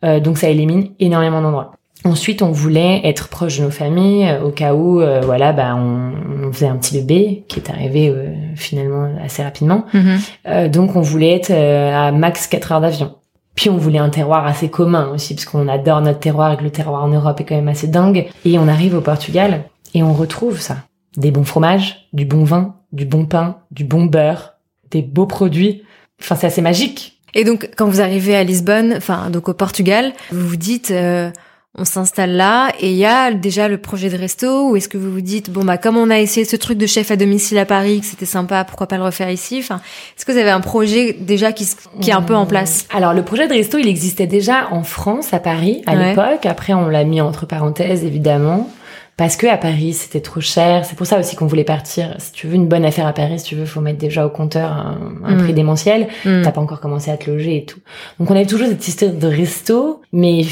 Euh, 0.05 0.21
donc 0.21 0.39
ça 0.39 0.49
élimine 0.49 0.89
énormément 1.01 1.43
d'endroits. 1.43 1.73
Ensuite, 2.05 2.41
on 2.43 2.53
voulait 2.53 3.01
être 3.05 3.29
proche 3.29 3.59
de 3.59 3.65
nos 3.65 3.71
familles 3.71 4.29
euh, 4.29 4.43
au 4.45 4.51
cas 4.51 4.75
où, 4.75 5.01
euh, 5.01 5.21
voilà, 5.25 5.53
bah, 5.53 5.75
on, 5.77 6.13
on 6.47 6.53
faisait 6.53 6.69
un 6.69 6.77
petit 6.77 6.99
bébé 7.01 7.45
qui 7.49 7.59
est 7.59 7.71
arrivé 7.71 8.11
euh, 8.11 8.33
finalement 8.57 9.09
assez 9.23 9.43
rapidement. 9.43 9.85
Mhm. 9.93 10.19
Euh, 10.49 10.69
donc 10.69 10.97
on 10.97 11.01
voulait 11.01 11.37
être 11.37 11.51
euh, 11.51 12.09
à 12.09 12.13
max 12.13 12.47
4 12.47 12.73
heures 12.73 12.81
d'avion. 12.81 13.15
Puis 13.55 13.71
on 13.71 13.77
voulait 13.77 13.99
un 13.99 14.11
terroir 14.11 14.47
assez 14.47 14.69
commun 14.69 15.09
aussi, 15.15 15.35
parce 15.35 15.47
qu'on 15.47 15.67
adore 15.69 16.03
notre 16.03 16.19
terroir 16.19 16.53
et 16.53 16.57
que 16.59 16.63
le 16.63 16.71
terroir 16.71 17.03
en 17.05 17.09
Europe 17.09 17.41
est 17.41 17.45
quand 17.45 17.55
même 17.55 17.69
assez 17.69 17.89
dingue. 17.89 18.27
Et 18.45 18.59
on 18.59 18.69
arrive 18.69 18.95
au 18.95 19.01
Portugal 19.01 19.65
et 19.95 20.03
on 20.03 20.13
retrouve 20.13 20.61
ça. 20.61 20.77
Des 21.17 21.31
bons 21.31 21.45
fromages, 21.45 22.09
du 22.13 22.27
bon 22.27 22.45
vin, 22.45 22.75
du 22.93 23.07
bon 23.07 23.25
pain, 23.25 23.57
du 23.71 23.85
bon 23.85 24.05
beurre, 24.05 24.55
des 24.91 25.01
beaux 25.01 25.27
produits. 25.27 25.83
Enfin, 26.21 26.35
c'est 26.35 26.49
assez 26.49 26.61
magique. 26.61 27.17
Et 27.35 27.45
donc 27.45 27.71
quand 27.77 27.87
vous 27.87 28.01
arrivez 28.01 28.35
à 28.37 28.45
Lisbonne, 28.45 28.95
enfin 28.97 29.31
donc 29.31 29.49
au 29.49 29.55
Portugal, 29.55 30.13
vous 30.31 30.49
vous 30.49 30.57
dites 30.57 30.91
euh, 30.91 31.31
on 31.79 31.85
s'installe 31.85 32.33
là 32.33 32.71
et 32.81 32.91
il 32.91 32.97
y 32.97 33.05
a 33.05 33.31
déjà 33.33 33.69
le 33.69 33.77
projet 33.79 34.09
de 34.09 34.17
resto 34.17 34.71
ou 34.71 34.77
est-ce 34.77 34.89
que 34.89 34.97
vous 34.97 35.11
vous 35.13 35.21
dites 35.21 35.51
bon 35.51 35.63
bah 35.65 35.77
comme 35.77 35.97
on 35.99 36.09
a 36.11 36.19
essayé 36.19 36.47
ce 36.47 36.57
truc 36.57 36.79
de 36.79 36.87
chef 36.87 37.11
à 37.11 37.17
domicile 37.17 37.59
à 37.59 37.67
Paris 37.67 38.01
que 38.01 38.07
c'était 38.07 38.25
sympa 38.25 38.65
pourquoi 38.65 38.87
pas 38.87 38.97
le 38.97 39.03
refaire 39.05 39.31
ici? 39.31 39.59
Enfin 39.61 39.81
est-ce 40.17 40.25
que 40.25 40.33
vous 40.33 40.39
avez 40.39 40.51
un 40.51 40.61
projet 40.61 41.13
déjà 41.19 41.53
qui 41.53 41.65
est 42.09 42.13
un 42.13 42.23
peu 42.23 42.35
en 42.35 42.47
place? 42.47 42.87
Alors 42.95 43.13
le 43.13 43.23
projet 43.23 43.47
de 43.47 43.53
resto, 43.53 43.77
il 43.79 43.89
existait 43.89 44.27
déjà 44.27 44.69
en 44.71 44.83
France, 44.85 45.35
à 45.35 45.39
Paris, 45.39 45.83
à 45.87 45.95
Ouais. 45.95 46.09
l'époque. 46.11 46.47
Après, 46.47 46.73
on 46.73 46.89
l'a 46.89 47.05
mis 47.05 47.21
entre 47.21 47.47
parenthèses, 47.47 48.05
évidemment. 48.05 48.71
Parce 49.17 49.37
que 49.37 49.47
à 49.47 49.57
Paris, 49.57 49.95
c'était 49.95 50.21
trop 50.21 50.41
cher. 50.43 50.85
C'est 50.85 50.95
pour 50.95 51.07
ça 51.07 51.19
aussi 51.19 51.37
qu'on 51.37 51.47
voulait 51.47 51.65
partir. 51.65 52.15
Si 52.19 52.33
tu 52.33 52.47
veux 52.49 52.55
une 52.55 52.69
bonne 52.69 52.85
affaire 52.85 53.07
à 53.07 53.15
Paris, 53.15 53.39
si 53.39 53.47
tu 53.47 53.55
veux, 53.55 53.65
faut 53.65 53.81
mettre 53.81 53.99
déjà 53.99 54.27
au 54.27 54.29
compteur 54.29 54.71
un, 54.73 54.99
un 55.25 55.37
Mm. 55.37 55.39
prix 55.43 55.55
démentiel. 55.55 56.09
Hmm. 56.27 56.43
T'as 56.43 56.53
pas 56.53 56.61
encore 56.61 56.81
commencé 56.81 57.11
à 57.11 57.17
te 57.17 57.31
loger 57.31 57.57
et 57.57 57.65
tout. 57.65 57.81
Donc 58.21 58.31
on 58.31 58.35
avait 58.37 58.45
toujours 58.45 58.69
cette 58.69 58.87
histoire 58.87 59.13
de 59.13 59.27
resto, 59.27 60.03
mais 60.13 60.43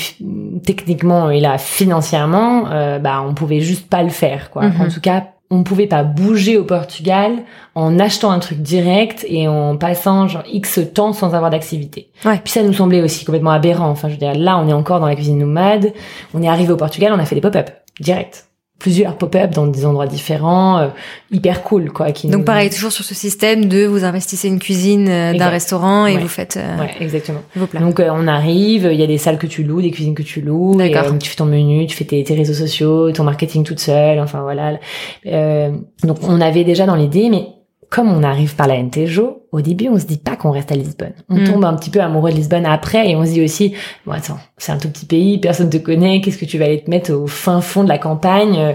techniquement 0.65 1.31
et 1.31 1.41
là 1.41 1.59
financièrement, 1.59 2.65
euh, 2.71 2.99
bah 2.99 3.23
on 3.27 3.35
pouvait 3.35 3.61
juste 3.61 3.89
pas 3.89 4.03
le 4.03 4.09
faire 4.11 4.51
quoi. 4.51 4.63
Mhm. 4.63 4.81
En 4.81 4.89
tout 4.89 5.01
cas, 5.01 5.25
on 5.51 5.63
pouvait 5.63 5.87
pas 5.87 6.03
bouger 6.03 6.57
au 6.57 6.65
Portugal 6.65 7.33
en 7.75 7.99
achetant 7.99 8.31
un 8.31 8.39
truc 8.39 8.59
direct 8.61 9.25
et 9.29 9.47
en 9.47 9.77
passant 9.77 10.27
genre 10.27 10.43
X 10.51 10.81
temps 10.95 11.13
sans 11.13 11.35
avoir 11.35 11.51
d'activité. 11.51 12.09
Ouais. 12.25 12.41
Puis 12.43 12.53
ça 12.53 12.63
nous 12.63 12.73
semblait 12.73 13.03
aussi 13.03 13.25
complètement 13.25 13.51
aberrant. 13.51 13.89
Enfin, 13.91 14.09
je 14.09 14.15
veux 14.15 14.19
dire, 14.19 14.35
là, 14.35 14.59
on 14.59 14.69
est 14.69 14.73
encore 14.73 15.01
dans 15.01 15.07
la 15.07 15.15
cuisine 15.15 15.39
nomade. 15.39 15.93
On 16.33 16.43
est 16.43 16.49
arrivé 16.49 16.73
au 16.73 16.77
Portugal, 16.77 17.13
on 17.15 17.19
a 17.19 17.25
fait 17.27 17.35
des 17.35 17.41
pop-up 17.43 17.71
direct. 18.01 18.47
Plusieurs 18.81 19.17
pop-up 19.17 19.53
dans 19.53 19.67
des 19.67 19.87
endroits 19.87 20.07
différents, 20.09 20.79
euh, 20.79 20.89
hyper 21.31 21.63
cool 21.63 21.91
quoi. 21.91 22.11
Qui 22.13 22.27
donc 22.27 22.41
nous- 22.41 22.45
pareil 22.45 22.69
toujours 22.69 22.93
sur 22.93 23.05
ce 23.05 23.15
système 23.15 23.65
de 23.67 23.87
vous 23.87 24.05
investissez 24.05 24.49
une 24.49 24.59
cuisine 24.59 25.09
euh, 25.09 25.33
d'un 25.33 25.49
restaurant 25.49 26.07
et 26.07 26.17
Ouais. 26.17 26.21
vous 26.21 26.29
faites 26.29 26.59
euh, 26.59 26.79
Ouais, 26.81 26.91
exactement. 27.01 27.39
vos 27.57 27.67
plats 27.67 27.81
Donc 27.81 27.99
euh, 28.01 28.11
on 28.13 28.27
arrive, 28.27 28.89
il 28.93 28.99
y 29.01 29.03
a 29.03 29.07
des 29.07 29.17
salles 29.17 29.39
que 29.39 29.47
tu 29.47 29.63
loues, 29.63 29.81
des 29.81 29.91
cuisines 29.93 30.15
que 30.15 30.23
tu 30.25 30.41
loues, 30.43 30.79
et, 30.81 30.95
euh, 30.95 31.19
tu 31.19 31.31
fais 31.31 31.37
ton 31.37 31.47
menu, 31.47 31.87
tu 31.87 31.97
fais 31.97 32.05
tes, 32.05 32.23
tes 32.25 32.35
réseaux 32.35 32.53
sociaux, 32.53 33.11
ton 33.13 33.25
marketing 33.25 33.63
toute 33.65 33.81
seule, 33.81 34.19
enfin 34.21 34.43
voilà. 34.43 34.79
Euh, 35.27 35.71
donc 36.03 36.19
on 36.23 36.41
avait 36.43 36.65
déjà 36.65 36.85
dans 36.85 36.97
l'idée, 36.97 37.31
mais 37.31 37.47
comme 37.95 38.11
on 38.13 38.23
arrive 38.25 38.57
par 38.57 38.67
la 38.67 38.77
NTJO, 38.83 39.47
au 39.53 39.61
début 39.61 39.89
on 39.89 39.99
se 39.99 40.05
dit 40.07 40.17
pas 40.19 40.35
qu'on 40.35 40.51
reste 40.51 40.73
à 40.73 40.75
Lisbonne. 40.75 41.13
On 41.29 41.37
Mm. 41.37 41.45
tombe 41.45 41.65
un 41.65 41.75
petit 41.75 41.91
peu 41.91 42.01
amoureux 42.01 42.31
de 42.33 42.37
Lisbonne 42.37 42.67
après 42.67 43.09
et 43.09 43.15
on 43.15 43.25
se 43.25 43.31
dit 43.31 43.45
aussi, 43.45 43.75
bon 44.05 44.13
attends, 44.13 44.39
c'est 44.59 44.73
un 44.73 44.79
tout 44.79 44.89
petit 44.89 45.07
pays, 45.07 45.39
personne 45.39 45.71
te 45.71 45.77
connaît, 45.77 46.21
qu'est-ce 46.21 46.39
que 46.39 46.45
tu 46.45 46.59
vas 46.59 46.65
aller 46.65 46.83
te 46.83 46.91
mettre 46.91 47.13
au 47.13 47.27
fin 47.29 47.61
fond 47.61 47.85
de 47.85 47.89
la 47.89 47.99
campagne, 47.99 48.57
euh, 48.59 48.73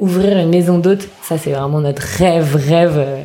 ouvrir 0.00 0.36
une 0.38 0.48
maison 0.50 0.78
d'hôte, 0.78 1.08
ça 1.22 1.38
c'est 1.38 1.52
vraiment 1.52 1.80
notre 1.80 2.02
rêve, 2.02 2.56
rêve, 2.56 2.94
euh, 2.96 3.22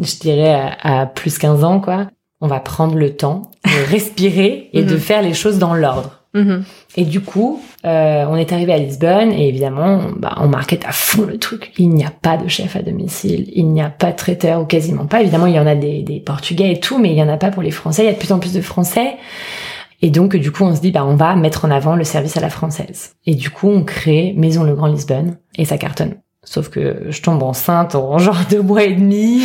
je 0.00 0.16
dirais 0.20 0.54
à, 0.82 1.00
à 1.02 1.06
plus 1.06 1.38
15 1.38 1.64
ans 1.64 1.80
quoi. 1.80 2.06
On 2.40 2.46
va 2.46 2.60
prendre 2.60 2.94
le 2.94 3.16
temps 3.16 3.50
de 3.64 3.70
respirer 3.90 4.70
et 4.72 4.84
de 4.84 4.94
Mhm. 4.94 5.00
faire 5.00 5.22
les 5.22 5.34
choses 5.34 5.58
dans 5.58 5.74
l'ordre. 5.74 6.17
Mhm. 6.34 6.64
Et 6.96 7.04
du 7.04 7.20
coup, 7.20 7.60
euh, 7.84 8.24
on 8.28 8.36
est 8.36 8.52
arrivé 8.52 8.72
à 8.72 8.78
Lisbonne 8.78 9.32
et 9.32 9.48
évidemment, 9.48 10.02
bah, 10.16 10.34
on 10.38 10.48
marquait 10.48 10.84
à 10.86 10.92
fond 10.92 11.22
le 11.22 11.38
truc. 11.38 11.72
Il 11.78 11.90
n'y 11.90 12.04
a 12.04 12.10
pas 12.10 12.36
de 12.36 12.48
chef 12.48 12.76
à 12.76 12.82
domicile, 12.82 13.48
il 13.54 13.68
n'y 13.70 13.80
a 13.80 13.88
pas 13.88 14.12
de 14.12 14.16
traiteur 14.16 14.60
ou 14.60 14.64
quasiment 14.64 15.06
pas. 15.06 15.22
Évidemment, 15.22 15.46
il 15.46 15.54
y 15.54 15.58
en 15.58 15.66
a 15.66 15.74
des, 15.74 16.02
des 16.02 16.20
Portugais 16.20 16.72
et 16.72 16.80
tout, 16.80 16.98
mais 16.98 17.10
il 17.10 17.16
y 17.16 17.22
en 17.22 17.28
a 17.28 17.38
pas 17.38 17.50
pour 17.50 17.62
les 17.62 17.70
Français. 17.70 18.02
Il 18.02 18.06
y 18.06 18.10
a 18.10 18.12
de 18.12 18.18
plus 18.18 18.32
en 18.32 18.38
plus 18.38 18.52
de 18.52 18.60
Français. 18.60 19.16
Et 20.00 20.10
donc, 20.10 20.36
du 20.36 20.52
coup, 20.52 20.64
on 20.64 20.74
se 20.76 20.80
dit, 20.80 20.92
bah, 20.92 21.04
on 21.04 21.16
va 21.16 21.34
mettre 21.34 21.64
en 21.64 21.70
avant 21.70 21.96
le 21.96 22.04
service 22.04 22.36
à 22.36 22.40
la 22.40 22.50
française. 22.50 23.16
Et 23.26 23.34
du 23.34 23.50
coup, 23.50 23.68
on 23.68 23.82
crée 23.82 24.32
Maison 24.36 24.62
Le 24.62 24.74
Grand 24.74 24.86
Lisbonne 24.86 25.38
et 25.56 25.64
ça 25.64 25.76
cartonne. 25.76 26.14
Sauf 26.50 26.70
que 26.70 27.10
je 27.10 27.20
tombe 27.20 27.42
enceinte 27.42 27.94
en 27.94 28.16
genre 28.18 28.38
deux 28.48 28.62
mois 28.62 28.84
et 28.84 28.94
demi 28.94 29.42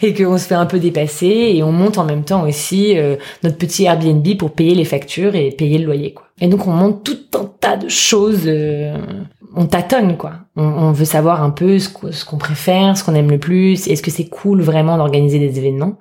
et 0.00 0.14
qu'on 0.14 0.38
se 0.38 0.46
fait 0.46 0.54
un 0.54 0.64
peu 0.64 0.78
dépasser 0.78 1.52
et 1.54 1.62
on 1.62 1.70
monte 1.70 1.98
en 1.98 2.04
même 2.04 2.24
temps 2.24 2.48
aussi 2.48 2.96
euh, 2.96 3.16
notre 3.42 3.58
petit 3.58 3.84
Airbnb 3.84 4.26
pour 4.38 4.52
payer 4.52 4.74
les 4.74 4.86
factures 4.86 5.34
et 5.34 5.50
payer 5.50 5.76
le 5.76 5.84
loyer 5.84 6.14
quoi. 6.14 6.28
Et 6.40 6.48
donc 6.48 6.66
on 6.66 6.70
monte 6.70 7.04
tout 7.04 7.38
un 7.38 7.44
tas 7.60 7.76
de 7.76 7.90
choses, 7.90 8.44
euh, 8.46 8.96
on 9.54 9.66
tâtonne 9.66 10.16
quoi. 10.16 10.32
On, 10.56 10.92
veut 10.92 11.04
savoir 11.04 11.42
un 11.42 11.50
peu 11.50 11.78
ce 11.78 11.90
ce 12.10 12.24
qu'on 12.24 12.38
préfère, 12.38 12.96
ce 12.96 13.04
qu'on 13.04 13.14
aime 13.14 13.30
le 13.30 13.38
plus, 13.38 13.86
est-ce 13.86 14.02
que 14.02 14.10
c'est 14.10 14.28
cool 14.28 14.62
vraiment 14.62 14.96
d'organiser 14.96 15.38
des 15.38 15.58
événements? 15.58 15.98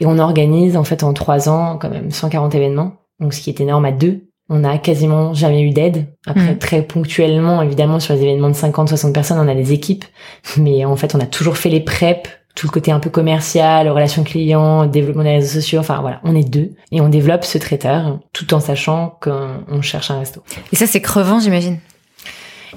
Et 0.00 0.06
on 0.06 0.18
organise 0.18 0.76
en 0.78 0.84
fait 0.84 1.02
en 1.02 1.12
trois 1.12 1.50
ans 1.50 1.76
quand 1.78 1.90
même 1.90 2.10
140 2.10 2.54
événements, 2.54 2.94
donc 3.20 3.34
ce 3.34 3.42
qui 3.42 3.50
est 3.50 3.60
énorme 3.60 3.84
à 3.84 3.92
deux. 3.92 4.27
On 4.48 4.64
a 4.64 4.78
quasiment 4.78 5.34
jamais 5.34 5.60
eu 5.62 5.70
d'aide. 5.70 6.06
Après, 6.26 6.52
Mhm. 6.52 6.58
très 6.58 6.82
ponctuellement, 6.82 7.60
évidemment, 7.62 8.00
sur 8.00 8.14
les 8.14 8.22
événements 8.22 8.48
de 8.48 8.54
50, 8.54 8.88
60 8.88 9.12
personnes, 9.12 9.38
on 9.38 9.48
a 9.48 9.54
des 9.54 9.72
équipes. 9.72 10.04
Mais 10.56 10.84
en 10.84 10.96
fait, 10.96 11.14
on 11.14 11.20
a 11.20 11.26
toujours 11.26 11.56
fait 11.58 11.68
les 11.68 11.80
preps, 11.80 12.30
tout 12.54 12.66
le 12.66 12.72
côté 12.72 12.90
un 12.90 12.98
peu 12.98 13.10
commercial, 13.10 13.88
relations 13.88 14.24
clients, 14.24 14.86
développement 14.86 15.22
des 15.22 15.32
réseaux 15.36 15.60
sociaux. 15.60 15.80
Enfin, 15.80 15.98
voilà, 16.00 16.20
on 16.24 16.34
est 16.34 16.48
deux. 16.48 16.70
Et 16.92 17.00
on 17.00 17.08
développe 17.08 17.44
ce 17.44 17.58
traiteur, 17.58 18.18
tout 18.32 18.52
en 18.54 18.60
sachant 18.60 19.18
qu'on 19.20 19.50
on 19.70 19.82
cherche 19.82 20.10
un 20.10 20.18
resto. 20.18 20.42
et 20.72 20.76
ça 20.76 20.86
c'est 20.86 21.00
crevant 21.02 21.40
j'imagine 21.40 21.78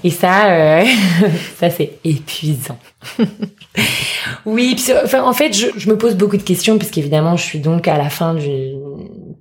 Et 0.03 0.09
ça, 0.09 0.51
euh, 0.51 0.85
ça 1.57 1.69
c'est 1.69 1.99
épuisant. 2.03 2.77
oui, 4.45 4.75
enfin, 5.03 5.23
en 5.23 5.33
fait, 5.33 5.53
je, 5.53 5.67
je, 5.75 5.89
me 5.89 5.97
pose 5.97 6.15
beaucoup 6.15 6.37
de 6.37 6.43
questions 6.43 6.77
puisqu'évidemment, 6.77 7.37
je 7.37 7.43
suis 7.43 7.59
donc 7.59 7.87
à 7.87 7.97
la 7.97 8.09
fin 8.09 8.33
du 8.33 8.73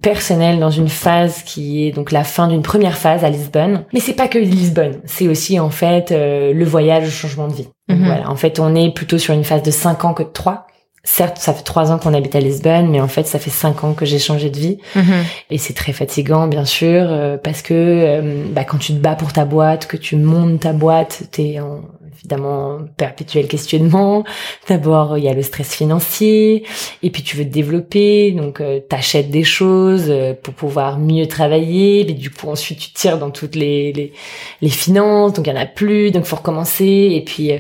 personnel 0.03 0.59
dans 0.59 0.71
une 0.71 0.89
phase 0.89 1.43
qui 1.43 1.87
est 1.87 1.93
donc 1.93 2.11
la 2.11 2.25
fin 2.25 2.49
d'une 2.49 2.63
première 2.63 2.97
phase 2.97 3.25
à 3.25 3.31
Lisbonne. 3.31 3.85
Mais 3.93 4.01
c'est 4.01 4.15
pas 4.15 4.29
que 4.29 4.39
Lisbonne, 4.39 5.01
c'est 5.05 5.29
aussi 5.29 5.61
en 5.61 5.71
fait 5.71 6.11
euh, 6.11 6.53
le 6.53 6.65
voyage, 6.65 7.05
le 7.05 7.11
changement 7.11 7.49
de 7.49 7.55
vie. 7.55 7.69
Mhm. 7.89 8.05
Voilà, 8.07 8.31
en 8.31 8.37
fait, 8.37 8.61
on 8.61 8.75
est 8.75 8.95
plutôt 8.95 9.19
sur 9.19 9.35
une 9.35 9.45
phase 9.45 9.63
de 9.63 9.71
5 9.71 10.05
ans 10.05 10.15
que 10.15 10.23
de 10.23 10.29
3 10.29 10.67
certes, 11.03 11.39
ça 11.39 11.55
fait 11.55 11.63
trois 11.63 11.93
ans 11.93 11.99
qu'on 11.99 12.15
habite 12.15 12.35
à 12.37 12.41
Lisbonne, 12.41 12.91
mais 12.91 13.01
en 13.01 13.09
fait, 13.09 13.27
ça 13.27 13.39
fait 13.39 13.51
cinq 13.51 13.85
ans 13.85 13.95
que 13.95 14.05
j'ai 14.05 14.19
changé 14.19 14.51
de 14.51 14.59
vie. 14.59 14.79
Mhm. 14.95 15.25
Et 15.51 15.59
c'est 15.59 15.73
très 15.73 15.93
fatigant, 15.93 16.47
bien 16.47 16.65
sûr, 16.65 17.07
euh, 17.09 17.37
parce 17.39 17.63
que 17.63 17.75
euh, 17.75 18.45
bah, 18.51 18.65
quand 18.65 18.79
tu 18.79 18.93
te 18.93 18.99
bats 18.99 19.15
pour 19.15 19.33
ta 19.33 19.45
boîte, 19.45 19.87
que 19.87 19.97
tu 19.97 20.17
montes 20.17 20.61
ta 20.61 20.73
boîte, 20.73 21.25
t'es 21.31 21.59
en 21.61 21.83
évidemment 22.19 22.81
perpétuel 22.99 23.49
questionnement. 23.49 24.25
D'abord, 24.69 25.17
il 25.17 25.25
y 25.25 25.29
a 25.29 25.33
le 25.33 25.43
stress 25.43 25.75
financier, 25.75 26.65
et 27.03 27.09
puis 27.09 27.23
tu 27.23 27.39
veux 27.39 27.45
te 27.45 27.49
développer, 27.49 28.33
donc 28.33 28.61
euh, 28.61 28.79
t'achètes 28.79 29.31
des 29.31 29.43
choses 29.43 30.13
pour 30.43 30.53
pouvoir 30.53 30.99
mieux 30.99 31.27
travailler, 31.29 32.05
mais 32.07 32.13
du 32.13 32.29
coup 32.29 32.49
ensuite 32.49 32.79
tu 32.79 32.93
tires 32.93 33.17
dans 33.17 33.31
toutes 33.31 33.55
les 33.55 33.95
les, 33.95 34.13
les 34.61 34.69
finances, 34.69 35.33
donc 35.33 35.47
il 35.47 35.51
y 35.51 35.57
en 35.57 35.61
a 35.61 35.65
plus, 35.65 36.11
donc 36.11 36.25
faut 36.25 36.37
recommencer, 36.37 37.09
et 37.11 37.25
puis 37.25 37.53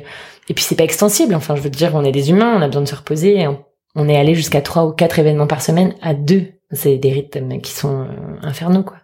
et 0.50 0.54
puis 0.54 0.64
c'est 0.64 0.74
pas 0.74 0.84
extensible. 0.84 1.34
Enfin, 1.36 1.54
je 1.54 1.62
veux 1.62 1.70
dire, 1.70 1.92
on 1.94 2.04
est 2.04 2.10
des 2.10 2.30
humains, 2.30 2.52
on 2.56 2.60
a 2.60 2.66
besoin 2.66 2.82
de 2.82 2.88
se 2.88 2.96
reposer. 2.96 3.46
on, 3.94 4.08
est 4.08 4.16
allé 4.18 4.34
jusqu'à 4.34 4.60
trois 4.60 4.84
ou 4.84 4.90
quatre 4.90 5.20
événements 5.20 5.46
par 5.46 5.62
semaine 5.62 5.94
à 6.02 6.12
deux. 6.12 6.48
C'est 6.72 6.98
des 6.98 7.12
rythmes 7.12 7.60
qui 7.60 7.70
sont 7.72 8.00
euh, 8.00 8.06
infernaux, 8.42 8.82
quoi. 8.82 8.96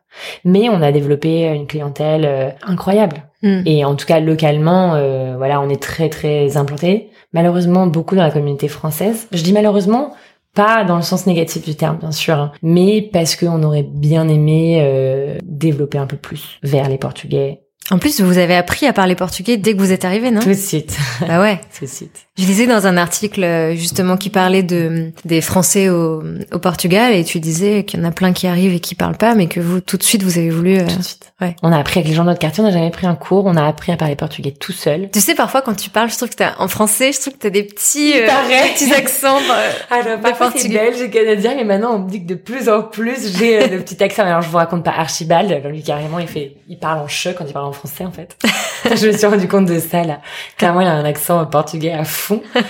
Mais 0.44 0.68
on 0.68 0.82
a 0.82 0.90
développé 0.90 1.44
une 1.44 1.68
clientèle 1.68 2.24
euh, 2.24 2.50
incroyable. 2.64 3.28
Hmm. 3.42 3.62
Et 3.64 3.85
en 3.85 3.94
tout 3.94 4.06
cas, 4.06 4.18
localement, 4.18 4.94
euh, 4.94 5.37
voilà, 5.37 5.61
on 5.61 5.68
est 5.68 5.80
très 5.80 6.09
très 6.09 6.56
implanté. 6.56 7.11
Malheureusement, 7.32 7.87
beaucoup 7.87 8.16
dans 8.16 8.24
la 8.24 8.30
communauté 8.32 8.66
française. 8.66 9.28
Je 9.30 9.42
dis 9.42 9.52
malheureusement, 9.52 10.14
pas 10.52 10.82
dans 10.82 10.96
le 10.96 11.02
sens 11.02 11.26
négatif 11.26 11.64
du 11.64 11.76
terme, 11.76 11.98
bien 11.98 12.12
sûr, 12.12 12.35
hein, 12.35 12.52
mais 12.62 13.09
parce 13.12 13.37
qu'on 13.37 13.62
aurait 13.62 13.85
bien 13.85 14.26
aimé 14.26 15.38
développer 15.44 15.98
un 15.98 16.06
peu 16.06 16.16
plus 16.16 16.59
vers 16.62 16.88
les 16.88 16.96
Portugais, 16.96 17.65
en 17.90 17.99
plus, 17.99 18.20
vous 18.20 18.38
avez 18.38 18.57
appris 18.57 18.87
à 18.87 18.92
parler 18.92 19.14
portugais 19.14 19.57
dès 19.57 19.75
que 19.75 19.79
vous 19.79 19.92
êtes 19.92 20.05
arrivé, 20.05 20.31
non? 20.31 20.40
Tout 20.40 20.49
de 20.49 20.55
suite. 20.55 20.96
Bah 21.20 21.40
ouais. 21.40 21.61
Tout 21.79 21.85
de 21.85 21.90
suite. 21.90 22.27
Je 22.38 22.44
lisais 22.44 22.66
dans 22.66 22.87
un 22.87 22.96
article 22.96 23.42
euh, 23.44 23.75
justement 23.75 24.16
qui 24.16 24.29
parlait 24.29 24.62
de 24.62 25.12
des 25.25 25.40
Français 25.40 25.88
au, 25.88 26.22
au 26.53 26.59
Portugal 26.59 27.14
et 27.14 27.25
tu 27.25 27.40
disais 27.40 27.85
qu'il 27.85 27.99
y 27.99 28.03
en 28.03 28.07
a 28.07 28.11
plein 28.11 28.35
qui 28.35 28.46
arrivent 28.46 28.75
et 28.75 28.81
qui 28.81 28.94
parlent 28.94 29.16
pas, 29.16 29.35
mais 29.35 29.46
que 29.46 29.61
vous 29.61 29.81
tout 29.81 29.96
de 29.96 30.03
suite 30.03 30.22
vous 30.22 30.37
avez 30.37 30.51
voulu. 30.51 30.77
Euh, 30.77 30.87
tout 30.87 30.99
de 30.99 31.03
suite. 31.03 31.33
Ouais. 31.40 31.55
On 31.62 31.70
a 31.70 31.79
appris 31.79 32.01
avec 32.01 32.09
les 32.09 32.14
gens 32.14 32.25
de 32.25 32.29
notre 32.29 32.40
quartier, 32.40 32.62
on 32.62 32.66
n'a 32.66 32.72
jamais 32.72 32.90
pris 32.90 33.07
un 33.07 33.14
cours, 33.14 33.44
on 33.46 33.57
a 33.57 33.66
appris 33.66 33.92
à 33.92 33.96
parler 33.96 34.16
portugais 34.16 34.53
tout 34.53 34.72
seul. 34.72 35.11
Tu 35.12 35.20
sais, 35.20 35.35
parfois 35.35 35.62
quand 35.62 35.75
tu 35.75 35.90
parles, 35.90 36.11
je 36.11 36.16
trouve 36.16 36.31
que 36.31 36.35
t'as 36.35 36.55
en 36.59 36.68
français, 36.68 37.12
je 37.12 37.20
trouve 37.20 37.35
que 37.35 37.38
t'as 37.38 37.51
des 37.51 37.62
petits 37.62 38.14
euh, 38.14 38.27
petits 38.75 38.92
accents. 38.92 39.37
Euh, 39.37 39.72
Alors 39.90 40.20
parfois 40.20 40.51
c'est 40.57 40.68
belge 40.68 41.01
et 41.01 41.11
canadien, 41.11 41.55
mais 41.57 41.64
maintenant 41.64 41.94
on 41.94 41.99
me 42.01 42.11
dit 42.11 42.22
que 42.22 42.29
de 42.29 42.35
plus 42.35 42.68
en 42.68 42.83
plus 42.83 43.38
j'ai 43.38 43.62
euh, 43.62 43.66
le 43.68 43.81
petit 43.81 44.03
accent. 44.03 44.25
Alors 44.25 44.42
je 44.42 44.49
vous 44.49 44.57
raconte 44.57 44.85
pas 44.85 44.92
Archibald, 44.92 45.62
lui 45.66 45.83
carrément 45.83 46.18
il 46.18 46.29
fait, 46.29 46.57
il 46.68 46.79
parle 46.79 47.01
en 47.01 47.09
che 47.09 47.29
quand 47.37 47.44
il 47.46 47.53
parle 47.53 47.66
en 47.66 47.72
français 47.76 48.04
en 48.04 48.10
fait. 48.10 48.36
je 48.84 49.06
me 49.06 49.12
suis 49.12 49.26
rendu 49.26 49.48
compte 49.48 49.66
de 49.66 49.78
ça 49.78 50.02
là. 50.02 50.20
Clairement 50.56 50.80
il 50.80 50.86
a 50.86 50.94
un 50.94 51.04
accent 51.04 51.44
portugais 51.46 51.92
à 51.92 52.04
fond. 52.04 52.42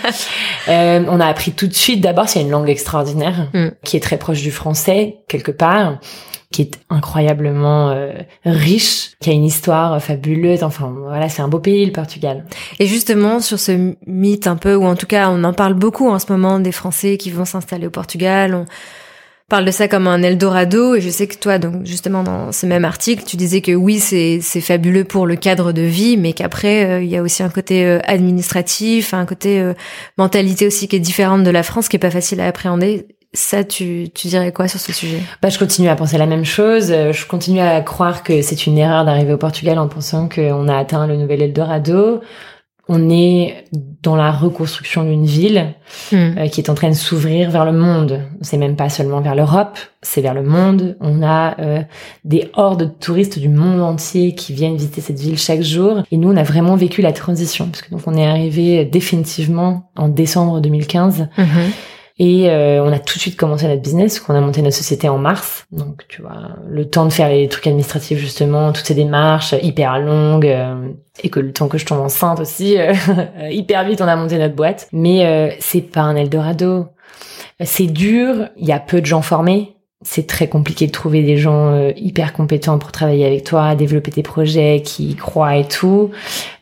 Euh, 0.69 1.05
on 1.09 1.21
a 1.21 1.27
appris 1.27 1.53
tout 1.53 1.69
de 1.69 1.75
suite, 1.75 2.01
d'abord, 2.01 2.29
c'est 2.29 2.41
une 2.41 2.51
langue 2.51 2.69
extraordinaire, 2.69 3.49
mm. 3.55 3.69
qui 3.85 3.97
est 3.97 4.01
très 4.01 4.17
proche 4.17 4.43
du 4.43 4.51
français, 4.51 5.19
quelque 5.29 5.53
part, 5.53 5.99
qui 6.51 6.63
est 6.63 6.81
incroyablement 6.91 7.91
euh, 7.91 8.13
riche, 8.45 9.13
qui 9.21 9.31
a 9.31 9.33
une 9.33 9.45
histoire 9.45 10.03
fabuleuse. 10.03 10.65
Enfin, 10.65 10.93
voilà, 11.07 11.29
c'est 11.29 11.43
un 11.43 11.49
beau 11.49 11.61
pays, 11.61 11.87
le 11.87 11.93
Portugal. 11.93 12.47
Et 12.81 12.87
justement, 12.87 13.39
sur 13.41 13.61
ce 13.61 13.95
mythe 14.07 14.49
un 14.49 14.57
peu, 14.57 14.75
ou 14.75 14.85
en 14.85 14.97
tout 14.97 15.07
cas, 15.07 15.29
on 15.31 15.45
en 15.45 15.53
parle 15.53 15.75
beaucoup 15.75 16.09
en 16.09 16.19
ce 16.19 16.33
moment 16.33 16.59
des 16.59 16.73
Français 16.73 17.17
qui 17.17 17.31
vont 17.31 17.45
s'installer 17.45 17.87
au 17.87 17.91
Portugal. 17.91 18.55
On 18.55 18.67
parle 19.49 19.65
de 19.65 19.71
ça 19.71 19.87
comme 19.87 20.09
un 20.09 20.23
Eldorado 20.23 20.97
et 20.97 21.01
je 21.01 21.09
sais 21.09 21.29
que 21.29 21.37
toi 21.37 21.59
donc 21.59 21.87
justement 21.87 22.25
dans 22.25 22.51
ce 22.51 22.67
même 22.67 22.85
article 22.85 23.23
tu 23.25 23.37
disais 23.37 23.61
que 23.61 23.73
oui 23.73 24.01
c'est 24.01 24.41
fabuleux 24.61 25.05
pour 25.05 25.25
le 25.25 25.37
cadre 25.37 25.71
de 25.71 25.83
vie 25.83 26.17
mais 26.17 26.33
qu'après 26.33 26.85
euh, 26.85 27.03
il 27.03 27.09
y 27.09 27.17
a 27.17 27.23
aussi 27.23 27.45
un 27.45 27.49
côté 27.49 27.85
euh, 27.85 28.01
administratif 28.05 29.15
un 29.15 29.25
côté 29.25 29.61
euh, 29.61 29.75
mentalité 30.19 30.67
aussi 30.67 30.89
qui 30.89 30.97
est 30.97 31.01
différente 31.01 31.45
de 31.45 31.51
la 31.51 31.63
France 31.63 31.89
qui 31.89 31.95
est 31.97 32.01
pas 32.01 32.11
facile 32.11 32.41
à 32.41 32.47
appréhender. 32.47 33.07
Ça, 33.35 33.65
tu, 33.65 34.09
tu 34.15 34.29
dirais 34.29 34.51
quoi 34.51 34.67
sur 34.67 34.81
ce 34.81 34.95
sujet? 34.95 35.21
Bah, 35.43 35.51
je 35.51 35.59
continue 35.59 35.89
à 35.91 35.97
penser 35.97 36.17
la 36.17 36.25
même 36.25 36.47
chose. 36.47 36.87
Je 36.87 37.27
continue 37.27 37.61
à 37.61 37.83
croire 37.83 38.23
que 38.23 38.41
c'est 38.41 38.67
une 38.67 38.79
erreur 38.79 39.05
d'arriver 39.05 39.35
au 39.35 39.37
Portugal 39.37 39.79
en 39.79 39.89
pensant 39.89 40.27
qu'on 40.27 40.69
a 40.69 40.79
atteint 40.79 41.07
le 41.07 41.17
nouvel 41.17 41.43
Eldorado 41.43 42.23
on 42.89 43.11
est 43.11 43.65
dans 44.03 44.15
la 44.15 44.31
reconstruction 44.31 45.03
d'une 45.03 45.27
ville 45.27 45.75
hmm. 46.13 46.17
euh, 46.17 46.49
qui 46.49 46.61
est 46.61 46.71
en 46.71 46.75
train 46.75 46.89
de 46.89 46.95
s'ouvrir 46.95 47.51
vers 47.51 47.65
le 47.65 47.73
monde. 47.73 48.23
C'est 48.43 48.59
même 48.59 48.77
pas 48.77 48.89
seulement 48.89 49.21
vers 49.21 49.35
l'Europe, 49.35 49.79
c'est 50.03 50.21
vers 50.21 50.35
le 50.35 50.45
monde. 50.45 50.97
On 51.01 51.23
a 51.23 51.61
euh, 51.61 51.83
des 52.25 52.49
hordes 52.55 52.81
de 52.81 52.85
touristes 52.87 53.39
du 53.39 53.49
monde 53.49 53.81
entier 53.81 54.35
qui 54.35 54.53
viennent 54.53 54.77
visiter 54.77 55.01
cette 55.01 55.19
ville 55.19 55.39
chaque 55.39 55.63
jour. 55.63 56.03
Et 56.13 56.17
nous, 56.17 56.31
on 56.31 56.37
a 56.37 56.45
vraiment 56.45 56.77
vécu 56.77 57.03
la 57.03 57.13
transition, 57.13 57.67
parce 57.67 57.83
que 57.83 57.91
donc 57.91 58.03
on 58.07 58.15
est 58.15 58.27
arrivé 58.27 58.85
définitivement 58.85 59.91
en 59.97 60.09
décembre 60.09 60.61
2015. 60.61 61.29
Et 62.19 62.49
euh, 62.49 62.83
on 62.83 62.93
a 62.93 62.99
tout 62.99 63.17
de 63.17 63.21
suite 63.21 63.37
commencé 63.37 63.69
notre 63.69 63.83
business, 63.83 64.21
qu'on 64.21 64.35
a 64.35 64.41
monté 64.41 64.63
notre 64.63 64.77
société 64.77 65.09
en 65.09 65.19
mars. 65.19 65.67
Donc, 65.71 66.07
tu 66.09 66.23
vois, 66.23 66.49
le 66.67 66.89
temps 66.89 67.05
de 67.05 67.13
faire 67.13 67.29
les 67.29 67.47
trucs 67.49 67.67
administratifs, 67.67 68.19
justement, 68.19 68.73
toutes 68.73 68.87
ces 68.87 68.95
démarches 68.95 69.55
hyper 69.63 69.99
longues, 69.99 70.47
euh, 70.47 70.89
et 71.23 71.29
que 71.29 71.41
le 71.41 71.53
temps 71.53 71.69
que 71.69 71.77
je 71.77 71.85
tombe 71.85 72.01
enceinte 72.01 72.41
aussi, 72.41 72.79
euh, 72.79 72.95
hyper 73.51 73.85
vite, 73.85 74.01
on 74.01 74.09
a 74.09 74.17
monté 74.17 74.39
notre 74.39 74.55
boîte. 74.55 74.89
Mais 74.93 75.57
c'est 75.61 75.83
pas 75.83 76.01
un 76.01 76.17
Eldorado. 76.17 76.87
C'est 77.63 77.87
dur, 77.87 78.49
il 78.57 78.67
y 78.67 78.73
a 78.73 78.81
peu 78.81 79.01
de 79.01 79.07
gens 79.07 79.23
formés 79.23 79.76
c'est 80.09 80.29
très 80.29 80.47
compliqué 80.47 80.87
de 80.87 80.93
trouver 80.93 81.25
des 81.25 81.37
gens 81.37 81.71
euh, 81.73 81.91
hyper 81.97 82.33
compétents 82.33 82.79
pour 82.79 82.93
travailler 82.93 83.27
avec 83.27 83.43
toi, 83.43 83.75
développer 83.75 84.13
tes 84.13 84.23
projets, 84.23 84.81
qui 84.85 85.11
y 85.11 85.15
croient 85.17 85.57
et 85.57 85.67
tout. 85.67 86.13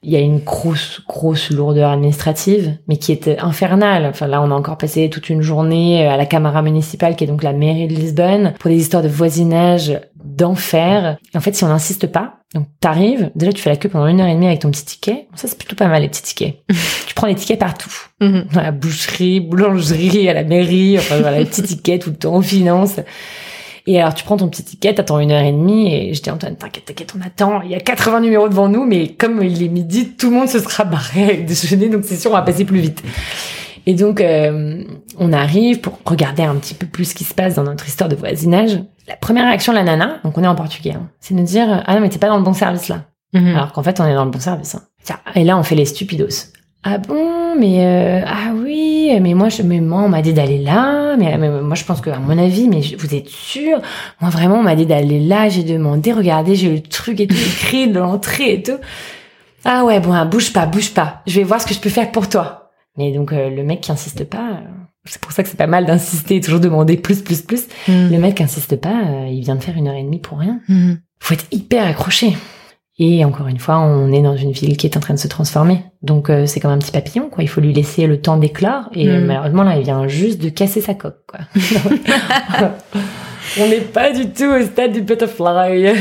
Il 0.03 0.11
y 0.11 0.17
a 0.17 0.21
une 0.21 0.39
grosse, 0.39 1.03
grosse 1.07 1.51
lourdeur 1.51 1.91
administrative, 1.91 2.79
mais 2.89 2.97
qui 2.97 3.13
est 3.13 3.39
infernale. 3.39 4.07
Enfin 4.07 4.29
là, 4.29 4.41
on 4.41 4.51
a 4.51 4.55
encore 4.55 4.79
passé 4.79 5.11
toute 5.11 5.29
une 5.29 5.43
journée 5.43 6.07
à 6.07 6.17
la 6.17 6.25
Camara 6.25 6.63
municipale, 6.63 7.17
qui 7.17 7.25
est 7.25 7.27
donc 7.27 7.43
la 7.43 7.53
mairie 7.53 7.87
de 7.87 7.95
Lisbonne, 7.95 8.55
pour 8.59 8.71
des 8.71 8.79
histoires 8.79 9.03
de 9.03 9.09
voisinage 9.09 9.93
d'enfer. 10.25 11.19
En 11.35 11.41
fait, 11.41 11.55
si 11.55 11.65
on 11.65 11.69
n'insiste 11.69 12.07
pas, 12.07 12.39
donc 12.55 12.67
t'arrives, 12.81 13.31
déjà 13.35 13.53
tu 13.53 13.61
fais 13.61 13.71
la 13.71 13.77
queue 13.77 13.89
pendant 13.89 14.07
une 14.07 14.21
heure 14.21 14.29
et 14.29 14.35
demie 14.35 14.47
avec 14.47 14.61
ton 14.61 14.71
petit 14.71 14.85
ticket. 14.85 15.29
Ça 15.35 15.49
c'est 15.49 15.59
plutôt 15.59 15.77
pas 15.77 15.89
mal 15.89 16.03
les 16.03 16.09
petits 16.09 16.23
tickets. 16.23 16.57
tu 17.07 17.15
prends 17.15 17.27
les 17.27 17.35
tickets 17.35 17.59
partout, 17.59 17.93
mhm. 18.21 18.47
dans 18.53 18.63
la 18.63 18.73
boucherie, 18.73 19.41
boulangerie, 19.41 20.29
à 20.29 20.35
la 20.35 20.45
mairie, 20.45 20.97
enfin 20.99 21.21
voilà 21.21 21.39
les 21.39 21.45
petits 21.45 21.63
tickets 21.63 22.03
tout 22.03 22.11
le 22.11 22.17
temps, 22.17 22.35
en 22.35 22.43
finance. 22.43 23.01
Et 23.87 24.01
alors 24.01 24.15
tu 24.15 24.25
prends 24.25 24.37
ton 24.37 24.49
petit 24.49 24.65
ticket, 24.65 24.95
t'attends 24.95 25.19
une 25.19 25.31
heure 25.31 25.43
et 25.43 25.53
demie 25.53 25.95
et 25.95 26.15
je 26.15 26.23
dis 26.23 26.31
Antoine 26.31 26.57
t'inquiète 26.57 26.87
t'inquiète 26.87 27.13
on 27.19 27.27
attend. 27.27 27.61
Il 27.63 27.71
y 27.71 27.75
a 27.75 27.81
80 27.81 28.21
numéros 28.21 28.49
devant 28.49 28.69
nous, 28.69 28.85
mais 28.85 29.09
comme 29.09 29.43
il 29.43 29.63
est 29.63 29.69
midi, 29.69 30.15
tout 30.17 30.31
le 30.31 30.37
monde 30.37 30.49
se 30.49 30.59
sera 30.59 30.85
barré 30.85 31.25
avec 31.25 31.45
déjeuner, 31.47 31.89
donc 31.89 32.05
c'est 32.05 32.17
sûr 32.17 32.31
on 32.31 32.35
va 32.35 32.43
passer 32.43 32.65
plus 32.65 32.81
vite. 32.81 33.03
Et 33.87 33.95
donc, 33.95 34.21
euh, 34.21 34.83
on 35.19 35.33
arrive 35.33 35.81
pour 35.81 35.99
regarder 36.07 36.43
un 36.43 36.55
petit 36.55 36.75
peu 36.75 36.87
plus 36.87 37.07
ce 37.07 37.15
qui 37.15 37.25
se 37.25 37.35
passe 37.35 37.57
dans 37.57 37.65
notre 37.65 37.87
histoire 37.87 38.09
de 38.09 38.17
voisinage. 38.17 38.81
La 39.07 39.17
première 39.17 39.47
réaction 39.47 39.73
de 39.73 39.79
la 39.79 39.85
nana, 39.85 40.19
donc 40.25 40.39
on 40.39 40.43
est 40.43 40.47
en 40.47 40.55
portugais, 40.55 40.93
hein, 40.93 41.09
c'est 41.21 41.35
de 41.35 41.41
nous 41.41 41.45
dire 41.45 41.83
ah 41.87 41.95
non 41.95 42.01
mais 42.01 42.09
t'es 42.09 42.19
pas 42.19 42.29
dans 42.29 42.39
le 42.39 42.43
bon 42.43 42.55
service 42.55 42.89
là. 42.89 43.03
Mhm. 43.35 43.57
Alors 43.57 43.73
qu'en 43.73 43.83
fait 43.83 44.01
on 44.01 44.07
est 44.07 44.15
dans 44.15 44.25
le 44.25 44.31
bon 44.31 44.41
service. 44.41 44.75
Hein. 44.75 45.17
Et 45.35 45.45
là 45.45 45.59
on 45.59 45.63
fait 45.63 45.75
les 45.75 45.85
stupidos. 45.85 46.53
Ah 46.87 46.99
bon, 46.99 47.59
mais 47.59 47.87
euh, 47.87 48.25
ah 48.27 48.53
oui, 48.55 49.11
mais 49.21 49.33
moi 49.33 49.49
je 49.49 49.63
mais 49.63 49.81
moi 49.81 50.03
on 50.03 50.09
m'a 50.09 50.21
dit 50.21 50.35
d'aller 50.35 50.59
là, 50.59 51.17
mais, 51.17 51.39
moi 51.39 51.75
je 51.75 51.85
pense 51.85 52.03
que 52.03 52.11
à 52.11 52.19
mon 52.19 52.37
avis, 52.39 52.69
mais 52.69 52.83
vous 52.99 53.15
êtes 53.15 53.29
sûr? 53.29 53.81
Moi 54.21 54.31
vraiment 54.31 54.57
on 54.57 54.63
m'a 54.63 54.77
dit 54.77 54.85
d'aller 54.85 55.19
là, 55.19 55.49
j'ai 55.49 55.65
demandé, 55.65 56.13
regardez, 56.13 56.55
j'ai 56.55 56.69
eu 56.69 56.75
le 56.75 56.83
truc 56.83 57.21
et 57.21 57.27
tout 57.27 57.35
écrit 57.35 57.89
de 57.89 57.99
l'entrée 57.99 58.55
et 58.55 58.63
tout. 58.63 58.79
Ah 59.65 59.85
ouais, 59.85 59.99
bon, 59.99 60.13
hein, 60.13 60.27
bouge 60.27 60.53
pas, 60.53 60.67
bouge 60.67 60.93
pas. 60.93 61.23
Je 61.27 61.41
vais 61.41 61.45
voir 61.45 61.61
ce 61.61 61.67
que 61.67 61.73
je 61.73 61.81
peux 61.81 61.89
faire 61.89 62.13
pour 62.13 62.29
toi. 62.29 62.71
Mais 62.99 63.13
donc 63.13 63.33
euh, 63.33 63.49
le 63.49 63.65
mec 63.65 63.81
qui 63.81 63.91
insiste 63.91 64.25
pas, 64.25 64.51
euh, 64.51 64.69
c'est 65.05 65.21
pour 65.21 65.33
ça 65.33 65.43
que 65.43 65.49
c'est 65.49 65.59
pas 65.59 65.67
mal 65.67 65.85
d'insister, 65.85 66.41
toujours 66.41 66.61
demander 66.61 66.97
plus, 66.97 67.23
plus, 67.23 67.43
plus. 67.43 67.65
Mm. 67.89 68.11
Le 68.11 68.19
mec 68.19 68.41
insiste 68.41 68.77
pas, 68.77 69.03
euh, 69.05 69.27
il 69.29 69.43
vient 69.43 69.57
de 69.57 69.63
faire 69.63 69.77
une 69.77 69.89
heure 69.89 69.95
et 69.95 70.03
demie 70.03 70.21
pour 70.21 70.39
rien. 70.39 70.61
Mm. 70.69 70.95
Faut 71.21 71.35
être 71.35 71.47
hyper 71.51 71.87
accroché. 71.87 72.37
Et 72.99 73.25
encore 73.25 73.49
une 73.49 73.59
fois, 73.59 73.81
on 73.81 74.13
est 74.13 74.23
dans 74.23 74.37
une 74.37 74.53
ville 74.53 74.77
qui 74.77 74.87
est 74.87 74.97
en 74.97 75.01
train 75.01 75.15
de 75.15 75.19
se 75.19 75.27
transformer. 75.27 75.83
Donc 76.03 76.31
c'est 76.47 76.61
comme 76.61 76.71
un 76.71 76.79
petit 76.79 76.93
papillon, 76.93 77.29
quoi. 77.29 77.43
Il 77.43 77.49
faut 77.49 77.61
lui 77.61 77.73
laisser 77.73 78.07
le 78.07 78.21
temps 78.21 78.37
d'éclore. 78.37 78.89
Et 78.93 79.09
mm. 79.09 79.25
malheureusement, 79.25 79.65
là, 79.65 79.77
il 79.77 79.83
vient 79.83 80.07
juste 80.07 80.41
de 80.41 80.49
casser 80.49 80.81
sa 80.81 80.95
coque, 80.95 81.25
quoi. 81.27 81.41
on 83.61 83.69
n'est 83.69 83.81
pas 83.81 84.13
du 84.13 84.31
tout 84.31 84.45
au 84.45 84.63
stade 84.65 84.93
du 84.93 85.03
butterfly. 85.03 85.93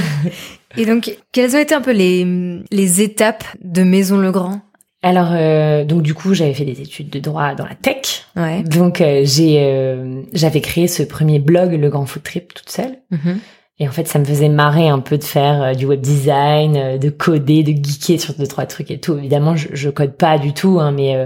Et 0.78 0.86
donc, 0.86 1.18
quelles 1.32 1.56
ont 1.56 1.60
été 1.60 1.74
un 1.74 1.82
peu 1.82 1.94
les, 1.94 2.28
les 2.72 3.02
étapes 3.02 3.44
de 3.64 3.84
Maison 3.84 4.18
Legrand 4.20 4.62
alors, 5.04 5.30
euh, 5.34 5.84
donc 5.84 6.02
du 6.02 6.14
coup, 6.14 6.34
j'avais 6.34 6.54
fait 6.54 6.66
des 6.66 6.82
études 6.82 7.10
de 7.10 7.20
droit 7.20 7.54
dans 7.56 7.66
la 7.66 7.76
tech. 7.76 8.26
Ouais. 8.38 8.64
Donc, 8.64 9.02
euh, 9.02 9.22
j'ai, 9.26 9.58
euh, 9.60 10.22
j'avais 10.34 10.62
créé 10.62 10.88
ce 10.88 11.04
premier 11.04 11.40
blog, 11.40 11.74
le 11.74 11.90
Grand 11.90 12.06
Food 12.06 12.24
Trip, 12.24 12.54
toute 12.54 12.70
seule. 12.70 12.98
Mm-hmm. 13.12 13.36
Et 13.80 13.88
en 13.88 13.92
fait, 13.92 14.08
ça 14.08 14.18
me 14.20 14.24
faisait 14.24 14.50
marrer 14.50 14.88
un 14.88 15.00
peu 15.00 15.18
de 15.18 15.24
faire 15.24 15.62
euh, 15.62 15.74
du 15.74 15.86
web 15.86 16.00
design, 16.00 16.78
euh, 16.78 16.98
de 16.98 17.10
coder, 17.10 17.64
de 17.64 17.72
geeker 17.72 18.20
sur 18.20 18.34
deux 18.36 18.48
trois 18.48 18.66
trucs 18.66 18.92
et 18.92 19.00
tout. 19.00 19.18
Évidemment, 19.18 19.56
je, 19.56 19.68
je 19.74 19.90
code 19.90 20.14
pas 20.14 20.38
du 20.38 20.54
tout, 20.54 20.80
hein, 20.80 20.92
mais 20.92 21.16
euh, 21.16 21.26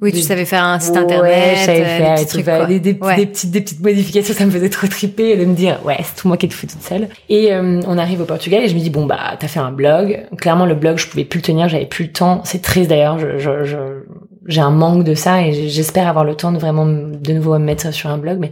oui, 0.00 0.12
tu 0.12 0.20
savais 0.20 0.44
faire 0.44 0.62
un 0.64 0.78
site 0.78 0.96
internet, 0.96 1.56
je 1.58 1.64
savais 1.64 1.84
faire 1.84 2.14
des, 2.18 2.26
trucs, 2.26 2.44
des, 2.68 2.80
des, 2.80 2.98
Ouais. 3.00 3.16
des 3.16 3.26
petites, 3.26 3.50
des 3.50 3.60
petites 3.60 3.80
modifications, 3.80 4.34
ça 4.34 4.46
me 4.46 4.50
faisait 4.50 4.68
trop 4.68 4.86
triper 4.86 5.36
de 5.36 5.44
me 5.44 5.54
dire, 5.54 5.78
ouais, 5.84 5.96
c'est 6.02 6.16
tout 6.16 6.28
moi 6.28 6.36
qui 6.36 6.46
le 6.46 6.52
fais 6.52 6.66
toute 6.66 6.82
seule. 6.82 7.08
Et 7.28 7.52
euh, 7.52 7.80
on 7.86 7.98
arrive 7.98 8.20
au 8.20 8.24
Portugal 8.24 8.62
et 8.62 8.68
je 8.68 8.74
me 8.74 8.80
dis, 8.80 8.90
bon, 8.90 9.06
bah, 9.06 9.36
t'as 9.38 9.48
fait 9.48 9.60
un 9.60 9.72
blog. 9.72 10.26
Clairement, 10.38 10.66
le 10.66 10.74
blog, 10.74 10.98
je 10.98 11.06
pouvais 11.08 11.24
plus 11.24 11.38
le 11.38 11.42
tenir, 11.44 11.68
j'avais 11.68 11.86
plus 11.86 12.04
le 12.06 12.12
temps. 12.12 12.40
C'est 12.44 12.62
triste 12.62 12.90
d'ailleurs, 12.90 13.18
je, 13.18 13.38
je, 13.38 13.64
je- 13.64 14.04
j'ai 14.46 14.60
un 14.62 14.70
manque 14.70 15.04
de 15.04 15.14
ça 15.14 15.42
et 15.42 15.68
j'espère 15.68 16.08
avoir 16.08 16.24
le 16.24 16.34
temps 16.34 16.52
de 16.52 16.58
vraiment 16.58 16.86
de 16.86 17.32
nouveau 17.32 17.52
me 17.58 17.64
mettre 17.64 17.92
sur 17.92 18.08
un 18.08 18.16
blog. 18.16 18.38
Mais 18.38 18.50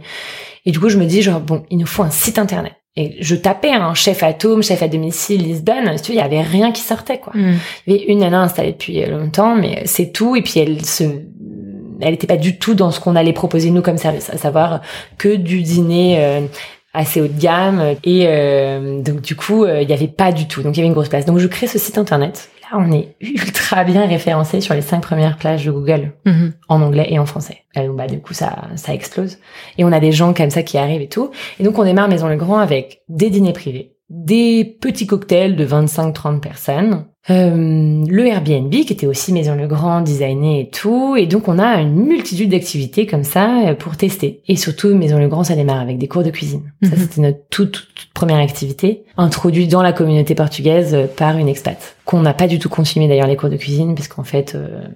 Et 0.65 0.71
du 0.71 0.79
coup, 0.79 0.89
je 0.89 0.97
me 0.97 1.05
dis, 1.05 1.21
genre, 1.23 1.39
bon, 1.39 1.63
il 1.71 1.77
nous 1.79 1.87
faut 1.87 2.03
un 2.03 2.11
site 2.11 2.37
internet. 2.37 2.73
Et 2.97 3.15
je 3.19 3.35
tapais 3.35 3.71
un 3.71 3.93
chef 3.93 4.23
atome, 4.23 4.63
chef 4.63 4.81
à 4.81 4.87
domicile, 4.87 5.43
Lisbonne. 5.43 5.95
Tu 6.03 6.13
il 6.13 6.17
y 6.17 6.19
avait 6.19 6.41
rien 6.41 6.71
qui 6.71 6.81
sortait, 6.81 7.19
quoi. 7.19 7.31
Mm. 7.35 7.53
Il 7.85 7.93
y 7.93 7.95
avait 7.95 8.05
une 8.07 8.19
nana 8.19 8.41
installée 8.41 8.71
depuis 8.71 9.05
longtemps, 9.05 9.55
mais 9.55 9.83
c'est 9.85 10.11
tout. 10.11 10.35
Et 10.35 10.41
puis 10.41 10.59
elle 10.59 10.83
se, 10.83 11.03
elle 12.01 12.15
était 12.15 12.27
pas 12.27 12.37
du 12.37 12.57
tout 12.57 12.73
dans 12.73 12.89
ce 12.89 12.99
qu'on 12.99 13.15
allait 13.15 13.33
proposer 13.33 13.69
nous 13.69 13.83
comme 13.83 13.97
service, 13.97 14.31
à 14.31 14.37
savoir 14.37 14.81
que 15.19 15.35
du 15.35 15.61
dîner 15.61 16.17
euh, 16.19 16.41
assez 16.97 17.21
haut 17.21 17.27
de 17.27 17.39
gamme. 17.39 17.95
Et 18.03 18.25
euh, 18.27 19.01
donc 19.01 19.21
du 19.21 19.35
coup, 19.35 19.63
euh, 19.63 19.81
il 19.81 19.89
y 19.89 19.93
avait 19.93 20.07
pas 20.07 20.31
du 20.31 20.47
tout. 20.47 20.61
Donc 20.63 20.75
il 20.75 20.79
y 20.79 20.81
avait 20.81 20.87
une 20.87 20.93
grosse 20.93 21.09
place. 21.09 21.25
Donc 21.25 21.37
je 21.37 21.47
crée 21.47 21.67
ce 21.67 21.77
site 21.79 21.97
internet. 21.97 22.49
Là, 22.71 22.79
on 22.79 22.91
est 22.91 23.15
ultra 23.21 23.83
bien 23.83 24.05
référencé 24.05 24.59
sur 24.59 24.73
les 24.73 24.81
cinq 24.81 25.01
premières 25.01 25.37
pages 25.37 25.65
de 25.65 25.71
Google 25.71 26.11
Mhm. 26.25 26.53
en 26.67 26.81
anglais 26.81 27.07
et 27.09 27.19
en 27.19 27.25
français. 27.25 27.59
Et 27.75 27.85
donc, 27.87 27.95
bah, 27.95 28.07
du 28.07 28.19
coup, 28.19 28.33
ça, 28.33 28.63
ça 28.75 28.93
explose. 28.93 29.37
Et 29.77 29.85
on 29.85 29.91
a 29.91 29.99
des 29.99 30.11
gens 30.11 30.33
comme 30.33 30.49
ça 30.49 30.63
qui 30.63 30.77
arrivent 30.77 31.01
et 31.01 31.07
tout. 31.07 31.31
Et 31.59 31.63
donc, 31.63 31.77
on 31.79 31.83
démarre 31.85 32.09
Maison 32.09 32.27
Legrand 32.27 32.57
avec 32.59 33.01
des 33.07 33.29
dîners 33.29 33.53
privés, 33.53 33.93
des 34.09 34.63
petits 34.79 35.05
cocktails 35.07 35.55
de 35.55 35.65
25-30 35.65 36.39
personnes, 36.39 37.05
euh, 37.29 38.05
le 38.07 38.25
Airbnb 38.25 38.69
qui 38.71 38.93
était 38.93 39.05
aussi 39.05 39.33
Maison 39.33 39.55
Legrand, 39.55 39.99
designé 39.99 40.61
et 40.61 40.69
tout. 40.69 41.17
Et 41.17 41.25
donc, 41.25 41.49
on 41.49 41.59
a 41.59 41.81
une 41.81 41.93
multitude 41.93 42.49
d'activités 42.51 43.05
comme 43.05 43.25
ça 43.25 43.67
euh, 43.67 43.73
pour 43.75 43.97
tester. 43.97 44.41
Et 44.47 44.55
surtout, 44.55 44.95
Maison 44.95 45.19
Legrand, 45.19 45.43
ça 45.43 45.55
démarre 45.55 45.81
avec 45.81 45.97
des 45.97 46.07
cours 46.07 46.23
de 46.23 46.29
cuisine. 46.29 46.71
Ça, 46.83 46.91
Mhm. 46.91 46.97
c'était 46.97 47.21
notre 47.21 47.39
toute, 47.49 47.71
toute, 47.73 47.87
toute 47.95 48.13
première 48.13 48.37
activité, 48.37 49.03
introduite 49.17 49.69
dans 49.69 49.81
la 49.81 49.91
communauté 49.91 50.35
portugaise 50.35 50.93
euh, 50.93 51.05
par 51.07 51.37
une 51.37 51.49
expat. 51.49 51.97
Qu'on 52.05 52.21
n'a 52.21 52.33
pas 52.33 52.47
du 52.47 52.59
tout 52.59 52.69
continué 52.69 53.09
d'ailleurs 53.09 53.27
les 53.27 53.35
cours 53.35 53.49
de 53.49 53.57
cuisine, 53.57 53.93
parce 53.93 54.07
qu'en 54.07 54.23
fait, 54.23 54.55
euh, 54.55 54.87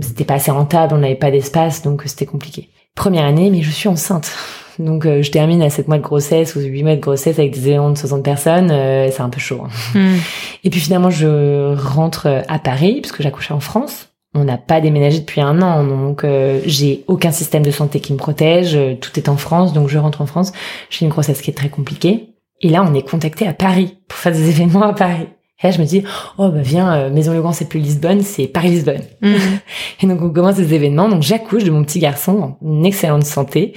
c'était 0.00 0.24
pas 0.24 0.34
assez 0.34 0.50
rentable, 0.50 0.94
on 0.94 0.98
n'avait 0.98 1.14
pas 1.14 1.30
d'espace, 1.30 1.82
donc 1.82 2.02
euh, 2.02 2.08
c'était 2.08 2.26
compliqué. 2.26 2.70
Première 2.96 3.24
année, 3.24 3.50
mais 3.50 3.62
je 3.62 3.70
suis 3.70 3.88
enceinte. 3.88 4.32
Donc 4.78 5.06
euh, 5.06 5.22
je 5.22 5.30
termine 5.30 5.62
à 5.62 5.70
7 5.70 5.88
mois 5.88 5.98
de 5.98 6.02
grossesse 6.02 6.54
ou 6.56 6.60
8 6.60 6.82
mois 6.82 6.96
de 6.96 7.00
grossesse 7.00 7.38
avec 7.38 7.52
des 7.52 7.68
événements 7.68 7.90
de 7.90 7.98
60 7.98 8.22
personnes, 8.22 8.70
euh, 8.70 9.10
c'est 9.10 9.22
un 9.22 9.28
peu 9.28 9.40
chaud. 9.40 9.62
hein. 9.64 9.98
Mm. 9.98 10.16
Et 10.64 10.70
puis 10.70 10.80
finalement 10.80 11.10
je 11.10 11.74
rentre 11.74 12.26
euh, 12.26 12.42
à 12.48 12.58
Paris, 12.58 13.00
parce 13.02 13.12
que 13.12 13.22
j'accouchais 13.22 13.54
en 13.54 13.60
France. 13.60 14.08
On 14.34 14.44
n'a 14.44 14.58
pas 14.58 14.80
déménagé 14.80 15.20
depuis 15.20 15.40
un 15.40 15.62
an, 15.62 15.82
donc 15.84 16.22
euh, 16.22 16.60
j'ai 16.66 17.02
aucun 17.08 17.32
système 17.32 17.62
de 17.62 17.70
santé 17.70 17.98
qui 18.00 18.12
me 18.12 18.18
protège, 18.18 18.76
euh, 18.76 18.94
tout 18.94 19.18
est 19.18 19.28
en 19.28 19.36
France, 19.36 19.72
donc 19.72 19.88
je 19.88 19.98
rentre 19.98 20.20
en 20.20 20.26
France. 20.26 20.52
J'ai 20.90 21.06
une 21.06 21.10
grossesse 21.10 21.40
qui 21.40 21.50
est 21.50 21.54
très 21.54 21.70
compliquée. 21.70 22.34
Et 22.60 22.68
là 22.68 22.84
on 22.88 22.94
est 22.94 23.08
contacté 23.08 23.46
à 23.46 23.52
Paris 23.54 23.96
pour 24.06 24.18
faire 24.18 24.32
des 24.32 24.48
événements 24.50 24.82
à 24.82 24.92
Paris. 24.92 25.28
Et 25.60 25.66
là 25.66 25.70
je 25.72 25.80
me 25.80 25.86
dis, 25.86 26.04
oh 26.36 26.50
bah 26.50 26.60
viens, 26.60 26.92
euh, 26.94 27.10
Maison 27.10 27.32
Legrand 27.32 27.52
c'est 27.52 27.68
plus 27.68 27.80
Lisbonne, 27.80 28.20
c'est 28.20 28.46
Paris-Lisbonne. 28.46 29.02
Mm. 29.22 29.34
Et 30.02 30.06
donc 30.06 30.20
on 30.22 30.30
commence 30.30 30.58
les 30.58 30.72
événements. 30.74 31.08
Donc 31.08 31.22
j'accouche 31.22 31.64
de 31.64 31.70
mon 31.70 31.82
petit 31.82 31.98
garçon 31.98 32.56
en 32.64 32.84
excellente 32.84 33.24
santé. 33.24 33.72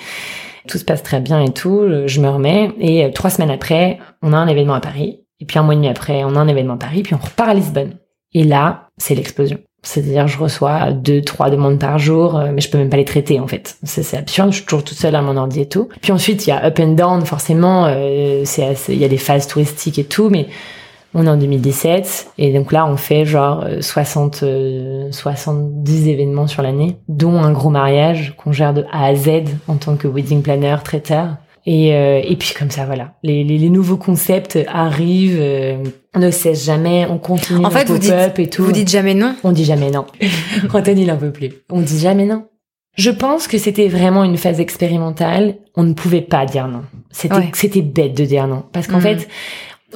Tout 0.68 0.78
se 0.78 0.86
passe 0.86 1.04
très 1.04 1.20
bien 1.20 1.42
et 1.42 1.52
tout. 1.52 1.82
Je 2.06 2.22
me 2.22 2.30
remets. 2.30 2.72
Et 2.80 3.06
euh, 3.06 3.12
trois 3.12 3.30
semaines 3.30 3.52
après, 3.52 4.00
on 4.22 4.34
a 4.34 4.38
un 4.38 4.48
événement 4.48 4.76
à 4.76 4.82
Paris. 4.82 5.22
Et 5.40 5.46
puis 5.46 5.58
un 5.60 5.64
mois 5.64 5.74
et 5.74 5.78
demi 5.78 5.88
après, 5.88 6.24
on 6.24 6.36
a 6.36 6.40
un 6.40 6.48
événement 6.48 6.76
à 6.76 6.78
Paris. 6.78 7.04
Puis 7.04 7.16
on 7.16 7.18
repart 7.18 7.50
à 7.50 7.54
Lisbonne. 7.54 7.98
Et 8.34 8.44
là, 8.44 8.90
c'est 8.98 9.16
l'explosion. 9.16 9.58
C'est-à-dire, 9.84 10.28
je 10.28 10.38
reçois 10.38 10.92
deux, 10.92 11.22
trois 11.22 11.50
demandes 11.50 11.80
par 11.80 11.98
jour, 11.98 12.38
euh, 12.38 12.52
mais 12.54 12.62
je 12.62 12.70
peux 12.70 12.78
même 12.78 12.90
pas 12.90 12.98
les 12.98 13.06
traiter 13.06 13.40
en 13.40 13.48
fait. 13.48 13.78
C'est 13.84 14.16
absurde. 14.16 14.52
Je 14.52 14.58
suis 14.58 14.66
toujours 14.66 14.84
toute 14.84 14.98
seule 14.98 15.16
à 15.16 15.22
mon 15.24 15.38
ordi 15.38 15.62
et 15.62 15.68
tout. 15.68 15.90
Puis 16.02 16.12
ensuite, 16.12 16.46
il 16.46 16.52
y 16.52 16.54
a 16.54 16.64
up 16.66 16.80
and 16.80 16.94
down 16.94 17.26
forcément. 17.26 17.86
euh, 17.86 18.44
il 18.90 18.98
y 18.98 19.06
a 19.06 19.08
des 19.08 19.18
phases 19.18 19.48
touristiques 19.48 19.98
et 19.98 20.04
tout, 20.04 20.30
mais 20.30 20.48
on 21.14 21.26
est 21.26 21.30
en 21.30 21.38
2017 21.38 22.32
et 22.38 22.54
donc 22.54 22.72
là 22.72 22.86
on 22.88 22.96
fait 22.98 23.26
genre 23.26 23.64
euh, 23.66 23.82
60 23.82 24.44
euh, 24.44 25.12
70 25.12 26.08
événements 26.08 26.48
sur 26.48 26.62
l'année, 26.62 26.98
dont 27.08 27.38
un 27.40 27.52
gros 27.52 27.70
mariage 27.70 28.34
qu'on 28.38 28.52
gère 28.52 28.74
de 28.74 28.86
A 28.92 29.06
à 29.08 29.16
Z 29.16 29.30
en 29.68 29.76
tant 29.76 29.96
que 29.98 30.08
wedding 30.08 30.42
planner, 30.42 30.76
traiteur. 30.84 31.36
Et, 31.68 31.94
euh, 31.94 32.20
et 32.24 32.36
puis 32.38 32.56
comme 32.58 32.72
ça 32.72 32.86
voilà, 32.88 33.14
les, 33.22 33.44
les, 33.44 33.60
les 33.60 33.70
nouveaux 33.70 33.98
concepts 33.98 34.58
arrivent, 34.68 35.38
euh, 35.40 35.78
on 36.16 36.20
ne 36.20 36.32
cesse 36.32 36.66
jamais, 36.66 37.06
on 37.08 37.20
continue 37.20 37.64
En 37.64 37.70
fait, 37.70 37.88
vous 37.88 38.00
pop-up 38.00 38.40
et 38.40 38.50
tout. 38.50 38.64
Vous 38.64 38.72
dites 38.72 38.90
jamais 38.90 39.14
non. 39.14 39.36
On 39.44 39.52
dit 39.52 39.64
jamais 39.66 39.92
non. 39.92 40.06
Anthony, 40.74 41.04
il 41.04 41.12
en 41.12 41.18
peut 41.18 41.32
plus. 41.32 41.52
On 41.70 41.82
dit 41.82 42.00
jamais 42.00 42.26
non. 42.26 42.46
Je 42.98 43.12
pense 43.12 43.48
que 43.48 43.60
c'était 43.60 43.88
vraiment 43.90 44.24
une 44.24 44.38
phase 44.38 44.60
expérimentale. 44.60 45.56
On 45.76 45.84
ne 45.84 45.94
pouvait 45.94 46.22
pas 46.22 46.46
dire 46.48 46.68
non. 46.68 46.82
C'était, 47.12 47.36
Ouais. 47.36 47.52
c'était 47.54 47.82
bête 47.84 48.18
de 48.18 48.26
dire 48.26 48.48
non. 48.48 48.64
Parce 48.74 48.88
qu'en 48.88 48.98
Mhm. 48.98 49.02
fait, 49.04 49.28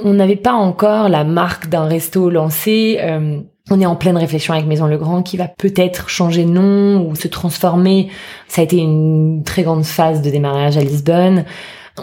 on 0.03 0.13
n'avait 0.13 0.35
pas 0.35 0.53
encore 0.53 1.09
la 1.09 1.23
marque 1.23 1.69
d'un 1.69 1.85
resto 1.85 2.29
lancé. 2.29 2.97
Euh, 3.01 3.39
on 3.71 3.81
est 3.81 3.85
en 3.85 3.95
pleine 3.95 4.17
réflexion 4.17 4.53
avec 4.53 4.67
Maison 4.67 4.85
Legrand 4.85 5.23
qui 5.23 5.37
va 5.37 5.47
peut-être 5.47 6.09
changer 6.09 6.45
de 6.45 6.51
nom 6.51 7.07
ou 7.07 7.15
se 7.15 7.27
transformer. 7.27 8.09
Ça 8.47 8.61
a 8.61 8.63
été 8.63 8.77
une 8.77 9.43
très 9.43 9.63
grande 9.63 9.83
phase 9.83 10.21
de 10.21 10.29
démarrage 10.29 10.77
à 10.77 10.81
Lisbonne. 10.81 11.45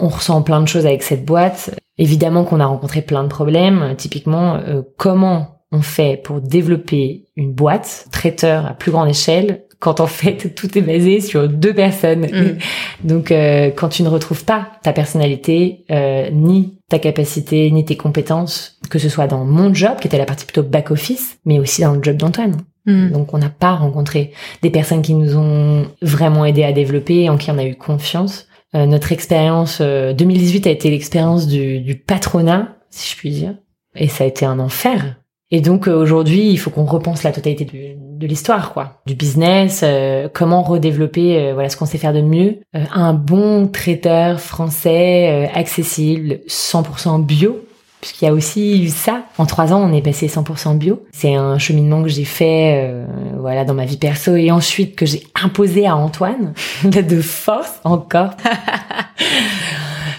On 0.01 0.09
ressent 0.09 0.41
plein 0.41 0.61
de 0.61 0.67
choses 0.67 0.85
avec 0.85 1.03
cette 1.03 1.23
boîte. 1.23 1.75
Évidemment 1.97 2.43
qu'on 2.43 2.59
a 2.59 2.65
rencontré 2.65 3.01
plein 3.01 3.23
de 3.23 3.29
problèmes. 3.29 3.95
Typiquement, 3.97 4.55
euh, 4.55 4.81
comment 4.97 5.59
on 5.71 5.81
fait 5.81 6.21
pour 6.21 6.41
développer 6.41 7.25
une 7.35 7.53
boîte 7.53 8.07
traiteur 8.11 8.65
à 8.65 8.73
plus 8.73 8.91
grande 8.91 9.09
échelle 9.09 9.63
quand 9.83 9.99
en 9.99 10.07
fait 10.07 10.55
tout 10.55 10.77
est 10.77 10.81
basé 10.81 11.19
sur 11.19 11.49
deux 11.49 11.73
personnes. 11.73 12.21
Mm. 12.21 12.57
Donc 13.03 13.31
euh, 13.31 13.69
quand 13.75 13.89
tu 13.89 14.01
ne 14.03 14.07
retrouves 14.07 14.45
pas 14.45 14.71
ta 14.81 14.93
personnalité, 14.93 15.83
euh, 15.91 16.29
ni 16.31 16.77
ta 16.87 16.99
capacité, 16.99 17.69
ni 17.69 17.83
tes 17.83 17.97
compétences, 17.97 18.79
que 18.89 18.97
ce 18.97 19.09
soit 19.09 19.27
dans 19.27 19.43
mon 19.43 19.73
job, 19.73 19.97
qui 19.99 20.07
était 20.07 20.17
la 20.17 20.25
partie 20.25 20.45
plutôt 20.45 20.63
back-office, 20.63 21.37
mais 21.43 21.59
aussi 21.59 21.81
dans 21.81 21.91
le 21.91 22.01
job 22.01 22.15
d'Antoine. 22.15 22.55
Mm. 22.85 23.11
Donc 23.11 23.33
on 23.33 23.37
n'a 23.37 23.49
pas 23.49 23.73
rencontré 23.73 24.31
des 24.61 24.69
personnes 24.69 25.01
qui 25.01 25.15
nous 25.15 25.35
ont 25.35 25.85
vraiment 26.01 26.45
aidé 26.45 26.63
à 26.63 26.71
développer, 26.71 27.29
en 27.29 27.35
qui 27.35 27.51
on 27.51 27.57
a 27.57 27.65
eu 27.65 27.75
confiance. 27.75 28.47
Euh, 28.75 28.85
notre 28.85 29.11
expérience 29.11 29.79
euh, 29.81 30.13
2018 30.13 30.65
a 30.65 30.69
été 30.69 30.89
l'expérience 30.91 31.45
du, 31.45 31.81
du 31.81 31.95
patronat, 31.95 32.77
si 32.89 33.11
je 33.11 33.17
puis 33.17 33.31
dire, 33.31 33.55
et 33.95 34.07
ça 34.07 34.23
a 34.23 34.27
été 34.27 34.45
un 34.45 34.59
enfer. 34.59 35.17
Et 35.55 35.61
donc 35.61 35.87
euh, 35.87 35.93
aujourd'hui, 35.95 36.49
il 36.49 36.57
faut 36.57 36.71
qu'on 36.71 36.85
repense 36.85 37.21
la 37.21 37.31
totalité 37.31 37.63
du- 37.63 37.95
de 37.95 38.25
l'histoire, 38.27 38.73
quoi, 38.73 39.01
du 39.05 39.13
business, 39.13 39.81
euh, 39.83 40.27
comment 40.33 40.63
redévelopper, 40.63 41.37
euh, 41.37 41.53
voilà, 41.53 41.69
ce 41.69 41.77
qu'on 41.77 41.85
sait 41.85 41.99
faire 41.99 42.11
de 42.13 42.21
mieux, 42.21 42.57
Euh, 42.75 42.79
un 42.93 43.13
bon 43.13 43.67
traiteur 43.67 44.39
français 44.39 45.29
euh, 45.29 45.59
accessible, 45.59 46.39
100% 46.47 47.19
bio, 47.19 47.59
puisqu'il 48.01 48.25
y 48.25 48.27
a 48.29 48.33
aussi 48.33 48.83
eu 48.83 48.87
ça. 48.87 49.25
En 49.37 49.45
trois 49.45 49.71
ans, 49.73 49.81
on 49.87 49.93
est 49.93 50.01
passé 50.01 50.27
100% 50.27 50.75
bio. 50.75 51.03
C'est 51.11 51.35
un 51.35 51.59
cheminement 51.59 52.01
que 52.01 52.09
j'ai 52.09 52.25
fait, 52.25 52.81
euh, 52.89 53.05
voilà, 53.39 53.63
dans 53.63 53.75
ma 53.75 53.85
vie 53.85 53.97
perso 53.97 54.35
et 54.35 54.49
ensuite 54.51 54.95
que 54.95 55.05
j'ai 55.05 55.21
imposé 55.43 55.85
à 55.85 55.95
Antoine, 55.95 56.53
de 56.83 57.21
force 57.21 57.79
encore. 57.83 58.31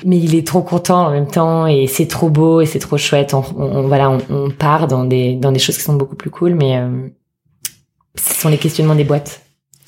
Mais 0.04 0.18
il 0.18 0.34
est 0.34 0.46
trop 0.46 0.62
content 0.62 1.06
en 1.06 1.10
même 1.10 1.26
temps 1.26 1.66
et 1.66 1.86
c'est 1.86 2.06
trop 2.06 2.28
beau 2.28 2.60
et 2.60 2.66
c'est 2.66 2.78
trop 2.78 2.98
chouette. 2.98 3.32
On, 3.34 3.42
on- 3.56 3.88
voilà, 3.88 4.10
on, 4.30 4.50
part 4.50 4.86
dans 4.86 5.04
des 5.04 5.34
dans 5.34 5.50
des 5.52 5.58
choses 5.58 5.76
qui 5.76 5.82
sont 5.82 5.94
beaucoup 5.94 6.16
plus 6.16 6.30
cool, 6.30 6.54
mais 6.54 6.76
euh, 6.78 7.08
ce 8.16 8.34
sont 8.40 8.48
les 8.48 8.58
questionnements 8.58 8.94
des 8.94 9.04
boîtes. 9.04 9.40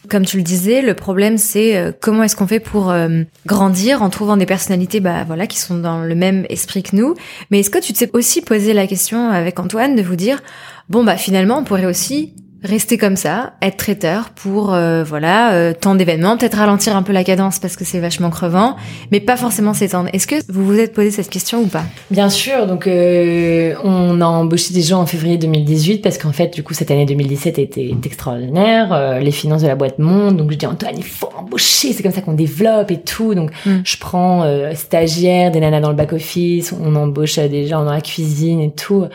Comme 0.08 0.24
tu 0.24 0.36
le 0.36 0.42
disais, 0.44 0.82
le 0.82 0.94
problème 0.94 1.36
c'est 1.36 1.76
euh, 1.76 1.90
comment 2.00 2.22
est-ce 2.22 2.36
qu'on 2.36 2.46
fait 2.46 2.60
pour 2.60 2.90
euh, 2.90 3.22
grandir 3.44 4.02
en 4.02 4.08
trouvant 4.10 4.36
des 4.36 4.46
personnalités 4.46 5.00
bah 5.00 5.24
voilà 5.26 5.46
qui 5.48 5.58
sont 5.58 5.78
dans 5.78 6.00
le 6.00 6.14
même 6.14 6.46
esprit 6.48 6.82
que 6.84 6.94
nous. 6.94 7.14
Mais 7.50 7.60
est-ce 7.60 7.70
que 7.70 7.80
tu 7.80 7.92
t'es 7.92 8.08
aussi 8.14 8.40
posé 8.40 8.72
la 8.72 8.86
question 8.86 9.28
avec 9.30 9.58
Antoine 9.58 9.96
de 9.96 10.02
vous 10.02 10.16
dire 10.16 10.42
bon 10.88 11.02
bah 11.04 11.16
finalement 11.16 11.58
on 11.58 11.64
pourrait 11.64 11.86
aussi 11.86 12.34
rester 12.66 12.98
comme 12.98 13.16
ça, 13.16 13.54
être 13.62 13.76
traiteur 13.76 14.30
pour 14.30 14.74
euh, 14.74 15.02
voilà 15.04 15.52
euh, 15.54 15.72
tant 15.78 15.94
d'événements, 15.94 16.36
peut-être 16.36 16.58
ralentir 16.58 16.96
un 16.96 17.02
peu 17.02 17.12
la 17.12 17.24
cadence 17.24 17.58
parce 17.58 17.76
que 17.76 17.84
c'est 17.84 17.98
vachement 18.00 18.30
crevant, 18.30 18.76
mais 19.10 19.20
pas 19.20 19.36
forcément 19.36 19.74
s'étendre. 19.74 20.08
Est-ce 20.12 20.26
que 20.26 20.36
vous 20.48 20.64
vous 20.64 20.78
êtes 20.78 20.92
posé 20.92 21.10
cette 21.10 21.30
question 21.30 21.60
ou 21.62 21.66
pas? 21.66 21.84
Bien 22.10 22.28
sûr, 22.30 22.66
donc 22.66 22.86
euh, 22.86 23.74
on 23.84 24.20
a 24.20 24.26
embauché 24.26 24.72
des 24.74 24.82
gens 24.82 25.00
en 25.00 25.06
février 25.06 25.38
2018 25.38 25.98
parce 26.02 26.18
qu'en 26.18 26.32
fait, 26.32 26.52
du 26.54 26.62
coup, 26.62 26.74
cette 26.74 26.90
année 26.90 27.06
2017 27.06 27.58
était 27.58 27.94
extraordinaire. 28.04 28.92
euh, 28.92 29.18
les 29.18 29.30
finances 29.32 29.62
de 29.62 29.68
la 29.68 29.74
boîte 29.76 29.98
montent, 29.98 30.36
donc 30.36 30.50
je 30.52 30.56
dis 30.56 30.66
Antoine, 30.66 30.94
il 30.96 31.04
faut 31.04 31.30
embaucher, 31.36 31.92
c'est 31.92 32.02
comme 32.02 32.12
ça 32.12 32.20
qu'on 32.20 32.32
développe 32.34 32.90
et 32.90 33.00
tout. 33.00 33.34
Donc 33.34 33.50
Mm. 33.64 33.80
je 33.84 33.96
prends 33.98 34.42
euh, 34.44 34.74
stagiaires, 34.74 35.50
des 35.50 35.60
nanas 35.60 35.80
dans 35.80 35.90
le 35.90 35.96
back 35.96 36.12
office, 36.12 36.72
on 36.78 36.94
embauche 36.94 37.38
euh, 37.38 37.48
des 37.48 37.66
gens 37.66 37.84
dans 37.84 37.92
la 37.92 38.00
cuisine 38.00 38.60
et 38.60 38.70
tout. 38.70 39.06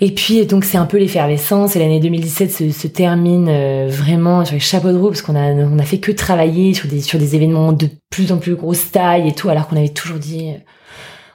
Et 0.00 0.10
puis 0.10 0.44
donc 0.46 0.64
c'est 0.64 0.78
un 0.78 0.86
peu 0.86 0.98
l'effervescence 0.98 1.76
et 1.76 1.78
l'année 1.78 2.00
2017 2.00 2.50
se, 2.50 2.70
se 2.70 2.86
termine 2.88 3.48
euh, 3.48 3.88
vraiment 3.88 4.44
sur 4.44 4.54
les 4.54 4.60
chapeaux 4.60 4.90
de 4.90 4.96
roue 4.96 5.08
parce 5.08 5.22
qu'on 5.22 5.36
a 5.36 5.52
on 5.52 5.78
a 5.78 5.84
fait 5.84 5.98
que 5.98 6.10
travailler 6.10 6.74
sur 6.74 6.88
des 6.88 7.00
sur 7.00 7.18
des 7.18 7.36
événements 7.36 7.72
de 7.72 7.88
plus 8.10 8.32
en 8.32 8.38
plus 8.38 8.54
grosse 8.54 8.90
taille 8.90 9.28
et 9.28 9.32
tout 9.32 9.48
alors 9.48 9.68
qu'on 9.68 9.76
avait 9.76 9.90
toujours 9.90 10.18
dit 10.18 10.50
euh, 10.50 10.58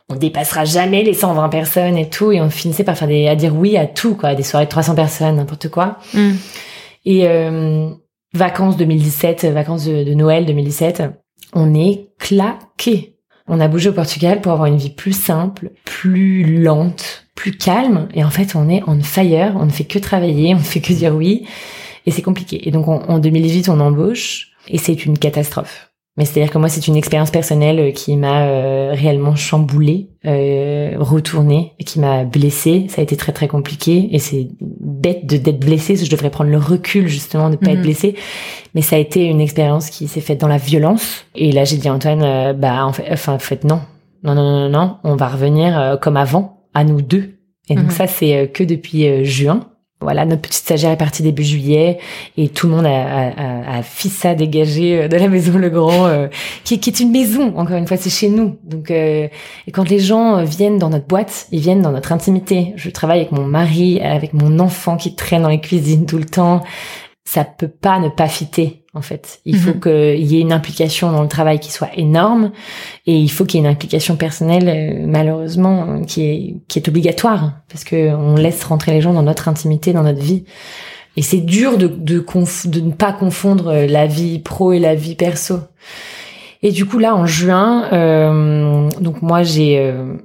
on 0.09 0.15
dépassera 0.15 0.65
jamais 0.65 1.03
les 1.03 1.13
120 1.13 1.49
personnes 1.49 1.97
et 1.97 2.09
tout, 2.09 2.31
et 2.31 2.39
on 2.39 2.49
finissait 2.49 2.83
par 2.83 2.97
faire 2.97 3.07
des, 3.07 3.27
à 3.27 3.35
dire 3.35 3.55
oui 3.55 3.77
à 3.77 3.85
tout, 3.85 4.15
quoi, 4.15 4.35
des 4.35 4.43
soirées 4.43 4.65
de 4.65 4.69
300 4.69 4.95
personnes, 4.95 5.35
n'importe 5.35 5.69
quoi. 5.69 5.97
Mm. 6.13 6.31
Et 7.05 7.27
euh, 7.27 7.89
vacances 8.33 8.77
2017, 8.77 9.45
vacances 9.45 9.85
de, 9.85 10.03
de 10.03 10.13
Noël 10.13 10.45
2017, 10.45 11.03
on 11.53 11.73
est 11.73 12.09
claqué. 12.19 13.15
On 13.47 13.59
a 13.59 13.67
bougé 13.67 13.89
au 13.89 13.93
Portugal 13.93 14.41
pour 14.41 14.51
avoir 14.51 14.67
une 14.67 14.77
vie 14.77 14.89
plus 14.89 15.13
simple, 15.13 15.71
plus 15.83 16.61
lente, 16.61 17.26
plus 17.37 17.53
calme. 17.55 18.09
Et 18.13 18.23
en 18.25 18.29
fait, 18.29 18.55
on 18.55 18.67
est 18.67 18.81
on 18.87 18.99
fire, 19.01 19.53
on 19.57 19.65
ne 19.65 19.71
fait 19.71 19.85
que 19.85 19.99
travailler, 19.99 20.53
on 20.53 20.57
ne 20.57 20.63
fait 20.73 20.81
que 20.81 20.91
dire 20.91 21.15
oui. 21.15 21.45
Et 22.05 22.11
c'est 22.11 22.21
compliqué. 22.21 22.67
Et 22.67 22.71
donc, 22.71 22.87
on- 22.89 23.01
en 23.07 23.19
2018, 23.19 23.69
on 23.69 23.79
embauche. 23.79 24.49
Et 24.67 24.77
c'est 24.77 25.05
une 25.05 25.17
catastrophe. 25.17 25.91
Mais 26.17 26.25
c'est-à-dire 26.25 26.51
que 26.51 26.57
moi, 26.57 26.67
c'est 26.67 26.87
une 26.87 26.95
expérience 26.95 27.29
personnelle 27.29 27.79
euh, 27.79 27.91
qui 27.91 28.17
m'a 28.17 28.47
euh, 28.47 28.91
réellement 28.93 29.35
chamboulée, 29.35 30.09
euh, 30.25 30.95
retournée, 30.97 31.73
et 31.79 31.83
qui 31.83 31.99
m'a 31.99 32.23
blessée. 32.23 32.87
Ça 32.89 33.01
a 33.01 33.03
été 33.03 33.15
très 33.15 33.31
très 33.33 33.47
compliqué. 33.47 34.09
Et 34.11 34.19
c'est 34.19 34.47
bête 34.59 35.27
de 35.27 35.37
d'être 35.37 35.59
blessée. 35.59 35.93
parce 35.93 35.99
que 36.01 36.05
Je 36.07 36.11
devrais 36.11 36.31
prendre 36.31 36.49
le 36.49 36.57
recul 36.57 37.07
justement 37.07 37.49
de 37.51 37.55
pas 37.55 37.67
Mhm. 37.67 37.75
être 37.77 37.81
blessée. 37.83 38.15
Mais 38.73 38.81
ça 38.81 38.95
a 38.95 38.99
été 38.99 39.25
une 39.25 39.39
expérience 39.41 39.89
qui 39.91 40.07
s'est 40.07 40.21
faite 40.21 40.41
dans 40.41 40.47
la 40.47 40.57
violence. 40.57 41.25
Et 41.35 41.51
là, 41.51 41.65
j'ai 41.65 41.77
dit 41.77 41.87
à 41.87 41.93
Antoine, 41.93 42.23
euh, 42.23 42.53
bah 42.53 42.83
en 42.85 42.93
fait, 42.93 43.05
enfin, 43.11 43.33
en 43.33 43.39
fait 43.39 43.63
non, 43.63 43.81
non, 44.23 44.33
non, 44.33 44.43
non, 44.43 44.69
non, 44.69 44.79
non, 44.79 44.97
on 45.03 45.15
va 45.15 45.27
revenir 45.27 45.79
euh, 45.79 45.97
comme 45.97 46.17
avant, 46.17 46.56
à 46.77 46.83
nous 46.83 47.01
deux. 47.01 47.33
Et 47.69 47.75
donc 47.75 47.85
Mhm. 47.85 47.91
ça, 47.91 48.07
c'est 48.07 48.37
euh, 48.37 48.47
que 48.47 48.63
depuis 48.63 49.07
euh, 49.07 49.23
juin. 49.23 49.71
Voilà, 49.99 50.25
notre 50.25 50.43
petite 50.43 50.61
stagiaire 50.61 50.91
est 50.91 50.97
partie 50.97 51.23
début 51.23 51.43
juillet 51.43 51.97
et 52.37 52.49
tout 52.49 52.67
le 52.67 52.75
monde 52.75 52.85
a, 52.85 52.89
a, 52.89 53.29
a, 53.29 53.77
a 53.79 53.81
fissa 53.81 54.35
dégagé 54.35 54.95
euh, 54.95 55.07
de 55.07 55.17
la 55.17 55.27
maison 55.35 55.57
Le 55.57 55.71
Grand, 55.71 56.05
euh, 56.05 56.27
qui, 56.63 56.79
qui 56.79 56.91
est 56.91 56.99
une 56.99 57.11
maison, 57.11 57.57
encore 57.57 57.77
une 57.77 57.87
fois, 57.87 57.97
c'est 57.97 58.11
chez 58.11 58.29
nous. 58.29 58.57
Donc, 58.63 58.91
euh, 58.91 59.27
et 59.65 59.71
quand 59.71 59.89
les 59.89 59.97
gens 59.99 60.43
viennent 60.43 60.77
dans 60.77 60.91
notre 60.91 61.07
boîte, 61.07 61.47
ils 61.51 61.59
viennent 61.61 61.81
dans 61.81 61.91
notre 61.91 62.11
intimité. 62.11 62.73
Je 62.75 62.91
travaille 62.91 63.21
avec 63.21 63.31
mon 63.31 63.45
mari, 63.45 63.99
avec 63.99 64.33
mon 64.33 64.59
enfant 64.59 64.97
qui 64.97 65.15
traîne 65.15 65.41
dans 65.41 65.49
les 65.49 65.61
cuisines 65.61 66.05
tout 66.05 66.19
le 66.19 66.25
temps. 66.25 66.61
Ça 67.25 67.43
peut 67.43 67.67
pas 67.67 67.99
ne 67.99 68.07
pas 68.09 68.27
fitter, 68.29 68.85
en 68.97 69.01
fait. 69.01 69.39
Il 69.45 69.55
faut 69.57 69.75
Mhm. 69.75 69.79
qu'il 69.79 70.25
y 70.25 70.37
ait 70.37 70.41
une 70.41 70.51
implication 70.51 71.11
dans 71.11 71.21
le 71.21 71.27
travail 71.29 71.59
qui 71.59 71.71
soit 71.71 71.91
énorme 71.95 72.51
et 73.05 73.15
il 73.15 73.29
faut 73.29 73.45
qu'il 73.45 73.59
y 73.59 73.63
ait 73.63 73.65
une 73.67 73.71
implication 73.71 74.17
personnelle, 74.17 74.67
euh, 74.67 75.05
malheureusement, 75.07 76.01
qui 76.01 76.23
est, 76.23 76.55
qui 76.67 76.79
est 76.79 76.87
obligatoire 76.89 77.53
parce 77.69 77.83
que 77.83 78.13
on 78.13 78.35
laisse 78.35 78.63
rentrer 78.65 78.91
les 78.93 79.01
gens 79.01 79.13
dans 79.13 79.23
notre 79.23 79.47
intimité, 79.47 79.93
dans 79.93 80.03
notre 80.03 80.21
vie. 80.21 80.43
Et 81.15 81.21
c'est 81.21 81.41
dur 81.41 81.77
de, 81.77 81.87
de, 81.87 82.23
de 82.65 82.79
ne 82.81 82.91
pas 82.91 83.13
confondre 83.13 83.67
euh, 83.69 83.87
la 83.87 84.05
vie 84.05 84.39
pro 84.39 84.71
et 84.73 84.79
la 84.79 84.93
vie 84.95 85.15
perso. 85.15 85.59
Et 86.63 86.71
du 86.71 86.85
coup, 86.85 86.99
là, 86.99 87.15
en 87.15 87.25
juin, 87.25 87.85
euh, 87.93 88.89
donc 88.99 89.21
moi, 89.21 89.43
j'ai 89.43 89.79
euh, 89.79 90.15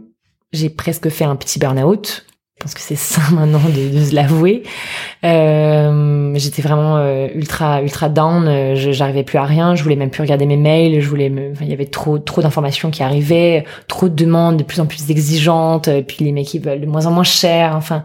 j'ai 0.52 0.68
presque 0.68 1.08
fait 1.08 1.24
un 1.24 1.36
petit 1.36 1.58
burn-out. 1.58 2.26
Je 2.62 2.66
pense 2.66 2.74
que 2.74 2.80
c'est 2.80 2.94
ça 2.94 3.20
maintenant 3.32 3.58
de, 3.58 3.98
de 3.98 4.04
se 4.04 4.14
l'avouer. 4.14 4.62
Euh, 5.24 6.32
J'étais 6.36 6.62
vraiment 6.62 6.96
euh, 6.96 7.26
ultra 7.34 7.82
ultra 7.82 8.08
down. 8.08 8.46
euh, 8.46 8.76
je- 8.76 8.92
J'arrivais 8.92 9.24
plus 9.24 9.38
à 9.38 9.42
rien. 9.44 9.74
Je 9.74 9.82
voulais 9.82 9.96
même 9.96 10.10
plus 10.10 10.22
regarder 10.22 10.46
mes 10.46 10.56
mails. 10.56 11.00
Je 11.00 11.08
voulais 11.08 11.28
me. 11.28 11.50
enfin, 11.50 11.64
il 11.64 11.70
y 11.70 11.74
avait 11.74 11.86
trop 11.86 12.20
trop 12.20 12.40
d'informations 12.40 12.92
qui 12.92 13.02
arrivaient, 13.02 13.64
trop 13.88 14.08
de 14.08 14.14
demandes 14.14 14.58
de 14.58 14.62
plus 14.62 14.78
en 14.78 14.86
plus 14.86 15.10
exigeantes. 15.10 15.88
Et 15.88 16.02
puis 16.02 16.24
les 16.24 16.30
mecs 16.30 16.54
ils 16.54 16.60
veulent 16.62 16.80
de 16.80 16.86
moins 16.86 17.06
en 17.06 17.10
moins 17.10 17.24
cher. 17.24 17.74
Enfin 17.74 18.04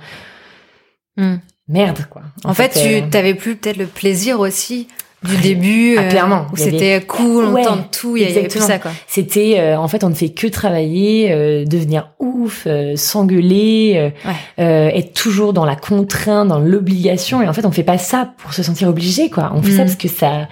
Mm. 1.17 1.37
merde 1.67 2.05
quoi. 2.09 2.21
En, 2.43 2.53
fait, 2.53 2.77
euh, 2.77 3.01
tu 3.01 3.09
t'avais 3.09 3.33
plus 3.35 3.55
peut-être 3.55 3.77
le 3.77 3.87
plaisir 3.87 4.39
aussi 4.39 4.87
du 5.23 5.35
début. 5.37 5.95
Ah, 5.97 6.03
clairement. 6.05 6.45
Où 6.51 6.61
avait- 6.61 6.71
c'était 6.71 7.01
cool, 7.05 7.45
on 7.45 7.53
Ouais, 7.53 7.63
tente 7.63 7.91
tout, 7.91 8.15
il 8.17 8.21
y 8.23 8.25
avait 8.25 8.35
exactement. 8.45 8.67
ça, 8.67 8.79
quoi. 8.79 8.91
C'était 9.07 9.55
euh, 9.59 9.77
en 9.79 9.87
fait 9.87 10.03
on 10.03 10.09
ne 10.09 10.13
fait 10.15 10.29
que 10.29 10.47
travailler, 10.47 11.31
euh, 11.31 11.65
devenir 11.65 12.11
ouf, 12.19 12.63
euh, 12.67 12.95
s'engueuler, 12.95 13.93
euh, 13.95 14.29
Ouais. 14.29 14.35
euh, 14.59 14.89
être 14.93 15.13
toujours 15.13 15.53
dans 15.53 15.65
la 15.65 15.75
contrainte, 15.75 16.47
dans 16.49 16.59
l'obligation. 16.59 17.41
Et 17.41 17.47
en 17.47 17.53
fait 17.53 17.65
on 17.65 17.71
fait 17.71 17.83
pas 17.83 17.97
ça 17.97 18.33
pour 18.37 18.53
se 18.53 18.61
sentir 18.63 18.87
obligé 18.89 19.29
quoi. 19.29 19.51
On 19.55 19.61
fait 19.63 19.71
ça 19.71 19.83
Mm. 19.83 19.85
parce 19.85 19.95
que 19.95 20.07
ça 20.07 20.47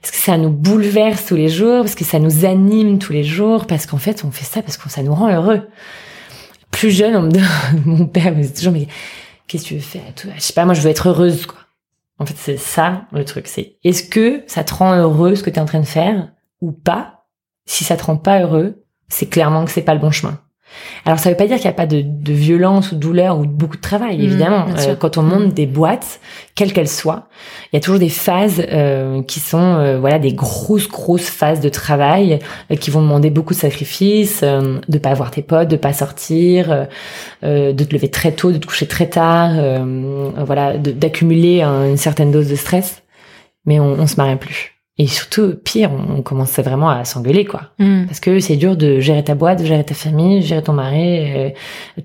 parce 0.00 0.12
que 0.16 0.22
ça 0.22 0.36
nous 0.36 0.50
bouleverse 0.50 1.24
tous 1.26 1.34
les 1.36 1.48
jours, 1.48 1.80
parce 1.80 1.94
que 1.94 2.04
ça 2.04 2.18
nous 2.18 2.44
anime 2.44 2.98
tous 2.98 3.12
les 3.14 3.24
jours, 3.24 3.66
parce 3.66 3.86
qu'en 3.86 3.96
fait 3.96 4.22
on 4.24 4.30
fait 4.30 4.44
ça 4.44 4.60
parce 4.62 4.76
que 4.76 4.88
ça 4.90 5.02
nous 5.02 5.14
rend 5.14 5.28
heureux. 5.34 5.62
Plus 6.70 6.90
jeune, 6.90 7.16
on 7.16 7.22
me 7.22 7.30
mon 7.84 8.06
père 8.06 8.30
me 8.34 8.42
disait 8.42 8.54
toujours 8.54 8.72
mais 8.74 8.86
qu'est-ce 9.48 9.62
que 9.64 9.68
tu 9.68 9.74
veux 9.74 9.80
faire 9.80 10.02
tout. 10.14 10.28
Je 10.36 10.40
sais 10.40 10.52
pas, 10.52 10.64
moi 10.66 10.74
je 10.74 10.82
veux 10.82 10.90
être 10.90 11.08
heureuse 11.08 11.46
quoi. 11.46 11.58
En 12.18 12.26
fait, 12.26 12.36
c'est 12.36 12.56
ça 12.56 13.06
le 13.12 13.24
truc. 13.24 13.46
C'est 13.48 13.78
est-ce 13.82 14.02
que 14.04 14.42
ça 14.46 14.64
te 14.64 14.74
rend 14.74 14.94
heureux 14.94 15.34
ce 15.34 15.42
que 15.42 15.50
tu 15.50 15.56
es 15.56 15.62
en 15.62 15.66
train 15.66 15.80
de 15.80 15.86
faire 15.86 16.32
ou 16.60 16.72
pas? 16.72 17.26
Si 17.66 17.84
ça 17.84 17.96
te 17.96 18.04
rend 18.04 18.16
pas 18.16 18.40
heureux, 18.40 18.84
c'est 19.08 19.26
clairement 19.26 19.64
que 19.64 19.70
c'est 19.70 19.82
pas 19.82 19.94
le 19.94 20.00
bon 20.00 20.10
chemin. 20.10 20.40
Alors 21.06 21.18
ça 21.18 21.30
veut 21.30 21.36
pas 21.36 21.46
dire 21.46 21.56
qu'il 21.56 21.64
n'y 21.66 21.70
a 21.70 21.74
pas 21.74 21.86
de, 21.86 22.02
de 22.02 22.32
violence 22.32 22.92
ou 22.92 22.94
de 22.94 23.00
douleur 23.00 23.38
ou 23.38 23.46
de 23.46 23.50
beaucoup 23.50 23.76
de 23.76 23.82
travail, 23.82 24.18
Mmh, 24.18 24.22
évidemment. 24.22 24.64
Euh, 24.90 24.94
quand 24.96 25.18
on 25.18 25.22
monte 25.22 25.54
des 25.54 25.66
boîtes, 25.66 26.20
quelles 26.54 26.72
qu'elles 26.72 26.88
soient, 26.88 27.28
il 27.72 27.76
y 27.76 27.78
a 27.78 27.80
toujours 27.80 27.98
des 27.98 28.08
phases 28.08 28.62
euh, 28.70 29.22
qui 29.22 29.40
sont 29.40 29.58
euh, 29.58 29.98
voilà 29.98 30.18
des 30.18 30.32
grosses 30.32 30.88
grosses 30.88 31.28
phases 31.28 31.60
de 31.60 31.68
travail 31.68 32.38
euh, 32.70 32.76
qui 32.76 32.90
vont 32.90 33.02
demander 33.02 33.30
beaucoup 33.30 33.54
de 33.54 33.58
sacrifices, 33.58 34.40
euh, 34.42 34.78
de 34.88 34.98
pas 34.98 35.10
avoir 35.10 35.30
tes 35.30 35.42
potes, 35.42 35.68
de 35.68 35.76
pas 35.76 35.92
sortir, 35.92 36.86
euh, 37.44 37.72
de 37.72 37.84
te 37.84 37.92
lever 37.94 38.08
très 38.08 38.32
tôt, 38.32 38.52
de 38.52 38.58
te 38.58 38.66
coucher 38.66 38.86
très 38.86 39.06
tard, 39.08 39.50
euh, 39.54 40.30
voilà, 40.46 40.76
d'accumuler 40.78 41.62
un- 41.62 41.88
une 41.88 41.96
certaine 41.96 42.30
dose 42.30 42.48
de 42.48 42.56
stress. 42.56 43.02
Mais 43.66 43.80
on, 43.80 43.92
on 43.92 44.06
se 44.06 44.16
marrait 44.16 44.36
plus. 44.36 44.73
Et 44.96 45.08
surtout, 45.08 45.54
pire, 45.56 45.90
on, 45.92 46.22
commençait 46.22 46.62
vraiment 46.62 46.88
à 46.88 47.04
s'engueuler, 47.04 47.44
quoi. 47.44 47.72
Mm. 47.78 48.06
Parce 48.06 48.20
que 48.20 48.38
c'est 48.38 48.56
dur 48.56 48.76
de 48.76 49.00
gérer 49.00 49.24
ta 49.24 49.34
boîte, 49.34 49.58
de 49.58 49.64
gérer 49.64 49.84
ta 49.84 49.94
famille, 49.94 50.40
de 50.40 50.46
gérer 50.46 50.62
ton 50.62 50.72
mari, 50.72 51.34
euh, 51.34 51.50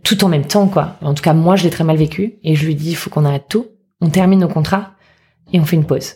tout 0.04 0.24
en 0.24 0.28
même 0.28 0.46
temps, 0.46 0.68
quoi. 0.68 0.98
En 1.02 1.14
tout 1.14 1.22
cas, 1.22 1.34
moi, 1.34 1.56
je 1.56 1.64
l'ai 1.64 1.70
très 1.70 1.84
mal 1.84 1.98
vécu. 1.98 2.40
Et 2.44 2.56
je 2.56 2.66
lui 2.66 2.74
dis, 2.74 2.92
il 2.92 2.96
faut 2.96 3.12
qu'on 3.12 3.26
arrête 3.26 3.46
tout. 3.48 3.68
On 4.02 4.10
termine 4.10 4.40
nos 4.40 4.48
contrats 4.48 4.94
et 5.54 5.60
on 5.60 5.66
fait 5.66 5.76
une 5.76 5.86
pause. 5.86 6.16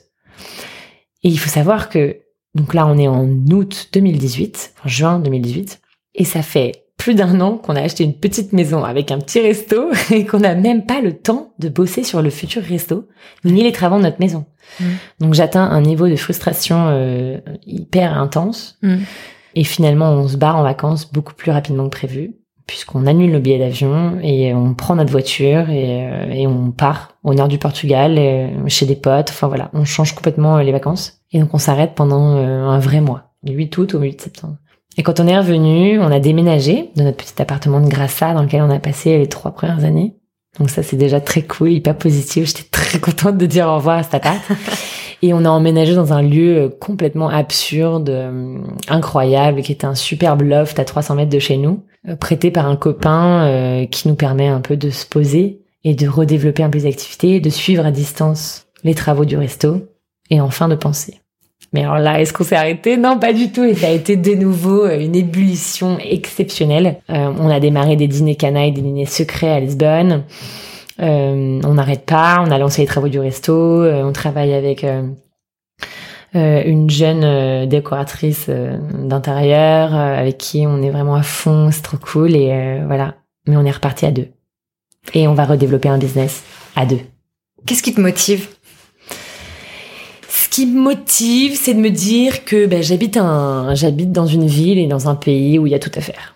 Et 1.24 1.30
il 1.30 1.38
faut 1.38 1.49
savoir 1.49 1.89
que, 1.89 2.17
donc 2.55 2.74
là, 2.74 2.88
on 2.88 2.97
est 2.97 3.07
en 3.07 3.28
août 3.51 3.89
2018, 3.93 4.74
en 4.84 4.88
juin 4.88 5.19
2018. 5.19 5.80
Et 6.15 6.26
ça 6.26 6.41
fait 6.41 6.82
plus 7.04 7.16
d'un 7.16 7.41
an 7.41 7.58
qu'on 7.58 7.76
a 7.76 7.82
acheté 7.82 8.06
une 8.06 8.14
petite 8.14 8.54
maison 8.54 8.86
avec 8.86 9.12
un 9.12 9.20
petit 9.20 9.41
resto 9.41 9.91
et 10.12 10.26
qu'on 10.26 10.39
n'a 10.39 10.56
même 10.56 10.86
pas 10.86 11.01
le 11.01 11.12
temps 11.12 11.54
de 11.60 11.68
bosser 11.68 12.04
sur 12.04 12.22
le 12.22 12.30
futur 12.30 12.64
resto, 12.64 13.10
ni 13.43 13.62
les 13.62 13.74
travaux 13.74 13.97
de 13.97 14.04
notre 14.04 14.22
maison. 14.22 14.45
Mm. 14.80 14.86
Donc 15.20 15.34
j'atteins 15.34 15.70
un 15.70 15.82
niveau 15.82 16.08
de 16.08 16.16
frustration 16.16 16.86
euh, 16.88 17.39
hyper 17.68 18.18
intense. 18.18 18.78
Mm. 18.84 18.95
Et 19.56 19.66
finalement, 19.66 20.12
on 20.12 20.30
se 20.30 20.38
barre 20.38 20.56
en 20.56 20.64
vacances 20.64 21.12
beaucoup 21.12 21.34
plus 21.34 21.51
rapidement 21.51 21.84
que 21.84 21.89
prévu, 21.89 22.36
puisqu'on 22.68 23.06
annule 23.06 23.34
le 23.34 23.39
billet 23.39 23.60
d'avion 23.60 24.18
et 24.24 24.54
on 24.54 24.74
prend 24.74 24.95
notre 24.95 25.12
voiture 25.12 25.70
et, 25.70 26.08
euh, 26.08 26.32
et 26.32 26.47
on 26.47 26.72
part 26.72 27.18
au 27.24 27.34
nord 27.34 27.49
du 27.49 27.58
Portugal, 27.58 28.16
euh, 28.18 28.47
chez 28.68 28.86
des 28.86 28.95
potes. 28.95 29.30
Enfin 29.30 29.49
voilà, 29.49 29.70
on 29.74 29.84
change 29.84 30.16
complètement 30.16 30.58
euh, 30.58 30.64
les 30.64 30.72
vacances. 30.72 31.20
Et 31.34 31.39
donc 31.39 31.54
on 31.54 31.58
s'arrête 31.58 31.95
pendant 31.95 32.38
euh, 32.38 32.64
un 32.64 32.80
vrai 32.80 33.01
mois, 33.01 33.34
du 33.43 33.51
8 33.51 33.78
août 33.78 33.93
au 33.95 33.99
8 33.99 34.22
septembre. 34.22 34.56
Et 34.97 35.03
quand 35.03 35.19
on 35.19 35.27
est 35.27 35.37
revenu, 35.37 35.99
on 35.99 36.11
a 36.11 36.19
déménagé 36.19 36.91
de 36.95 37.03
notre 37.03 37.17
petit 37.17 37.41
appartement 37.41 37.81
de 37.81 37.87
Grassa 37.87 38.33
dans 38.33 38.43
lequel 38.43 38.61
on 38.61 38.69
a 38.69 38.79
passé 38.79 39.17
les 39.17 39.27
trois 39.27 39.51
premières 39.51 39.83
années. 39.83 40.13
Donc 40.59 40.69
ça, 40.69 40.83
c'est 40.83 40.97
déjà 40.97 41.19
très 41.19 41.41
cool, 41.41 41.71
hyper 41.71 41.97
positif. 41.97 42.47
J'étais 42.47 42.69
très 42.69 42.99
contente 42.99 43.37
de 43.37 43.45
dire 43.45 43.67
au 43.67 43.75
revoir 43.75 43.97
à 43.97 44.15
appart. 44.15 44.41
Et 45.23 45.33
on 45.33 45.45
a 45.45 45.49
emménagé 45.49 45.95
dans 45.95 46.11
un 46.11 46.21
lieu 46.21 46.57
euh, 46.57 46.69
complètement 46.69 47.29
absurde, 47.29 48.09
euh, 48.09 48.57
incroyable, 48.89 49.61
qui 49.61 49.71
était 49.71 49.85
un 49.85 49.95
superbe 49.95 50.41
loft 50.41 50.77
à 50.79 50.85
300 50.85 51.15
mètres 51.15 51.31
de 51.31 51.39
chez 51.39 51.55
nous, 51.55 51.81
euh, 52.09 52.17
prêté 52.17 52.51
par 52.51 52.67
un 52.67 52.75
copain 52.75 53.45
euh, 53.45 53.85
qui 53.85 54.09
nous 54.09 54.15
permet 54.15 54.49
un 54.49 54.59
peu 54.59 54.75
de 54.75 54.89
se 54.89 55.05
poser 55.05 55.61
et 55.85 55.95
de 55.95 56.07
redévelopper 56.07 56.61
un 56.61 56.69
peu 56.69 56.79
les 56.79 56.85
activités, 56.85 57.39
de 57.39 57.49
suivre 57.49 57.85
à 57.85 57.91
distance 57.91 58.67
les 58.83 58.95
travaux 58.95 59.23
du 59.23 59.37
resto 59.37 59.87
et 60.29 60.41
enfin 60.41 60.67
de 60.67 60.75
penser. 60.75 61.21
Mais 61.72 61.82
alors 61.82 61.97
là, 61.97 62.22
est-ce 62.22 62.34
qu'on 62.34 62.43
s'est 62.43 62.55
arrêté? 62.55 62.97
Non, 62.97 63.18
pas 63.18 63.34
du 63.34 63.51
tout. 63.51 63.64
Et 63.64 63.74
ça 63.74 63.88
a 63.88 63.91
été 63.91 64.16
de 64.16 64.36
nouveau 64.36 64.86
euh, 64.86 64.99
une 64.99 65.16
ébullition 65.16 65.97
exceptionnelle. 65.99 66.97
Euh, 67.09 67.32
on 67.39 67.49
a 67.49 67.59
démarré 67.59 67.95
des 67.95 68.07
dîners 68.07 68.36
canailles, 68.36 68.72
des 68.72 68.82
dîners 68.82 69.05
secrets 69.05 69.49
à 69.49 69.59
Lisbonne. 69.59 70.24
Euh, 71.01 71.59
on 71.64 71.74
n'arrête 71.74 72.05
pas. 72.05 72.43
On 72.45 72.51
a 72.51 72.57
lancé 72.59 72.82
les 72.82 72.88
travaux 72.88 73.07
du 73.07 73.20
resto. 73.20 73.53
Euh, 73.53 74.03
on 74.03 74.11
travaille 74.11 74.53
avec 74.53 74.84
euh, 74.84 75.01
euh, 76.36 76.61
une 76.66 76.89
jeune 76.89 77.68
décoratrice 77.68 78.49
d'intérieur 78.49 79.95
avec 79.95 80.38
qui 80.38 80.66
on 80.68 80.84
est 80.84 80.91
vraiment 80.91 81.16
à 81.16 81.24
fond. 81.24 81.70
C'est 81.72 81.82
trop 81.82 81.97
cool. 81.97 82.36
Et 82.36 82.82
voilà. 82.86 83.16
Mais 83.47 83.57
on 83.57 83.66
est 83.66 83.72
reparti 83.72 84.05
à 84.05 84.11
deux. 84.11 84.28
Et 85.14 85.28
on 85.28 85.34
va 85.34 85.45
redévelopper 85.45 85.89
un 85.89 85.97
business 85.97 86.43
à 86.76 86.86
deux. 86.86 87.01
Qu'est-ce 87.66 87.84
qui 87.84 87.93
te 87.93 88.01
motive? 88.01 88.47
Qui 90.54 90.66
me 90.68 90.80
motive, 90.80 91.56
c'est 91.56 91.74
de 91.74 91.80
me 91.80 91.89
dire 91.89 92.45
que 92.45 92.66
ben, 92.68 92.82
j'habite 92.84 93.18
un, 93.18 93.74
j'habite 93.76 94.12
dans 94.12 94.26
une 94.28 94.45
ville 94.45 94.78
et 94.80 94.88
dans 94.88 95.10
un 95.10 95.16
pays 95.16 95.58
où 95.60 95.66
il 95.68 95.72
y 95.72 95.76
a 95.76 95.80
tout 95.80 95.91
à 95.95 96.01
faire. 96.01 96.36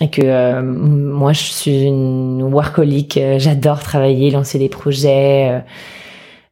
Et 0.00 0.08
que 0.10 0.22
euh, 0.24 0.62
moi, 0.62 1.32
je 1.32 1.42
suis 1.42 1.82
une 1.82 2.42
workaholic. 2.42 3.16
euh, 3.16 3.38
J'adore 3.38 3.80
travailler, 3.82 4.30
lancer 4.30 4.58
des 4.58 4.68
projets. 4.68 5.48
euh. 5.50 5.60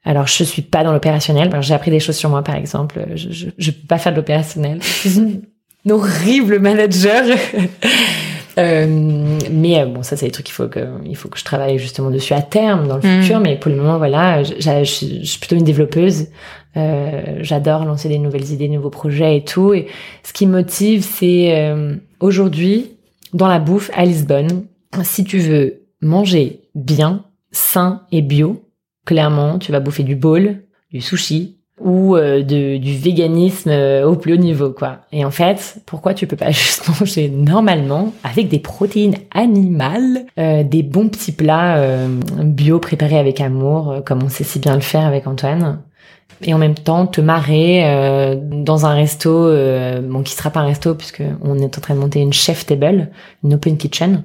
Alors, 0.04 0.26
je 0.26 0.44
suis 0.44 0.62
pas 0.62 0.84
dans 0.84 0.92
l'opérationnel. 0.92 1.50
J'ai 1.60 1.74
appris 1.74 1.90
des 1.90 2.00
choses 2.00 2.16
sur 2.16 2.30
moi, 2.30 2.42
par 2.42 2.54
exemple. 2.56 3.04
Je, 3.14 3.30
je, 3.30 3.46
je 3.58 3.70
peux 3.72 3.86
pas 3.88 3.98
faire 3.98 4.12
de 4.12 4.16
l'opérationnel. 4.18 4.78
Je 4.80 4.86
suis 5.08 5.18
une, 5.18 5.42
horrible 5.92 6.58
manager. 6.60 7.24
Euh, 8.58 8.86
mais 9.50 9.84
bon, 9.84 10.02
ça, 10.02 10.16
c'est 10.16 10.24
des 10.24 10.32
trucs 10.32 10.46
qu'il 10.46 10.54
faut 10.54 10.66
que 10.68 10.80
il 11.04 11.14
faut 11.14 11.28
que 11.28 11.38
je 11.38 11.44
travaille 11.44 11.78
justement 11.78 12.10
dessus 12.10 12.32
à 12.32 12.40
terme 12.40 12.88
dans 12.88 12.96
le 12.96 13.02
Mm. 13.02 13.20
futur. 13.22 13.38
Mais 13.40 13.56
pour 13.56 13.70
le 13.70 13.76
moment, 13.76 13.98
voilà, 13.98 14.42
je, 14.44 14.54
je- 14.58 14.82
je 15.20 15.26
suis 15.26 15.38
plutôt 15.38 15.56
une 15.56 15.64
développeuse. 15.64 16.28
Euh, 16.76 17.38
J'adore 17.40 17.84
lancer 17.84 18.08
des 18.08 18.18
nouvelles 18.18 18.50
idées, 18.52 18.68
nouveaux 18.68 18.90
projets 18.90 19.36
et 19.36 19.44
tout. 19.44 19.72
Et 19.74 19.86
ce 20.22 20.32
qui 20.32 20.46
me 20.46 20.52
motive, 20.52 21.02
c'est 21.02 21.58
euh, 21.58 21.96
aujourd'hui 22.20 22.96
dans 23.32 23.48
la 23.48 23.58
bouffe 23.58 23.90
à 23.94 24.04
Lisbonne. 24.04 24.66
Si 25.02 25.24
tu 25.24 25.38
veux 25.38 25.82
manger 26.00 26.60
bien, 26.74 27.24
sain 27.52 28.02
et 28.12 28.22
bio, 28.22 28.62
clairement, 29.04 29.58
tu 29.58 29.72
vas 29.72 29.80
bouffer 29.80 30.02
du 30.02 30.16
bowl, 30.16 30.62
du 30.92 31.00
sushi 31.00 31.56
ou 31.80 32.16
euh, 32.16 32.42
de, 32.42 32.78
du 32.78 32.96
véganisme 32.96 33.70
euh, 33.70 34.06
au 34.08 34.16
plus 34.16 34.32
haut 34.32 34.38
niveau, 34.38 34.70
quoi. 34.70 35.00
Et 35.12 35.24
en 35.24 35.30
fait, 35.30 35.82
pourquoi 35.84 36.14
tu 36.14 36.26
peux 36.26 36.36
pas 36.36 36.50
juste 36.50 36.88
manger 36.88 37.28
normalement 37.28 38.12
avec 38.24 38.48
des 38.48 38.58
protéines 38.58 39.16
animales, 39.32 40.24
euh, 40.38 40.62
des 40.62 40.82
bons 40.82 41.08
petits 41.08 41.32
plats 41.32 41.76
euh, 41.76 42.08
bio 42.42 42.78
préparés 42.78 43.18
avec 43.18 43.40
amour, 43.40 43.90
euh, 43.90 44.00
comme 44.00 44.22
on 44.22 44.28
sait 44.28 44.44
si 44.44 44.58
bien 44.58 44.74
le 44.74 44.80
faire 44.80 45.04
avec 45.04 45.26
Antoine? 45.26 45.80
Et 46.44 46.52
en 46.52 46.58
même 46.58 46.74
temps 46.74 47.06
te 47.06 47.20
marrer 47.20 47.82
euh, 47.84 48.36
dans 48.38 48.84
un 48.86 48.94
resto 48.94 49.30
euh, 49.30 50.00
bon 50.02 50.22
qui 50.22 50.34
sera 50.34 50.50
pas 50.50 50.60
un 50.60 50.66
resto 50.66 50.94
puisque 50.94 51.22
on 51.42 51.58
est 51.58 51.78
en 51.78 51.80
train 51.80 51.94
de 51.94 52.00
monter 52.00 52.20
une 52.20 52.32
chef 52.32 52.66
table 52.66 53.08
une 53.44 53.54
open 53.54 53.76
kitchen. 53.76 54.22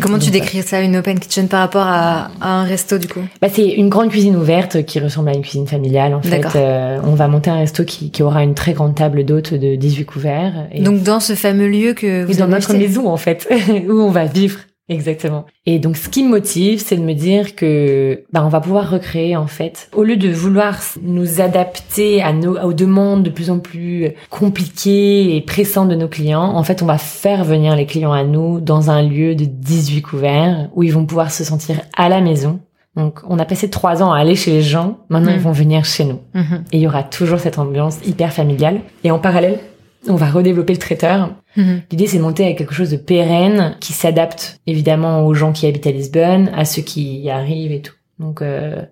Comment 0.00 0.18
tu 0.18 0.26
Donc, 0.26 0.34
décris 0.34 0.62
ça, 0.62 0.80
une 0.80 0.96
open 0.96 1.18
kitchen 1.18 1.48
par 1.48 1.60
rapport 1.60 1.86
à, 1.86 2.30
à 2.40 2.60
un 2.60 2.64
resto 2.64 2.98
du 2.98 3.08
coup? 3.08 3.20
Bah, 3.42 3.48
c'est 3.52 3.66
une 3.66 3.88
grande 3.88 4.10
cuisine 4.10 4.36
ouverte 4.36 4.84
qui 4.84 5.00
ressemble 5.00 5.30
à 5.30 5.34
une 5.34 5.42
cuisine 5.42 5.66
familiale 5.66 6.14
en 6.14 6.22
fait. 6.22 6.46
Euh, 6.56 6.98
on 7.04 7.14
va 7.14 7.28
monter 7.28 7.50
un 7.50 7.58
resto 7.58 7.84
qui, 7.84 8.10
qui 8.10 8.22
aura 8.22 8.42
une 8.42 8.54
très 8.54 8.72
grande 8.72 8.94
table 8.94 9.24
d'hôtes 9.24 9.52
de 9.52 9.76
18 9.76 10.04
couverts 10.04 10.68
et, 10.72 10.82
Donc 10.82 11.02
dans 11.02 11.20
ce 11.20 11.34
fameux 11.34 11.68
lieu 11.68 11.92
que 11.92 12.06
et 12.06 12.24
vous 12.24 12.34
dans 12.34 12.44
avez 12.44 12.52
notre 12.52 12.74
maison 12.74 13.08
en 13.08 13.16
fait 13.16 13.48
où 13.88 13.92
on 13.92 14.10
va 14.10 14.24
vivre 14.24 14.60
Exactement. 14.90 15.46
Et 15.66 15.78
donc, 15.78 15.96
ce 15.96 16.08
qui 16.08 16.24
me 16.24 16.28
motive, 16.30 16.82
c'est 16.84 16.96
de 16.96 17.02
me 17.02 17.14
dire 17.14 17.54
que, 17.54 18.24
bah, 18.32 18.42
on 18.44 18.48
va 18.48 18.60
pouvoir 18.60 18.90
recréer, 18.90 19.36
en 19.36 19.46
fait. 19.46 19.88
Au 19.94 20.02
lieu 20.02 20.16
de 20.16 20.28
vouloir 20.28 20.78
nous 21.02 21.40
adapter 21.40 22.20
à 22.22 22.32
nos, 22.32 22.58
aux 22.58 22.72
demandes 22.72 23.22
de 23.22 23.30
plus 23.30 23.50
en 23.50 23.60
plus 23.60 24.08
compliquées 24.30 25.36
et 25.36 25.40
pressantes 25.42 25.88
de 25.88 25.94
nos 25.94 26.08
clients, 26.08 26.42
en 26.56 26.62
fait, 26.64 26.82
on 26.82 26.86
va 26.86 26.98
faire 26.98 27.44
venir 27.44 27.76
les 27.76 27.86
clients 27.86 28.12
à 28.12 28.24
nous 28.24 28.60
dans 28.60 28.90
un 28.90 29.02
lieu 29.02 29.34
de 29.36 29.44
18 29.44 30.02
couverts 30.02 30.68
où 30.74 30.82
ils 30.82 30.92
vont 30.92 31.06
pouvoir 31.06 31.30
se 31.30 31.44
sentir 31.44 31.76
à 31.96 32.08
la 32.08 32.20
maison. 32.20 32.58
Donc, 32.96 33.20
on 33.28 33.38
a 33.38 33.44
passé 33.44 33.70
trois 33.70 34.02
ans 34.02 34.12
à 34.12 34.18
aller 34.18 34.34
chez 34.34 34.50
les 34.50 34.62
gens. 34.62 34.98
Maintenant, 35.08 35.30
Mm. 35.30 35.36
ils 35.36 35.40
vont 35.40 35.52
venir 35.52 35.84
chez 35.84 36.04
nous. 36.04 36.18
Mhm. 36.34 36.64
Et 36.72 36.78
il 36.78 36.80
y 36.82 36.88
aura 36.88 37.04
toujours 37.04 37.38
cette 37.38 37.58
ambiance 37.60 37.98
hyper 38.04 38.32
familiale. 38.32 38.80
Et 39.04 39.12
en 39.12 39.20
parallèle, 39.20 39.60
on 40.08 40.16
va 40.16 40.30
redévelopper 40.30 40.72
le 40.72 40.78
traiteur 40.78 41.30
Mhm. 41.56 41.82
L'idée, 41.90 42.06
c'est 42.06 42.18
de 42.18 42.22
monter 42.22 42.44
avec 42.44 42.58
quelque 42.58 42.74
chose 42.74 42.90
de 42.90 42.96
pérenne, 42.96 43.76
qui 43.80 43.92
s'adapte 43.92 44.60
évidemment 44.66 45.26
aux 45.26 45.34
gens 45.34 45.52
qui 45.52 45.66
habitent 45.66 45.86
à 45.86 45.90
Lisbonne, 45.90 46.50
à 46.54 46.64
ceux 46.64 46.82
qui 46.82 47.20
y 47.20 47.30
arrivent 47.30 47.72
et 47.72 47.82
tout. 47.82 47.94
Donc, 48.18 48.42
euh, 48.42 48.82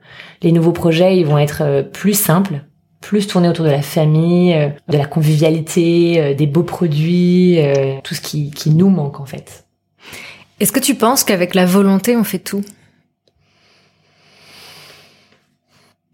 les 0.42 0.52
nouveaux 0.52 0.72
projets, 0.72 1.18
ils 1.18 1.26
vont 1.26 1.38
être 1.38 1.62
euh, 1.62 1.82
plus 1.82 2.14
simples, 2.14 2.64
plus 3.00 3.26
tournés 3.26 3.48
autour 3.48 3.64
de 3.64 3.70
la 3.70 3.82
famille, 3.82 4.54
euh, 4.54 4.68
de 4.88 4.96
la 4.96 5.06
convivialité, 5.06 6.20
euh, 6.20 6.34
des 6.34 6.46
beaux 6.46 6.62
produits, 6.62 7.60
euh, 7.60 7.98
tout 8.02 8.14
ce 8.14 8.20
qui, 8.20 8.50
qui 8.50 8.70
nous 8.70 8.88
manque 8.88 9.20
en 9.20 9.26
fait. 9.26 9.66
Est-ce 10.60 10.72
que 10.72 10.80
tu 10.80 10.94
penses 10.96 11.24
qu'avec 11.24 11.54
la 11.54 11.66
volonté, 11.66 12.16
on 12.16 12.24
fait 12.24 12.40
tout? 12.40 12.64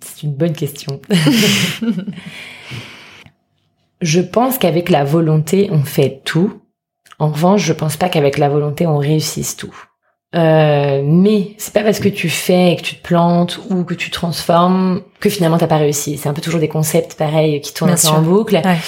C'est 0.01 0.25
une 0.25 0.35
bonne 0.35 0.53
question. 0.53 1.01
je 4.01 4.21
pense 4.21 4.59
qu'avec 4.59 4.91
la 4.91 5.05
volonté, 5.05 5.69
on 5.73 5.83
fait 5.83 6.21
tout. 6.25 6.61
En 7.19 7.29
revanche, 7.29 7.63
je 7.63 7.73
pense 7.73 7.97
pas 7.97 8.09
qu'avec 8.09 8.39
la 8.39 8.49
volonté, 8.49 8.87
on 8.87 8.99
réussisse 8.99 9.57
tout. 9.57 9.75
Euh, 10.35 11.03
mais 11.05 11.55
c'est 11.59 11.73
pas 11.73 11.85
parce 11.85 12.01
que 12.01 12.09
tu 12.09 12.29
fais 12.29 12.73
et 12.73 12.77
que 12.77 12.83
tu 12.83 12.97
te 12.97 13.07
plantes 13.07 13.61
ou 13.71 13.85
que 13.85 13.95
tu 13.95 14.11
transformes 14.11 15.03
que 15.21 15.29
finalement 15.29 15.59
t'as 15.59 15.69
pas 15.69 15.77
réussi. 15.77 16.19
C'est 16.19 16.29
un 16.29 16.33
peu 16.33 16.43
toujours 16.43 16.59
des 16.59 16.69
concepts 16.69 17.15
pareils 17.15 17.61
qui 17.61 17.73
tournent 17.73 17.95
en 18.09 18.23
boucle. 18.23 18.61
Ouais. 18.65 18.79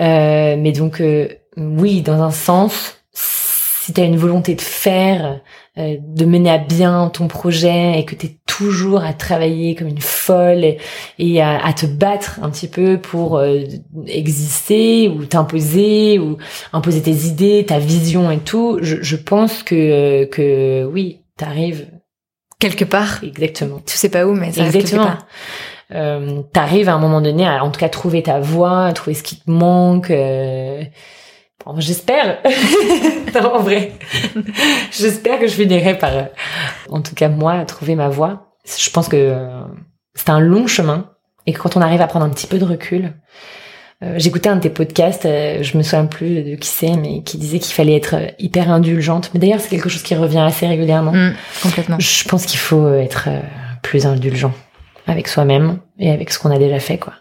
Euh, 0.00 0.56
mais 0.58 0.72
donc 0.72 1.02
euh, 1.02 1.28
oui, 1.58 2.00
dans 2.00 2.22
un 2.22 2.30
sens, 2.30 2.96
si 3.12 3.92
tu 3.92 4.00
as 4.00 4.04
une 4.04 4.16
volonté 4.16 4.54
de 4.54 4.62
faire, 4.62 5.40
euh, 5.78 5.96
de 6.00 6.24
mener 6.24 6.50
à 6.50 6.58
bien 6.58 7.10
ton 7.12 7.26
projet 7.28 7.98
et 7.98 8.04
que 8.04 8.14
tu 8.14 8.26
es 8.26 8.36
toujours 8.46 9.02
à 9.02 9.12
travailler 9.12 9.74
comme 9.74 9.88
une 9.88 10.00
folle 10.00 10.64
et, 10.64 10.78
et 11.18 11.40
à, 11.42 11.64
à 11.64 11.72
te 11.72 11.86
battre 11.86 12.38
un 12.42 12.50
petit 12.50 12.68
peu 12.68 12.98
pour 12.98 13.38
euh, 13.38 13.60
exister 14.06 15.08
ou 15.08 15.24
t'imposer 15.24 16.18
ou 16.18 16.36
imposer 16.72 17.02
tes 17.02 17.26
idées, 17.26 17.64
ta 17.66 17.78
vision 17.78 18.30
et 18.30 18.38
tout, 18.38 18.78
je, 18.82 18.96
je 19.02 19.16
pense 19.16 19.62
que 19.62 20.24
que 20.26 20.84
oui, 20.84 21.20
t'arrives 21.36 21.86
Quelque 22.60 22.84
part. 22.84 23.22
exactement. 23.22 23.80
Tu 23.84 23.96
sais 23.96 24.08
pas 24.08 24.24
où, 24.26 24.32
mais 24.32 24.52
ça 24.52 24.60
arrive 24.62 24.72
quelque 24.72 24.84
Exactement. 24.84 25.04
part. 25.06 25.26
Euh, 25.92 26.40
t'arrives 26.52 26.88
à 26.88 26.94
un 26.94 26.98
moment 26.98 27.20
donné 27.20 27.46
à 27.46 27.62
en 27.62 27.70
tout 27.70 27.78
cas 27.80 27.90
trouver 27.90 28.22
ta 28.22 28.40
voie, 28.40 28.90
trouver 28.94 29.14
ce 29.14 29.22
qui 29.22 29.36
te 29.36 29.50
manque. 29.50 30.10
euh, 30.10 30.82
bon, 31.66 31.80
J'espère. 31.80 32.38
Non, 33.34 33.54
en 33.54 33.62
vrai. 33.62 33.92
J'espère 34.92 35.40
que 35.40 35.48
je 35.48 35.54
finirai 35.54 35.98
par, 35.98 36.16
euh, 36.16 36.22
en 36.88 37.00
tout 37.00 37.16
cas 37.16 37.28
moi, 37.28 37.64
trouver 37.64 37.96
ma 37.96 38.08
voie. 38.08 38.54
Je 38.64 38.90
pense 38.90 39.08
que 39.08 39.16
euh, 39.16 39.62
c'est 40.14 40.30
un 40.30 40.38
long 40.38 40.68
chemin 40.68 41.10
et 41.46 41.52
que 41.52 41.58
quand 41.58 41.76
on 41.76 41.80
arrive 41.80 42.00
à 42.00 42.06
prendre 42.06 42.24
un 42.24 42.30
petit 42.30 42.46
peu 42.46 42.58
de 42.58 42.64
recul, 42.64 43.12
euh, 44.04 44.14
j'écoutais 44.18 44.48
un 44.48 44.56
de 44.56 44.60
tes 44.60 44.70
podcasts, 44.70 45.24
je 45.24 45.76
me 45.76 45.82
souviens 45.82 46.06
plus 46.06 46.44
de 46.44 46.54
qui 46.54 46.68
c'est, 46.68 46.96
mais 46.96 47.22
qui 47.24 47.36
disait 47.38 47.58
qu'il 47.58 47.74
fallait 47.74 47.96
être 47.96 48.14
hyper 48.38 48.70
indulgente. 48.70 49.30
Mais 49.34 49.40
d'ailleurs, 49.40 49.60
c'est 49.60 49.68
quelque 49.68 49.88
chose 49.88 50.04
qui 50.04 50.14
revient 50.14 50.38
assez 50.38 50.68
régulièrement. 50.68 51.12
Mm, 51.12 51.34
complètement. 51.62 51.96
Je 51.98 52.28
pense 52.28 52.46
qu'il 52.46 52.60
faut 52.60 52.94
être 52.94 53.28
plus 53.82 54.06
indulgent 54.06 54.52
avec 55.08 55.26
soi-même 55.26 55.80
et 55.98 56.12
avec 56.12 56.30
ce 56.30 56.38
qu'on 56.38 56.52
a 56.52 56.58
déjà 56.58 56.78
fait, 56.78 56.98
quoi. 56.98 57.14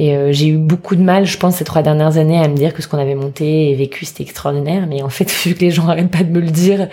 Et 0.00 0.16
euh, 0.16 0.32
j'ai 0.32 0.48
eu 0.48 0.56
beaucoup 0.56 0.96
de 0.96 1.02
mal, 1.02 1.26
je 1.26 1.36
pense, 1.36 1.56
ces 1.56 1.64
trois 1.64 1.82
dernières 1.82 2.16
années 2.16 2.42
à 2.42 2.48
me 2.48 2.54
dire 2.54 2.72
que 2.72 2.80
ce 2.80 2.88
qu'on 2.88 2.96
avait 2.96 3.14
monté 3.14 3.68
et 3.68 3.74
vécu, 3.74 4.06
c'était 4.06 4.22
extraordinaire. 4.22 4.86
Mais 4.86 5.02
en 5.02 5.10
fait, 5.10 5.30
vu 5.44 5.54
que 5.54 5.60
les 5.60 5.70
gens 5.70 5.88
arrêtent 5.88 6.10
pas 6.10 6.24
de 6.24 6.30
me 6.30 6.40
le 6.40 6.50
dire 6.50 6.88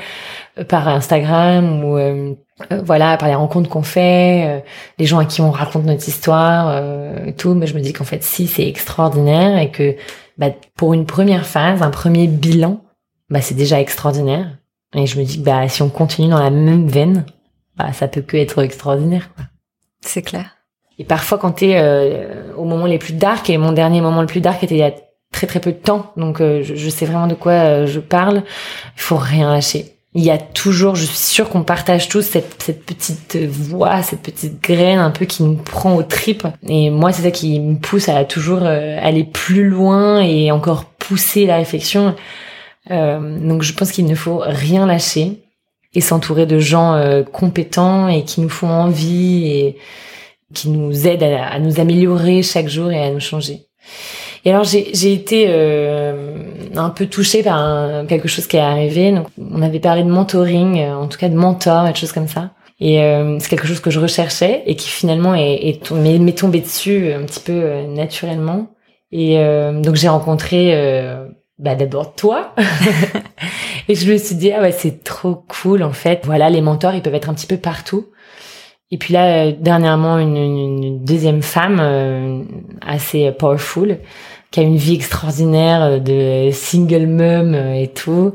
euh, 0.60 0.66
par 0.66 0.90
Instagram 0.90 1.86
ou 1.86 1.98
euh, 1.98 2.34
euh, 2.74 2.82
voilà, 2.84 3.16
par 3.16 3.30
les 3.30 3.36
rencontres 3.36 3.70
qu'on 3.70 3.82
fait, 3.82 4.44
euh, 4.46 4.60
les 5.00 5.06
gens 5.06 5.20
à 5.20 5.26
qui 5.26 5.40
on 5.40 5.52
raconte 5.52 5.86
notre 5.86 6.06
histoire, 6.06 6.84
et 7.26 7.32
tout, 7.32 7.54
mais 7.54 7.66
je 7.66 7.76
me 7.76 7.80
dis 7.80 7.94
qu'en 7.94 8.04
fait, 8.04 8.24
si, 8.26 8.46
c'est 8.46 8.68
extraordinaire 8.68 9.58
et 9.58 9.72
que 9.72 9.96
bah, 10.38 10.50
pour 10.76 10.94
une 10.94 11.06
première 11.06 11.46
phase, 11.46 11.82
un 11.84 11.92
premier 11.92 12.28
bilan, 12.28 12.82
bah, 13.30 13.40
c'est 13.40 13.56
déjà 13.56 13.80
extraordinaire. 13.80 14.58
Et 14.94 15.08
je 15.08 15.18
me 15.18 15.24
dis 15.24 15.40
que 15.40 15.46
bah, 15.46 15.70
si 15.70 15.82
on 15.82 15.90
continue 15.90 16.28
dans 16.28 16.44
la 16.44 16.50
même 16.50 16.90
veine, 16.90 17.26
bah, 17.78 17.94
ça 17.94 18.10
peut 18.10 18.22
que 18.22 18.36
être 18.36 18.62
extraordinaire. 18.62 19.30
C'est 20.02 20.24
clair. 20.24 20.57
Et 21.00 21.04
parfois, 21.04 21.38
quand 21.38 21.52
t'es 21.52 21.76
euh, 21.78 22.54
au 22.56 22.66
moment 22.66 22.86
les 22.86 22.98
plus 22.98 23.14
dark, 23.14 23.50
et 23.50 23.58
mon 23.58 23.72
dernier 23.72 24.02
moment 24.02 24.22
le 24.22 24.28
plus 24.28 24.42
dark 24.42 24.64
était 24.64 24.76
il 24.76 24.80
y 24.80 24.84
a 24.84 24.94
très 25.32 25.48
très 25.48 25.60
peu 25.60 25.72
de 25.72 25.78
temps, 25.78 26.12
donc 26.18 26.42
euh, 26.42 26.64
je, 26.64 26.90
sais 26.90 27.06
vraiment 27.06 27.28
de 27.28 27.36
quoi 27.36 27.52
euh, 27.52 27.88
je 27.88 28.00
parle, 28.00 28.44
il 28.96 29.02
faut 29.02 29.18
rien 29.18 29.52
lâcher. 29.52 29.94
Il 30.14 30.24
y 30.24 30.32
a 30.32 30.38
toujours, 30.38 30.96
je 30.96 31.06
suis 31.06 31.18
sûre 31.18 31.50
qu'on 31.50 31.64
partage 31.64 32.10
tous 32.10 32.22
cette, 32.22 32.64
cette 32.64 32.84
petite 32.86 33.36
voix, 33.36 34.02
cette 34.02 34.22
petite 34.22 34.64
graine 34.64 34.98
un 34.98 35.12
peu 35.12 35.26
qui 35.26 35.44
nous 35.44 35.56
prend 35.56 35.96
aux 35.96 36.02
tripes. 36.02 36.48
Et 36.68 36.90
moi, 36.90 37.12
c'est 37.12 37.22
ça 37.22 37.30
qui 37.30 37.60
me 37.60 37.76
pousse 37.76 38.10
à 38.10 38.26
toujours 38.26 38.62
euh, 38.64 38.98
aller 39.00 39.26
plus 39.26 39.70
loin 39.70 40.22
et 40.22 40.50
encore 40.52 40.86
pousser 40.86 41.46
la 41.46 41.58
réflexion. 41.58 42.16
Euh, 42.90 43.38
donc 43.48 43.62
je 43.62 43.74
pense 43.74 43.92
qu'il 43.92 44.06
ne 44.06 44.16
faut 44.16 44.42
rien 44.44 44.88
lâcher 44.88 45.44
et 45.94 46.02
s'entourer 46.02 46.46
de 46.46 46.58
gens 46.58 47.00
compétents 47.32 48.08
et 48.08 48.24
qui 48.24 48.42
nous 48.42 48.50
font 48.50 48.70
envie 48.70 49.48
et 49.48 49.78
qui 50.54 50.70
nous 50.70 51.08
aident 51.08 51.24
à, 51.24 51.60
nous 51.60 51.80
améliorer 51.80 52.44
chaque 52.44 52.68
jour 52.68 52.92
et 52.92 53.02
à 53.02 53.12
nous 53.12 53.20
changer. 53.20 53.68
Et 54.46 54.52
alors 54.52 54.64
j'ai 54.64 55.14
été 55.14 55.46
euh, 55.50 56.38
un 56.76 56.90
peu 56.90 57.08
touchée 57.08 57.44
par 57.44 58.06
quelque 58.08 58.28
chose 58.28 58.48
qui 58.48 58.58
est 58.58 58.62
arrivé. 58.62 59.12
Donc 59.12 59.28
on 59.38 59.62
avait 59.62 59.80
parlé 59.80 60.04
de 60.04 60.10
mentoring, 60.10 60.80
euh, 60.80 60.96
en 60.96 61.08
tout 61.08 61.18
cas 61.18 61.30
de 61.30 61.36
mentor 61.36 61.88
et 61.88 61.92
de 61.92 61.98
choses 61.98 62.12
comme 62.12 62.28
ça. 62.28 62.52
Et 62.80 63.02
euh, 63.02 63.40
c'est 63.40 63.50
quelque 63.50 63.68
chose 63.68 63.80
que 63.80 63.90
je 63.90 64.00
recherchais 64.00 64.64
et 64.68 64.76
qui 64.76 64.88
finalement 64.88 65.34
est, 65.34 65.68
est 65.68 65.92
m'est 65.92 66.38
tombé 66.38 66.62
dessus 66.62 67.12
un 67.12 67.24
petit 67.24 67.40
peu 67.40 67.54
euh, 67.54 67.88
naturellement. 67.88 68.70
Et 69.12 69.40
euh, 69.40 69.82
donc 69.82 69.96
j'ai 69.96 70.10
rencontré 70.10 70.76
euh, 70.76 71.28
bah 71.58 71.76
d'abord 71.76 72.14
toi 72.14 72.54
et 73.88 73.96
je 73.96 74.12
me 74.12 74.18
suis 74.18 74.36
dit 74.36 74.52
ah 74.52 74.62
ouais 74.62 74.72
c'est 74.72 75.04
trop 75.04 75.44
cool 75.48 75.82
en 75.82 75.94
fait. 75.94 76.22
Voilà 76.26 76.50
les 76.50 76.62
mentors 76.62 76.94
ils 76.94 77.02
peuvent 77.02 77.16
être 77.16 77.30
un 77.30 77.34
petit 77.34 77.48
peu 77.48 77.58
partout. 77.58 78.08
Et 78.92 78.98
puis 78.98 79.14
là, 79.14 79.48
euh, 79.48 79.54
dernièrement, 79.60 80.18
une, 80.18 80.38
une- 80.38 80.84
une 80.84 81.04
deuxième 81.04 81.42
femme 81.42 81.80
euh, 81.82 82.42
assez 82.86 83.32
powerful, 83.32 84.00
qui 84.52 84.60
a 84.62 84.64
une 84.64 84.78
vie 84.78 84.96
extraordinaire 84.96 85.84
euh, 85.84 86.00
de 86.00 86.52
single 86.52 87.06
mum 87.08 87.54
euh, 87.54 87.74
et 87.74 87.88
tout, 87.90 88.32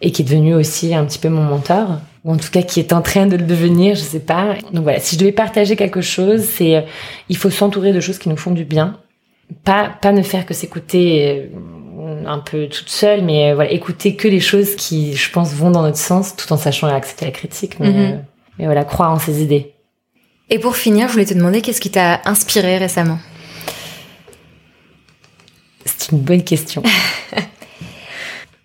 et 0.00 0.10
qui 0.10 0.22
est 0.22 0.24
devenue 0.24 0.54
aussi 0.54 0.94
un 0.94 1.04
petit 1.04 1.18
peu 1.18 1.28
mon 1.28 1.42
mentor, 1.42 1.98
ou 2.24 2.32
en 2.32 2.36
tout 2.38 2.50
cas 2.50 2.62
qui 2.62 2.80
est 2.80 2.92
en 2.94 3.02
train 3.02 3.26
de 3.26 3.36
le 3.36 3.44
devenir, 3.44 3.94
je 3.94 4.00
sais 4.00 4.20
pas. 4.20 4.54
Donc 4.72 4.82
voilà, 4.84 4.98
si 4.98 5.16
je 5.16 5.20
devais 5.20 5.32
partager 5.32 5.76
quelque 5.76 6.00
chose, 6.00 6.40
c'est 6.42 6.76
euh, 6.76 6.80
il 7.28 7.36
faut 7.36 7.50
s'entourer 7.50 7.92
de 7.92 8.00
choses 8.00 8.18
qui 8.18 8.30
nous 8.30 8.36
font 8.38 8.52
du 8.52 8.64
bien, 8.64 8.96
pas 9.64 9.90
pas 10.00 10.12
ne 10.12 10.22
faire 10.22 10.46
que 10.46 10.54
s'écouter 10.54 11.50
euh, 11.98 12.24
un 12.26 12.38
peu 12.38 12.66
toute 12.68 12.88
seule, 12.88 13.22
mais 13.22 13.52
voilà, 13.52 13.70
écouter 13.70 14.16
que 14.16 14.26
les 14.26 14.40
choses 14.40 14.74
qui, 14.76 15.14
je 15.14 15.30
pense, 15.30 15.52
vont 15.52 15.70
dans 15.70 15.82
notre 15.82 15.98
sens, 15.98 16.34
tout 16.34 16.50
en 16.50 16.56
sachant 16.56 16.86
accepter 16.88 17.26
la 17.26 17.30
critique, 17.30 17.78
mais, 17.78 17.90
mhm. 17.90 18.24
mais 18.58 18.64
voilà, 18.64 18.84
croire 18.84 19.12
en 19.12 19.18
ses 19.18 19.42
idées. 19.42 19.71
Et 20.50 20.58
pour 20.58 20.76
finir, 20.76 21.08
je 21.08 21.12
voulais 21.12 21.24
te 21.24 21.34
demander 21.34 21.62
qu'est-ce 21.62 21.80
qui 21.80 21.90
t'a 21.90 22.20
inspiré 22.24 22.78
récemment? 22.78 23.18
C'est 25.84 26.12
une 26.12 26.18
bonne 26.18 26.44
question. 26.44 26.82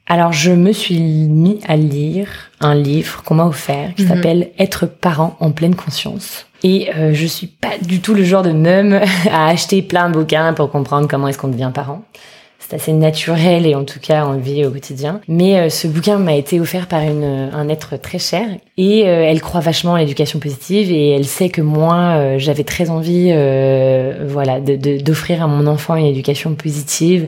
Alors, 0.08 0.32
je 0.32 0.52
me 0.52 0.72
suis 0.72 1.00
mis 1.00 1.60
à 1.68 1.76
lire 1.76 2.30
un 2.62 2.76
livre 2.76 3.24
qu'on 3.24 3.36
m'a 3.36 3.46
offert 3.46 3.94
qui 3.96 4.04
mhm. 4.04 4.10
s'appelle 4.10 4.52
Être 4.58 4.86
parent 4.86 5.36
en 5.40 5.52
pleine 5.52 5.76
conscience. 5.76 6.46
Et 6.64 6.90
euh, 6.96 7.14
je 7.14 7.26
suis 7.26 7.48
pas 7.48 7.78
du 7.82 8.00
tout 8.00 8.14
le 8.14 8.24
genre 8.24 8.44
de 8.44 8.52
même 8.52 9.02
à 9.32 9.48
acheter 9.48 9.82
plein 9.82 10.10
de 10.10 10.14
bouquins 10.18 10.54
pour 10.54 10.72
comprendre 10.72 11.08
comment 11.08 11.28
est-ce 11.28 11.38
qu'on 11.38 11.50
devient 11.50 11.72
parent. 11.74 12.04
C'est 12.68 12.76
assez 12.76 12.92
naturel 12.92 13.66
et 13.66 13.76
en 13.76 13.86
tout 13.86 14.00
cas 14.02 14.26
on 14.26 14.34
le 14.34 14.40
vit 14.40 14.66
au 14.66 14.72
quotidien. 14.72 15.22
Mais 15.28 15.58
euh, 15.58 15.70
ce 15.70 15.88
bouquin 15.88 16.18
m'a 16.18 16.36
été 16.36 16.60
offert 16.60 16.88
par 16.88 17.02
une, 17.02 17.50
un 17.54 17.70
être 17.70 17.96
très 17.98 18.20
cher 18.20 18.46
et 18.78 19.08
euh, 19.08 19.24
elle 19.24 19.40
croit 19.42 19.62
vachement 19.62 19.96
à 19.96 20.00
l'éducation 20.00 20.40
positive 20.40 20.92
et 20.92 21.12
elle 21.12 21.26
sait 21.26 21.50
que 21.50 21.62
moi 21.62 21.96
euh, 22.18 22.40
j'avais 22.40 22.66
très 22.66 22.90
envie 22.90 23.32
voilà 24.28 24.60
d'offrir 24.60 25.44
à 25.44 25.48
mon 25.48 25.66
enfant 25.68 25.96
une 25.96 26.06
éducation 26.06 26.56
positive 26.56 27.28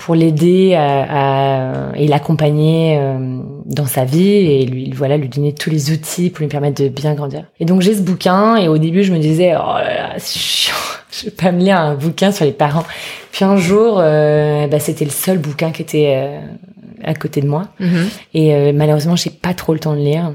pour 0.00 0.14
l'aider 0.14 0.74
à, 0.74 1.92
et 1.94 2.06
l'accompagner 2.08 2.96
euh, 2.98 3.38
dans 3.66 3.86
sa 3.86 4.04
vie 4.04 4.28
et 4.28 4.64
lui 4.64 4.90
voilà 4.92 5.18
lui 5.18 5.28
donner 5.28 5.52
tous 5.52 5.68
les 5.68 5.90
outils 5.92 6.30
pour 6.30 6.40
lui 6.40 6.48
permettre 6.48 6.82
de 6.82 6.88
bien 6.88 7.14
grandir. 7.14 7.44
Et 7.60 7.66
donc 7.66 7.82
j'ai 7.82 7.94
ce 7.94 8.00
bouquin 8.00 8.56
et 8.56 8.68
au 8.68 8.78
début 8.78 9.04
je 9.04 9.12
me 9.12 9.18
disais 9.18 9.54
oh 9.54 9.74
là 9.78 9.94
là 9.94 10.14
c'est 10.16 10.38
chiant, 10.38 10.74
je 11.12 11.26
vais 11.26 11.30
pas 11.30 11.52
me 11.52 11.58
lire 11.60 11.78
un 11.78 11.94
bouquin 11.94 12.32
sur 12.32 12.44
les 12.44 12.52
parents. 12.52 12.84
Puis 13.32 13.44
un 13.44 13.56
jour 13.56 13.98
euh, 13.98 14.66
bah, 14.66 14.80
c'était 14.80 15.04
le 15.04 15.10
seul 15.10 15.38
bouquin 15.38 15.70
qui 15.70 15.82
était 15.82 16.14
euh, 16.16 16.40
à 17.04 17.14
côté 17.14 17.40
de 17.40 17.48
moi 17.48 17.68
mm-hmm. 17.80 18.08
et 18.34 18.72
malheureusement 18.72 19.16
j'ai 19.16 19.30
pas 19.30 19.54
trop 19.54 19.72
le 19.72 19.80
temps 19.80 19.94
de 19.94 20.00
lire. 20.00 20.32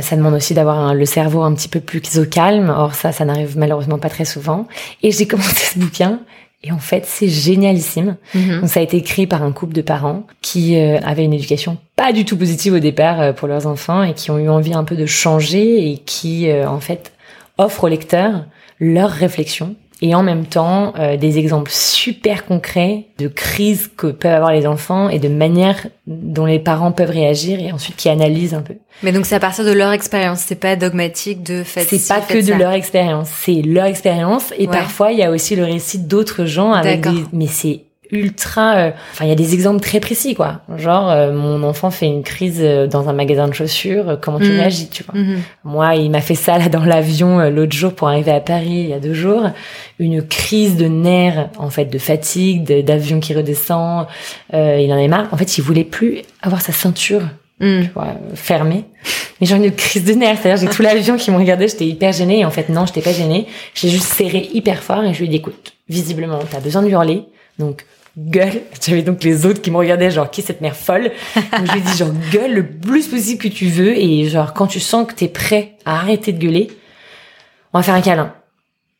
ça 0.00 0.16
demande 0.16 0.34
aussi 0.34 0.54
d'avoir 0.54 0.94
le 0.94 1.04
cerveau 1.06 1.42
un 1.42 1.52
petit 1.54 1.68
peu 1.68 1.80
plus 1.80 2.18
au 2.18 2.24
calme. 2.24 2.72
Or 2.76 2.94
ça, 2.94 3.10
ça 3.12 3.24
n'arrive 3.24 3.58
malheureusement 3.58 3.98
pas 3.98 4.10
très 4.10 4.24
souvent. 4.24 4.68
Et 5.02 5.10
j'ai 5.10 5.26
commencé 5.28 5.72
ce 5.74 5.78
bouquin 5.78 6.20
et 6.64 6.72
en 6.72 6.78
fait, 6.78 7.04
c'est 7.04 7.28
génialissime. 7.28 8.16
Mhm. 8.34 8.60
Donc, 8.62 8.70
ça 8.70 8.80
a 8.80 8.82
été 8.82 8.96
écrit 8.96 9.26
par 9.26 9.42
un 9.42 9.52
couple 9.52 9.74
de 9.74 9.82
parents 9.82 10.26
qui 10.40 10.76
euh, 10.76 10.98
avaient 11.00 11.24
une 11.24 11.34
éducation 11.34 11.76
pas 11.94 12.12
du 12.12 12.24
tout 12.24 12.36
positive 12.36 12.72
au 12.72 12.78
départ 12.78 13.20
euh, 13.20 13.32
pour 13.32 13.46
leurs 13.46 13.66
enfants 13.66 14.02
et 14.02 14.14
qui 14.14 14.30
ont 14.30 14.38
eu 14.38 14.48
envie 14.48 14.72
un 14.72 14.84
peu 14.84 14.96
de 14.96 15.06
changer 15.06 15.90
et 15.90 15.98
qui, 15.98 16.50
euh, 16.50 16.66
en 16.66 16.80
fait, 16.80 17.12
offrent 17.58 17.84
au 17.84 17.88
lecteur 17.88 18.46
leurs 18.80 19.10
réflexions 19.10 19.76
et 20.02 20.14
en 20.14 20.22
même 20.22 20.46
temps 20.46 20.92
euh, 20.98 21.16
des 21.16 21.38
exemples 21.38 21.70
super 21.72 22.44
concrets 22.44 23.06
de 23.18 23.28
crises 23.28 23.90
que 23.96 24.08
peuvent 24.08 24.32
avoir 24.32 24.52
les 24.52 24.66
enfants 24.66 25.08
et 25.08 25.18
de 25.18 25.28
manière 25.28 25.86
dont 26.06 26.46
les 26.46 26.58
parents 26.58 26.92
peuvent 26.92 27.10
réagir 27.10 27.60
et 27.60 27.72
ensuite 27.72 27.96
qui 27.96 28.08
analysent 28.08 28.54
un 28.54 28.62
peu. 28.62 28.74
Mais 29.02 29.12
donc 29.12 29.26
c'est 29.26 29.36
à 29.36 29.40
partir 29.40 29.64
de 29.64 29.72
leur 29.72 29.92
expérience, 29.92 30.40
c'est 30.40 30.54
pas 30.54 30.76
dogmatique 30.76 31.42
de 31.42 31.62
fait. 31.62 31.84
C'est 31.84 32.08
pas 32.08 32.20
que 32.20 32.44
de 32.44 32.52
leur 32.52 32.72
expérience, 32.72 33.28
c'est 33.30 33.62
leur 33.62 33.86
expérience 33.86 34.52
et 34.58 34.66
parfois 34.66 35.12
il 35.12 35.18
y 35.18 35.22
a 35.22 35.30
aussi 35.30 35.56
le 35.56 35.64
récit 35.64 35.98
d'autres 35.98 36.44
gens 36.44 36.72
avec 36.72 37.02
des 37.02 37.24
mais 37.32 37.46
c'est 37.46 37.82
ultra 38.14 38.76
euh, 38.76 38.90
enfin 39.12 39.24
il 39.24 39.28
y 39.28 39.32
a 39.32 39.36
des 39.36 39.54
exemples 39.54 39.80
très 39.80 40.00
précis 40.00 40.34
quoi. 40.34 40.60
Genre 40.76 41.10
euh, 41.10 41.32
mon 41.32 41.62
enfant 41.62 41.90
fait 41.90 42.06
une 42.06 42.22
crise 42.22 42.60
euh, 42.60 42.86
dans 42.86 43.08
un 43.08 43.12
magasin 43.12 43.48
de 43.48 43.52
chaussures 43.52 44.18
comment 44.20 44.38
tu 44.38 44.50
mmh. 44.50 44.56
réagis 44.56 44.88
tu 44.88 45.04
vois. 45.04 45.20
Mmh. 45.20 45.36
moi 45.64 45.94
il 45.96 46.10
m'a 46.10 46.20
fait 46.20 46.34
ça 46.34 46.58
là 46.58 46.68
dans 46.68 46.84
l'avion 46.84 47.50
l'autre 47.50 47.72
jour 47.72 47.92
pour 47.94 48.08
arriver 48.08 48.32
à 48.32 48.40
Paris 48.40 48.84
il 48.84 48.88
y 48.88 48.92
a 48.92 49.00
deux 49.00 49.14
jours. 49.14 49.50
Une 49.98 50.26
crise 50.26 50.76
de 50.76 50.86
nerfs 50.86 51.50
en 51.58 51.70
fait 51.70 51.86
de 51.86 51.98
fatigue 51.98 52.84
d'avion 52.84 53.20
qui 53.20 53.34
redescend 53.34 54.06
il 54.52 54.92
en 54.92 54.98
est 54.98 55.08
marre. 55.08 55.28
En 55.32 55.36
fait 55.36 55.58
il 55.58 55.62
voulait 55.62 55.84
plus 55.84 56.22
avoir 56.42 56.60
sa 56.60 56.72
ceinture 56.72 57.22
mmh. 57.60 57.82
tu 57.82 57.90
vois 57.94 58.14
fermée. 58.34 58.84
Mais 59.40 59.46
genre 59.46 59.60
une 59.60 59.72
crise 59.72 60.04
de 60.04 60.12
nerfs. 60.14 60.38
C'est-à-dire 60.40 60.66
j'ai 60.68 60.74
tout 60.74 60.82
l'avion 60.82 61.16
qui 61.16 61.30
me 61.30 61.36
regardait 61.36 61.68
j'étais 61.68 61.86
hyper 61.86 62.12
gênée. 62.12 62.40
Et 62.40 62.44
en 62.44 62.50
fait 62.50 62.68
non 62.68 62.86
j'étais 62.86 63.02
pas 63.02 63.12
gênée. 63.12 63.46
J'ai 63.74 63.88
juste 63.88 64.06
serré 64.12 64.48
hyper 64.52 64.82
fort 64.82 65.04
et 65.04 65.12
je 65.12 65.18
lui 65.18 65.26
ai 65.26 65.28
dit 65.28 65.36
écoute 65.36 65.74
visiblement 65.88 66.38
t'as 66.50 66.60
besoin 66.60 66.82
de 66.82 66.88
hurler. 66.88 67.24
Donc 67.58 67.84
gueule. 68.16 68.62
J'avais 68.80 69.02
donc 69.02 69.22
les 69.24 69.46
autres 69.46 69.60
qui 69.60 69.70
me 69.70 69.76
regardaient 69.76 70.10
genre 70.10 70.30
qui 70.30 70.40
est 70.40 70.44
cette 70.44 70.60
mère 70.60 70.76
folle? 70.76 71.10
Donc 71.34 71.66
je 71.66 71.72
lui 71.72 71.78
ai 71.78 71.82
dit 71.82 71.96
genre 71.96 72.12
gueule 72.32 72.54
le 72.54 72.66
plus 72.66 73.08
possible 73.08 73.42
que 73.42 73.48
tu 73.48 73.66
veux 73.66 73.96
et 73.96 74.28
genre 74.28 74.52
quand 74.54 74.66
tu 74.66 74.80
sens 74.80 75.06
que 75.06 75.14
t'es 75.14 75.28
prêt 75.28 75.72
à 75.84 75.96
arrêter 75.96 76.32
de 76.32 76.38
gueuler, 76.38 76.68
on 77.72 77.78
va 77.78 77.82
faire 77.82 77.94
un 77.94 78.00
câlin. 78.00 78.34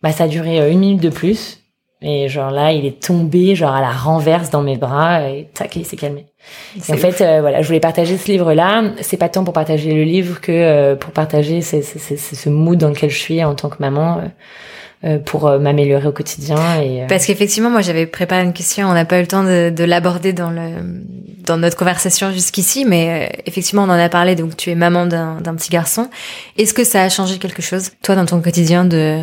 Bah 0.02 0.12
ça 0.12 0.24
a 0.24 0.28
duré 0.28 0.60
euh, 0.60 0.70
une 0.70 0.80
minute 0.80 1.00
de 1.00 1.10
plus 1.10 1.60
et 2.02 2.28
genre 2.28 2.50
là 2.50 2.72
il 2.72 2.84
est 2.84 3.02
tombé 3.02 3.54
genre 3.54 3.74
à 3.74 3.80
la 3.80 3.90
renverse 3.90 4.50
dans 4.50 4.62
mes 4.62 4.76
bras 4.76 5.30
et 5.30 5.48
tac 5.54 5.74
il 5.76 5.86
s'est 5.86 5.96
calmé. 5.96 6.26
en 6.90 6.96
fait 6.96 7.20
euh, 7.22 7.40
voilà 7.40 7.62
je 7.62 7.66
voulais 7.66 7.80
partager 7.80 8.18
ce 8.18 8.30
livre 8.30 8.52
là. 8.52 8.82
C'est 9.00 9.16
pas 9.16 9.30
tant 9.30 9.44
pour 9.44 9.54
partager 9.54 9.94
le 9.94 10.02
livre 10.02 10.40
que 10.40 10.52
euh, 10.52 10.96
pour 10.96 11.12
partager 11.12 11.62
ce 11.62 12.48
mood 12.50 12.78
dans 12.78 12.90
lequel 12.90 13.10
je 13.10 13.18
suis 13.18 13.42
en 13.42 13.54
tant 13.54 13.70
que 13.70 13.76
maman 13.78 14.18
euh, 14.18 14.28
pour 15.24 15.46
euh, 15.46 15.58
m'améliorer 15.58 16.06
au 16.08 16.12
quotidien. 16.12 16.56
Et, 16.80 17.02
euh, 17.02 17.06
Parce 17.06 17.26
qu'effectivement, 17.26 17.70
moi, 17.70 17.80
j'avais 17.80 18.06
préparé 18.06 18.42
une 18.42 18.52
question, 18.52 18.88
on 18.88 18.94
n'a 18.94 19.04
pas 19.04 19.18
eu 19.18 19.22
le 19.22 19.26
temps 19.26 19.44
de, 19.44 19.70
de 19.70 19.84
l'aborder 19.84 20.32
dans 20.32 20.50
le 20.50 20.60
dans 21.44 21.58
notre 21.58 21.76
conversation 21.76 22.32
jusqu'ici, 22.32 22.86
mais 22.86 23.30
effectivement, 23.44 23.82
on 23.82 23.90
en 23.90 23.98
a 23.98 24.08
parlé. 24.08 24.34
Donc, 24.34 24.56
tu 24.56 24.70
es 24.70 24.74
maman 24.74 25.04
d'un 25.04 25.54
petit 25.56 25.68
garçon. 25.68 26.08
Est-ce 26.56 26.72
que 26.72 26.84
ça 26.84 27.02
a 27.02 27.10
changé 27.10 27.38
quelque 27.38 27.60
chose, 27.60 27.90
toi, 28.02 28.14
dans 28.14 28.24
ton 28.24 28.40
quotidien 28.40 28.86
de 28.86 29.20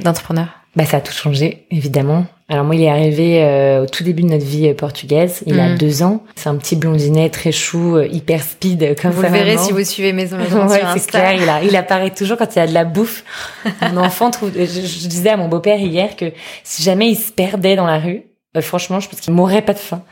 d'entrepreneur? 0.00 0.48
Bah, 0.76 0.84
ça 0.84 0.98
a 0.98 1.00
tout 1.00 1.14
changé, 1.14 1.64
évidemment. 1.70 2.26
Alors 2.50 2.64
moi, 2.64 2.74
il 2.74 2.82
est 2.82 2.90
arrivé 2.90 3.42
euh, 3.42 3.84
au 3.84 3.86
tout 3.86 4.04
début 4.04 4.22
de 4.22 4.28
notre 4.28 4.44
vie 4.44 4.68
euh, 4.68 4.74
portugaise. 4.74 5.42
Il 5.46 5.58
a 5.58 5.70
mm. 5.70 5.78
deux 5.78 6.02
ans. 6.02 6.22
C'est 6.34 6.50
un 6.50 6.56
petit 6.56 6.76
blondinet 6.76 7.30
très 7.30 7.52
chou, 7.52 7.96
euh, 7.96 8.06
hyper 8.06 8.42
speed 8.42 9.00
comme 9.00 9.12
vous 9.12 9.22
ça. 9.22 9.28
Le 9.28 9.34
verrez 9.34 9.56
si 9.56 9.72
vous 9.72 9.82
suivez 9.82 10.12
Maison 10.12 10.36
Maison 10.38 10.66
ouais, 10.68 10.82
c'est 10.98 11.10
clair. 11.10 11.32
Il, 11.40 11.48
a, 11.48 11.62
il 11.62 11.74
apparaît 11.74 12.10
toujours 12.10 12.36
quand 12.36 12.54
il 12.54 12.58
y 12.58 12.62
a 12.62 12.66
de 12.66 12.74
la 12.74 12.84
bouffe. 12.84 13.24
Mon 13.92 13.96
enfant 13.96 14.30
trouve. 14.30 14.52
Je, 14.54 14.64
je 14.64 15.08
disais 15.08 15.30
à 15.30 15.38
mon 15.38 15.48
beau-père 15.48 15.78
hier 15.78 16.16
que 16.16 16.32
si 16.64 16.82
jamais 16.82 17.08
il 17.08 17.16
se 17.16 17.32
perdait 17.32 17.76
dans 17.76 17.86
la 17.86 17.98
rue, 17.98 18.24
franchement, 18.60 19.00
je 19.00 19.08
pense 19.08 19.20
qu'il 19.20 19.34
mourrait 19.34 19.62
pas 19.62 19.72
de 19.72 19.78
faim. 19.78 20.02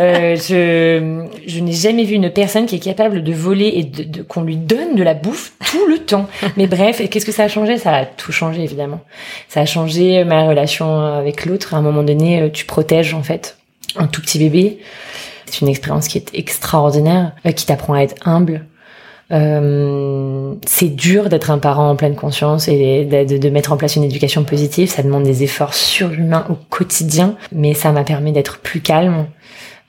Euh, 0.00 0.36
je 0.48 1.26
je 1.46 1.60
n'ai 1.60 1.72
jamais 1.72 2.04
vu 2.04 2.14
une 2.14 2.30
personne 2.30 2.66
qui 2.66 2.76
est 2.76 2.80
capable 2.80 3.22
de 3.22 3.32
voler 3.32 3.72
et 3.76 3.84
de, 3.84 4.22
qu'on 4.22 4.42
lui 4.42 4.56
donne 4.56 4.94
de 4.96 5.02
la 5.02 5.14
bouffe 5.14 5.52
tout 5.70 5.86
le 5.86 5.98
temps. 5.98 6.26
Mais 6.56 6.66
bref, 6.66 7.02
qu'est-ce 7.08 7.26
que 7.26 7.32
ça 7.32 7.44
a 7.44 7.48
changé? 7.48 7.78
Ça 7.78 7.94
a 7.94 8.04
tout 8.04 8.32
changé 8.32 8.62
évidemment. 8.62 9.00
Ça 9.48 9.60
a 9.60 9.66
changé 9.66 10.24
ma 10.24 10.44
relation 10.44 11.00
avec 11.00 11.46
l'autre. 11.46 11.74
À 11.74 11.78
un 11.78 11.82
moment 11.82 12.02
donné, 12.02 12.42
euh, 12.42 12.48
tu 12.50 12.64
protèges 12.64 13.14
en 13.14 13.22
fait 13.22 13.56
un 13.96 14.06
tout 14.06 14.20
petit 14.20 14.38
bébé. 14.38 14.78
C'est 15.46 15.60
une 15.60 15.68
expérience 15.68 16.08
qui 16.08 16.18
est 16.18 16.34
extraordinaire, 16.34 17.32
euh, 17.46 17.52
qui 17.52 17.66
t'apprend 17.66 17.94
à 17.94 18.00
être 18.00 18.16
humble, 18.26 18.66
euh, 19.32 20.54
c'est 20.66 20.94
dur 20.94 21.28
d'être 21.28 21.50
un 21.50 21.58
parent 21.58 21.90
en 21.90 21.96
pleine 21.96 22.14
conscience 22.14 22.68
et 22.68 23.04
de, 23.04 23.48
mettre 23.48 23.72
en 23.72 23.76
place 23.76 23.96
une 23.96 24.04
éducation 24.04 24.44
positive. 24.44 24.88
Ça 24.88 25.02
demande 25.02 25.24
des 25.24 25.42
efforts 25.42 25.74
surhumains 25.74 26.46
au 26.50 26.54
quotidien, 26.54 27.36
mais 27.52 27.74
ça 27.74 27.92
m'a 27.92 28.04
permis 28.04 28.32
d'être 28.32 28.58
plus 28.58 28.80
calme. 28.80 29.26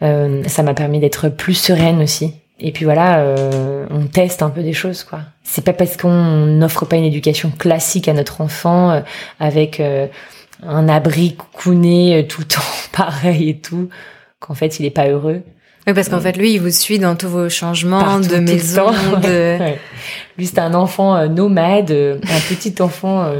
Euh, 0.01 0.43
ça 0.47 0.63
m'a 0.63 0.73
permis 0.73 0.99
d'être 0.99 1.29
plus 1.29 1.53
sereine 1.53 2.01
aussi. 2.01 2.33
Et 2.59 2.71
puis 2.71 2.86
voilà, 2.86 3.19
euh, 3.19 3.86
on 3.89 4.05
teste 4.07 4.41
un 4.41 4.49
peu 4.49 4.63
des 4.63 4.73
choses, 4.73 5.03
quoi. 5.03 5.19
C'est 5.43 5.63
pas 5.63 5.73
parce 5.73 5.97
qu'on 5.97 6.45
n'offre 6.45 6.86
pas 6.86 6.95
une 6.95 7.03
éducation 7.03 7.51
classique 7.51 8.07
à 8.07 8.13
notre 8.13 8.41
enfant 8.41 8.91
euh, 8.91 9.01
avec 9.39 9.79
euh, 9.79 10.07
un 10.63 10.88
abri 10.88 11.36
coucouné 11.36 12.25
tout 12.29 12.41
le 12.41 12.47
temps 12.55 12.61
pareil 12.93 13.49
et 13.49 13.57
tout 13.57 13.89
qu'en 14.39 14.53
fait 14.53 14.79
il 14.79 14.86
est 14.86 14.91
pas 14.91 15.07
heureux. 15.07 15.43
Oui, 15.88 15.93
parce 15.93 16.09
qu'en 16.09 16.19
fait, 16.19 16.36
lui, 16.38 16.53
il 16.53 16.61
vous 16.61 16.71
suit 16.71 16.99
dans 16.99 17.15
tous 17.15 17.29
vos 17.29 17.49
changements 17.49 18.19
de 18.19 18.38
maison. 18.38 18.91
De... 19.21 19.57
Lui, 20.38 20.47
c'est 20.47 20.59
un 20.59 20.73
enfant 20.73 21.27
nomade, 21.29 21.91
un 21.91 22.39
petit 22.49 22.81
enfant 22.81 23.31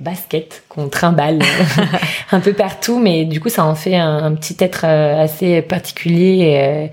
basket 0.00 0.62
qu'on 0.68 0.88
trimballe 0.88 1.40
un 2.32 2.40
peu 2.40 2.52
partout, 2.52 2.98
mais 2.98 3.24
du 3.24 3.40
coup 3.40 3.48
ça 3.48 3.64
en 3.64 3.74
fait 3.74 3.96
un, 3.96 4.34
petit 4.34 4.56
être 4.60 4.84
euh, 4.84 5.22
assez 5.22 5.60
particulier 5.62 6.38
et, 6.38 6.60
euh, 6.60 6.86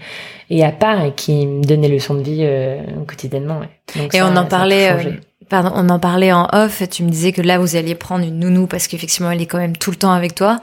et, 0.49 0.65
à 0.65 0.71
part 0.71 1.03
et 1.03 1.13
qui 1.13 1.45
me 1.45 1.63
donnait 1.63 1.87
le 1.87 1.99
son 1.99 2.15
de 2.15 2.23
vie 2.23 2.39
euh, 2.41 2.81
quotidiennement. 3.07 3.59
Ouais. 3.59 4.09
et 4.13 4.21
on 4.21 4.35
en 4.35 4.45
parlait. 4.45 5.19
Pardon, 5.47 5.71
on 5.75 5.89
en 5.89 5.99
parlait 5.99 6.31
en 6.31 6.47
off. 6.53 6.81
Tu 6.89 7.03
me 7.03 7.09
disais 7.09 7.31
que 7.31 7.41
là, 7.43 7.59
vous 7.59 7.75
alliez 7.75 7.93
prendre 7.93 8.25
une 8.25 8.39
nounou 8.39 8.65
parce 8.65 8.87
qu'effectivement, 8.87 9.29
elle 9.29 9.43
est 9.43 9.45
quand 9.45 9.59
même 9.59 9.77
tout 9.77 9.91
le 9.91 9.95
temps 9.95 10.11
avec 10.11 10.33
toi. 10.33 10.59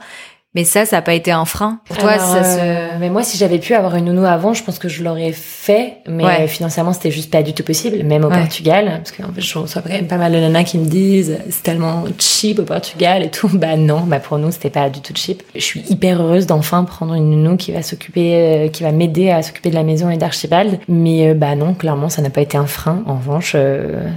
Mais 0.55 0.65
ça, 0.65 0.85
ça 0.85 0.97
n'a 0.97 1.01
pas 1.01 1.15
été 1.15 1.31
un 1.31 1.45
frein 1.45 1.79
pour 1.85 1.97
toi. 1.97 2.19
ça 2.19 2.43
se... 2.43 2.59
Euh, 2.61 2.87
mais 2.99 3.09
moi, 3.09 3.23
si 3.23 3.37
j'avais 3.37 3.57
pu 3.57 3.73
avoir 3.73 3.95
une 3.95 4.05
nounou 4.05 4.25
avant, 4.25 4.53
je 4.53 4.63
pense 4.63 4.77
que 4.77 4.87
je 4.87 5.03
l'aurais 5.03 5.31
fait. 5.31 5.97
Mais 6.07 6.47
financièrement, 6.47 6.93
c'était 6.93 7.11
juste 7.11 7.31
pas 7.31 7.41
du 7.41 7.53
tout 7.53 7.63
possible, 7.63 8.03
même 8.03 8.23
au 8.23 8.29
Portugal, 8.29 9.01
parce 9.03 9.11
qu'en 9.11 9.33
fait, 9.33 9.41
je 9.41 9.57
reçois 9.57 9.81
quand 9.81 9.89
même 9.89 10.07
pas 10.07 10.17
mal 10.17 10.31
de 10.31 10.37
nanas 10.37 10.63
qui 10.63 10.77
me 10.77 10.85
disent 10.85 11.39
c'est 11.49 11.63
tellement 11.63 12.03
cheap 12.19 12.59
au 12.59 12.63
Portugal 12.63 13.23
et 13.23 13.29
tout. 13.29 13.49
Bah 13.63 13.77
non, 13.77 14.01
bah 14.01 14.19
pour 14.19 14.39
nous, 14.39 14.51
c'était 14.51 14.71
pas 14.71 14.89
du 14.89 14.99
tout 14.99 15.13
cheap. 15.15 15.41
Je 15.55 15.61
suis 15.61 15.81
hyper 15.87 16.21
heureuse 16.21 16.47
d'enfin 16.47 16.83
prendre 16.83 17.13
une 17.13 17.29
nounou 17.29 17.55
qui 17.55 17.71
va 17.71 17.81
s'occuper, 17.81 18.35
euh, 18.35 18.67
qui 18.67 18.83
va 18.83 18.91
m'aider 18.91 19.29
à 19.29 19.41
s'occuper 19.41 19.69
de 19.69 19.75
la 19.75 19.83
maison 19.83 20.09
et 20.09 20.17
d'Archibald. 20.17 20.79
Mais 20.89 21.29
euh, 21.29 21.33
bah 21.33 21.55
non, 21.55 21.75
clairement, 21.75 22.09
ça 22.09 22.21
n'a 22.21 22.29
pas 22.29 22.41
été 22.41 22.57
un 22.57 22.65
frein. 22.65 23.03
En 23.05 23.15
revanche, 23.15 23.55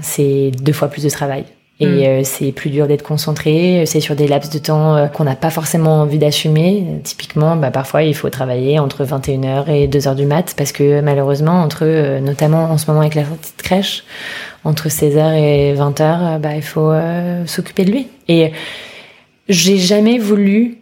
c'est 0.03 0.51
deux 0.61 0.73
fois 0.73 0.89
plus 0.89 1.05
de 1.05 1.11
travail. 1.11 1.45
Et 1.79 1.87
Mm. 1.87 2.03
euh, 2.05 2.21
c'est 2.25 2.53
plus 2.53 2.71
dur 2.71 2.87
d'être 2.87 3.03
concentré, 3.03 3.85
c'est 3.85 4.01
sur 4.01 4.17
des 4.17 4.27
laps 4.27 4.51
de 4.51 4.59
temps 4.59 4.97
euh, 4.97 5.07
qu'on 5.09 5.25
n'a 5.25 5.37
pas 5.37 5.51
forcément 5.51 6.01
envie 6.01 6.17
d'assumer. 6.19 6.85
Typiquement, 7.05 7.55
bah, 7.57 7.71
parfois 7.71 8.03
il 8.03 8.15
faut 8.15 8.31
travailler 8.31 8.79
entre 8.79 9.05
21h 9.05 9.69
et 9.69 9.87
2h 9.87 10.15
du 10.15 10.25
mat 10.25 10.55
parce 10.57 10.73
que 10.73 11.03
malheureusement, 11.03 11.61
entre 11.61 11.85
euh, 11.85 12.19
notamment 12.21 12.65
en 12.71 12.79
ce 12.79 12.87
moment 12.87 13.01
avec 13.03 13.15
la 13.15 13.27
sortie 13.27 13.53
de 13.59 13.63
crèche, 13.63 14.05
entre 14.65 14.89
16h 14.89 15.37
et 15.37 15.75
20h, 15.75 16.01
euh, 16.01 16.39
bah, 16.39 16.57
il 16.57 16.63
faut 16.63 16.91
euh, 16.91 17.45
s'occuper 17.47 17.85
de 17.85 17.91
lui. 17.93 18.09
Et 18.29 18.53
j'ai 19.51 19.77
jamais 19.77 20.19
voulu, 20.19 20.79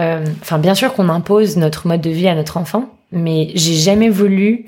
euh, 0.00 0.24
enfin 0.40 0.58
bien 0.58 0.74
sûr 0.74 0.92
qu'on 0.94 1.08
impose 1.08 1.56
notre 1.56 1.86
mode 1.86 2.00
de 2.00 2.10
vie 2.10 2.26
à 2.26 2.34
notre 2.34 2.56
enfant, 2.56 2.86
mais 3.12 3.50
j'ai 3.54 3.74
jamais 3.74 4.08
voulu 4.08 4.66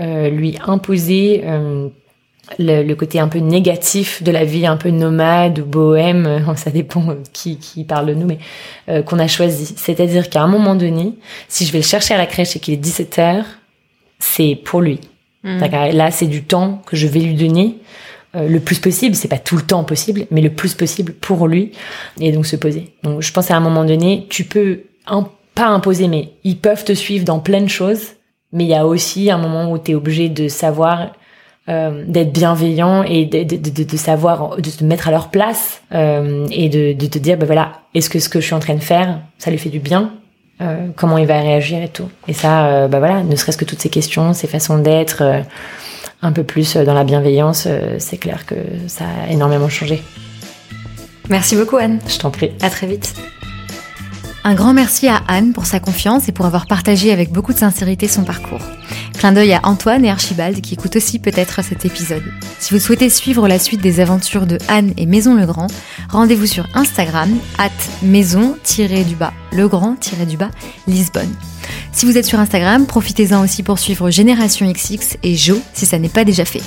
euh, 0.00 0.30
lui 0.30 0.56
imposer 0.64 1.42
euh, 1.44 1.88
le, 2.58 2.82
le 2.82 2.94
côté 2.94 3.20
un 3.20 3.28
peu 3.28 3.38
négatif 3.38 4.22
de 4.22 4.30
la 4.30 4.44
vie, 4.44 4.66
un 4.66 4.76
peu 4.76 4.90
nomade 4.90 5.58
ou 5.58 5.64
bohème, 5.64 6.44
ça 6.56 6.70
dépend 6.70 7.10
euh, 7.10 7.14
qui, 7.32 7.58
qui 7.58 7.84
parle 7.84 8.06
de 8.06 8.14
nous, 8.14 8.26
mais 8.26 8.38
euh, 8.88 9.02
qu'on 9.02 9.18
a 9.18 9.26
choisi. 9.28 9.74
C'est-à-dire 9.76 10.28
qu'à 10.30 10.42
un 10.42 10.48
moment 10.48 10.74
donné, 10.74 11.14
si 11.48 11.66
je 11.66 11.72
vais 11.72 11.78
le 11.78 11.84
chercher 11.84 12.14
à 12.14 12.18
la 12.18 12.26
crèche 12.26 12.56
et 12.56 12.60
qu'il 12.60 12.74
est 12.74 12.78
17 12.78 13.18
heures, 13.18 13.44
c'est 14.18 14.56
pour 14.56 14.80
lui. 14.80 15.00
Mm. 15.44 15.58
D'accord 15.60 15.92
Là, 15.92 16.10
c'est 16.10 16.26
du 16.26 16.42
temps 16.44 16.82
que 16.86 16.96
je 16.96 17.06
vais 17.06 17.20
lui 17.20 17.34
donner 17.34 17.78
euh, 18.34 18.48
le 18.48 18.60
plus 18.60 18.78
possible. 18.78 19.14
C'est 19.14 19.28
pas 19.28 19.38
tout 19.38 19.56
le 19.56 19.62
temps 19.62 19.84
possible, 19.84 20.26
mais 20.30 20.40
le 20.40 20.50
plus 20.50 20.74
possible 20.74 21.12
pour 21.12 21.46
lui. 21.46 21.72
Et 22.20 22.32
donc 22.32 22.46
se 22.46 22.56
poser. 22.56 22.92
Donc, 23.02 23.22
je 23.22 23.32
pense 23.32 23.50
à 23.50 23.56
un 23.56 23.60
moment 23.60 23.84
donné, 23.84 24.26
tu 24.28 24.44
peux 24.44 24.80
un- 25.06 25.28
pas 25.54 25.66
imposer, 25.68 26.08
mais 26.08 26.30
ils 26.44 26.56
peuvent 26.58 26.84
te 26.84 26.92
suivre 26.92 27.24
dans 27.24 27.38
plein 27.40 27.60
de 27.60 27.68
choses. 27.68 28.02
Mais 28.52 28.64
il 28.64 28.70
y 28.70 28.74
a 28.74 28.86
aussi 28.86 29.30
un 29.30 29.38
moment 29.38 29.70
où 29.70 29.78
tu 29.78 29.92
es 29.92 29.94
obligé 29.94 30.28
de 30.28 30.48
savoir 30.48 31.12
euh, 31.68 32.04
d'être 32.06 32.32
bienveillant 32.32 33.02
et 33.02 33.26
de, 33.26 33.42
de, 33.44 33.56
de, 33.56 33.82
de 33.84 33.96
savoir 33.96 34.56
de 34.56 34.70
te 34.70 34.82
mettre 34.84 35.08
à 35.08 35.10
leur 35.10 35.28
place 35.28 35.82
euh, 35.94 36.46
et 36.50 36.68
de, 36.68 37.06
te 37.06 37.18
dire 37.18 37.36
bah 37.36 37.46
voilà 37.46 37.72
est-ce 37.94 38.08
que 38.08 38.18
ce 38.18 38.28
que 38.28 38.40
je 38.40 38.46
suis 38.46 38.54
en 38.54 38.60
train 38.60 38.74
de 38.74 38.82
faire 38.82 39.20
ça 39.38 39.50
lui 39.50 39.58
fait 39.58 39.68
du 39.70 39.78
bien? 39.80 40.12
Euh, 40.60 40.88
comment 40.96 41.18
il 41.18 41.26
va 41.26 41.40
réagir 41.40 41.82
et 41.82 41.88
tout 41.88 42.08
et 42.26 42.32
ça 42.32 42.88
bah 42.88 42.98
voilà 42.98 43.22
ne 43.22 43.36
serait-ce 43.36 43.56
que 43.56 43.64
toutes 43.64 43.80
ces 43.80 43.90
questions 43.90 44.32
ces 44.32 44.48
façons 44.48 44.78
d'être 44.78 45.22
un 46.20 46.32
peu 46.32 46.42
plus 46.42 46.76
dans 46.76 46.94
la 46.94 47.04
bienveillance 47.04 47.68
c'est 47.98 48.16
clair 48.18 48.44
que 48.44 48.56
ça 48.88 49.04
a 49.04 49.30
énormément 49.30 49.68
changé 49.68 50.02
Merci 51.28 51.54
beaucoup 51.54 51.76
Anne. 51.76 52.00
je 52.08 52.18
t'en 52.18 52.30
prie 52.30 52.50
À 52.60 52.70
très 52.70 52.86
vite. 52.86 53.14
Un 54.44 54.54
grand 54.54 54.72
merci 54.72 55.08
à 55.08 55.20
Anne 55.28 55.52
pour 55.52 55.66
sa 55.66 55.80
confiance 55.80 56.28
et 56.28 56.32
pour 56.32 56.46
avoir 56.46 56.66
partagé 56.66 57.12
avec 57.12 57.30
beaucoup 57.30 57.52
de 57.52 57.58
sincérité 57.58 58.08
son 58.08 58.22
parcours. 58.22 58.62
Clin 59.18 59.32
d'œil 59.32 59.52
à 59.52 59.60
Antoine 59.64 60.04
et 60.04 60.10
Archibald 60.10 60.60
qui 60.60 60.74
écoutent 60.74 60.96
aussi 60.96 61.18
peut-être 61.18 61.62
cet 61.62 61.84
épisode. 61.84 62.22
Si 62.58 62.72
vous 62.72 62.80
souhaitez 62.80 63.10
suivre 63.10 63.48
la 63.48 63.58
suite 63.58 63.80
des 63.80 64.00
aventures 64.00 64.46
de 64.46 64.58
Anne 64.68 64.92
et 64.96 65.06
Maison 65.06 65.34
Legrand, 65.34 65.66
rendez-vous 66.08 66.46
sur 66.46 66.66
Instagram, 66.74 67.30
at 67.58 67.70
maison-du-bas, 68.02 69.32
legrand-du-bas, 69.52 70.50
Lisbonne. 70.86 71.34
Si 71.92 72.06
vous 72.06 72.16
êtes 72.16 72.26
sur 72.26 72.38
Instagram, 72.38 72.86
profitez-en 72.86 73.42
aussi 73.42 73.62
pour 73.62 73.78
suivre 73.78 74.10
Génération 74.10 74.70
XX 74.70 75.18
et 75.22 75.34
Jo 75.34 75.60
si 75.74 75.84
ça 75.84 75.98
n'est 75.98 76.08
pas 76.08 76.24
déjà 76.24 76.44
fait. 76.44 76.62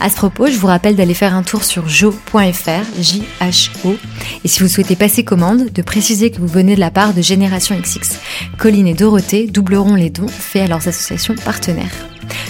À 0.00 0.10
ce 0.10 0.16
propos, 0.16 0.46
je 0.46 0.56
vous 0.56 0.66
rappelle 0.66 0.96
d'aller 0.96 1.14
faire 1.14 1.34
un 1.34 1.42
tour 1.42 1.64
sur 1.64 1.88
jo.fr, 1.88 3.00
J-H-O, 3.00 3.96
et 4.44 4.48
si 4.48 4.60
vous 4.60 4.68
souhaitez 4.68 4.96
passer 4.96 5.24
commande, 5.24 5.72
de 5.72 5.82
préciser 5.82 6.30
que 6.30 6.40
vous 6.40 6.46
venez 6.46 6.74
de 6.74 6.80
la 6.80 6.90
de 7.14 7.22
Génération 7.22 7.78
XX. 7.78 8.18
Colline 8.58 8.86
et 8.86 8.94
Dorothée 8.94 9.46
doubleront 9.46 9.94
les 9.94 10.10
dons 10.10 10.28
faits 10.28 10.62
à 10.62 10.66
leurs 10.66 10.88
associations 10.88 11.34
partenaires. 11.34 11.92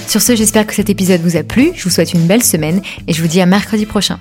Sur 0.06 0.22
ce, 0.22 0.36
j'espère 0.36 0.66
que 0.66 0.74
cet 0.74 0.90
épisode 0.90 1.20
vous 1.20 1.36
a 1.36 1.42
plu, 1.42 1.72
je 1.74 1.84
vous 1.84 1.90
souhaite 1.90 2.12
une 2.12 2.26
belle 2.26 2.42
semaine 2.42 2.80
et 3.06 3.12
je 3.12 3.22
vous 3.22 3.28
dis 3.28 3.40
à 3.40 3.46
mercredi 3.46 3.86
prochain. 3.86 4.18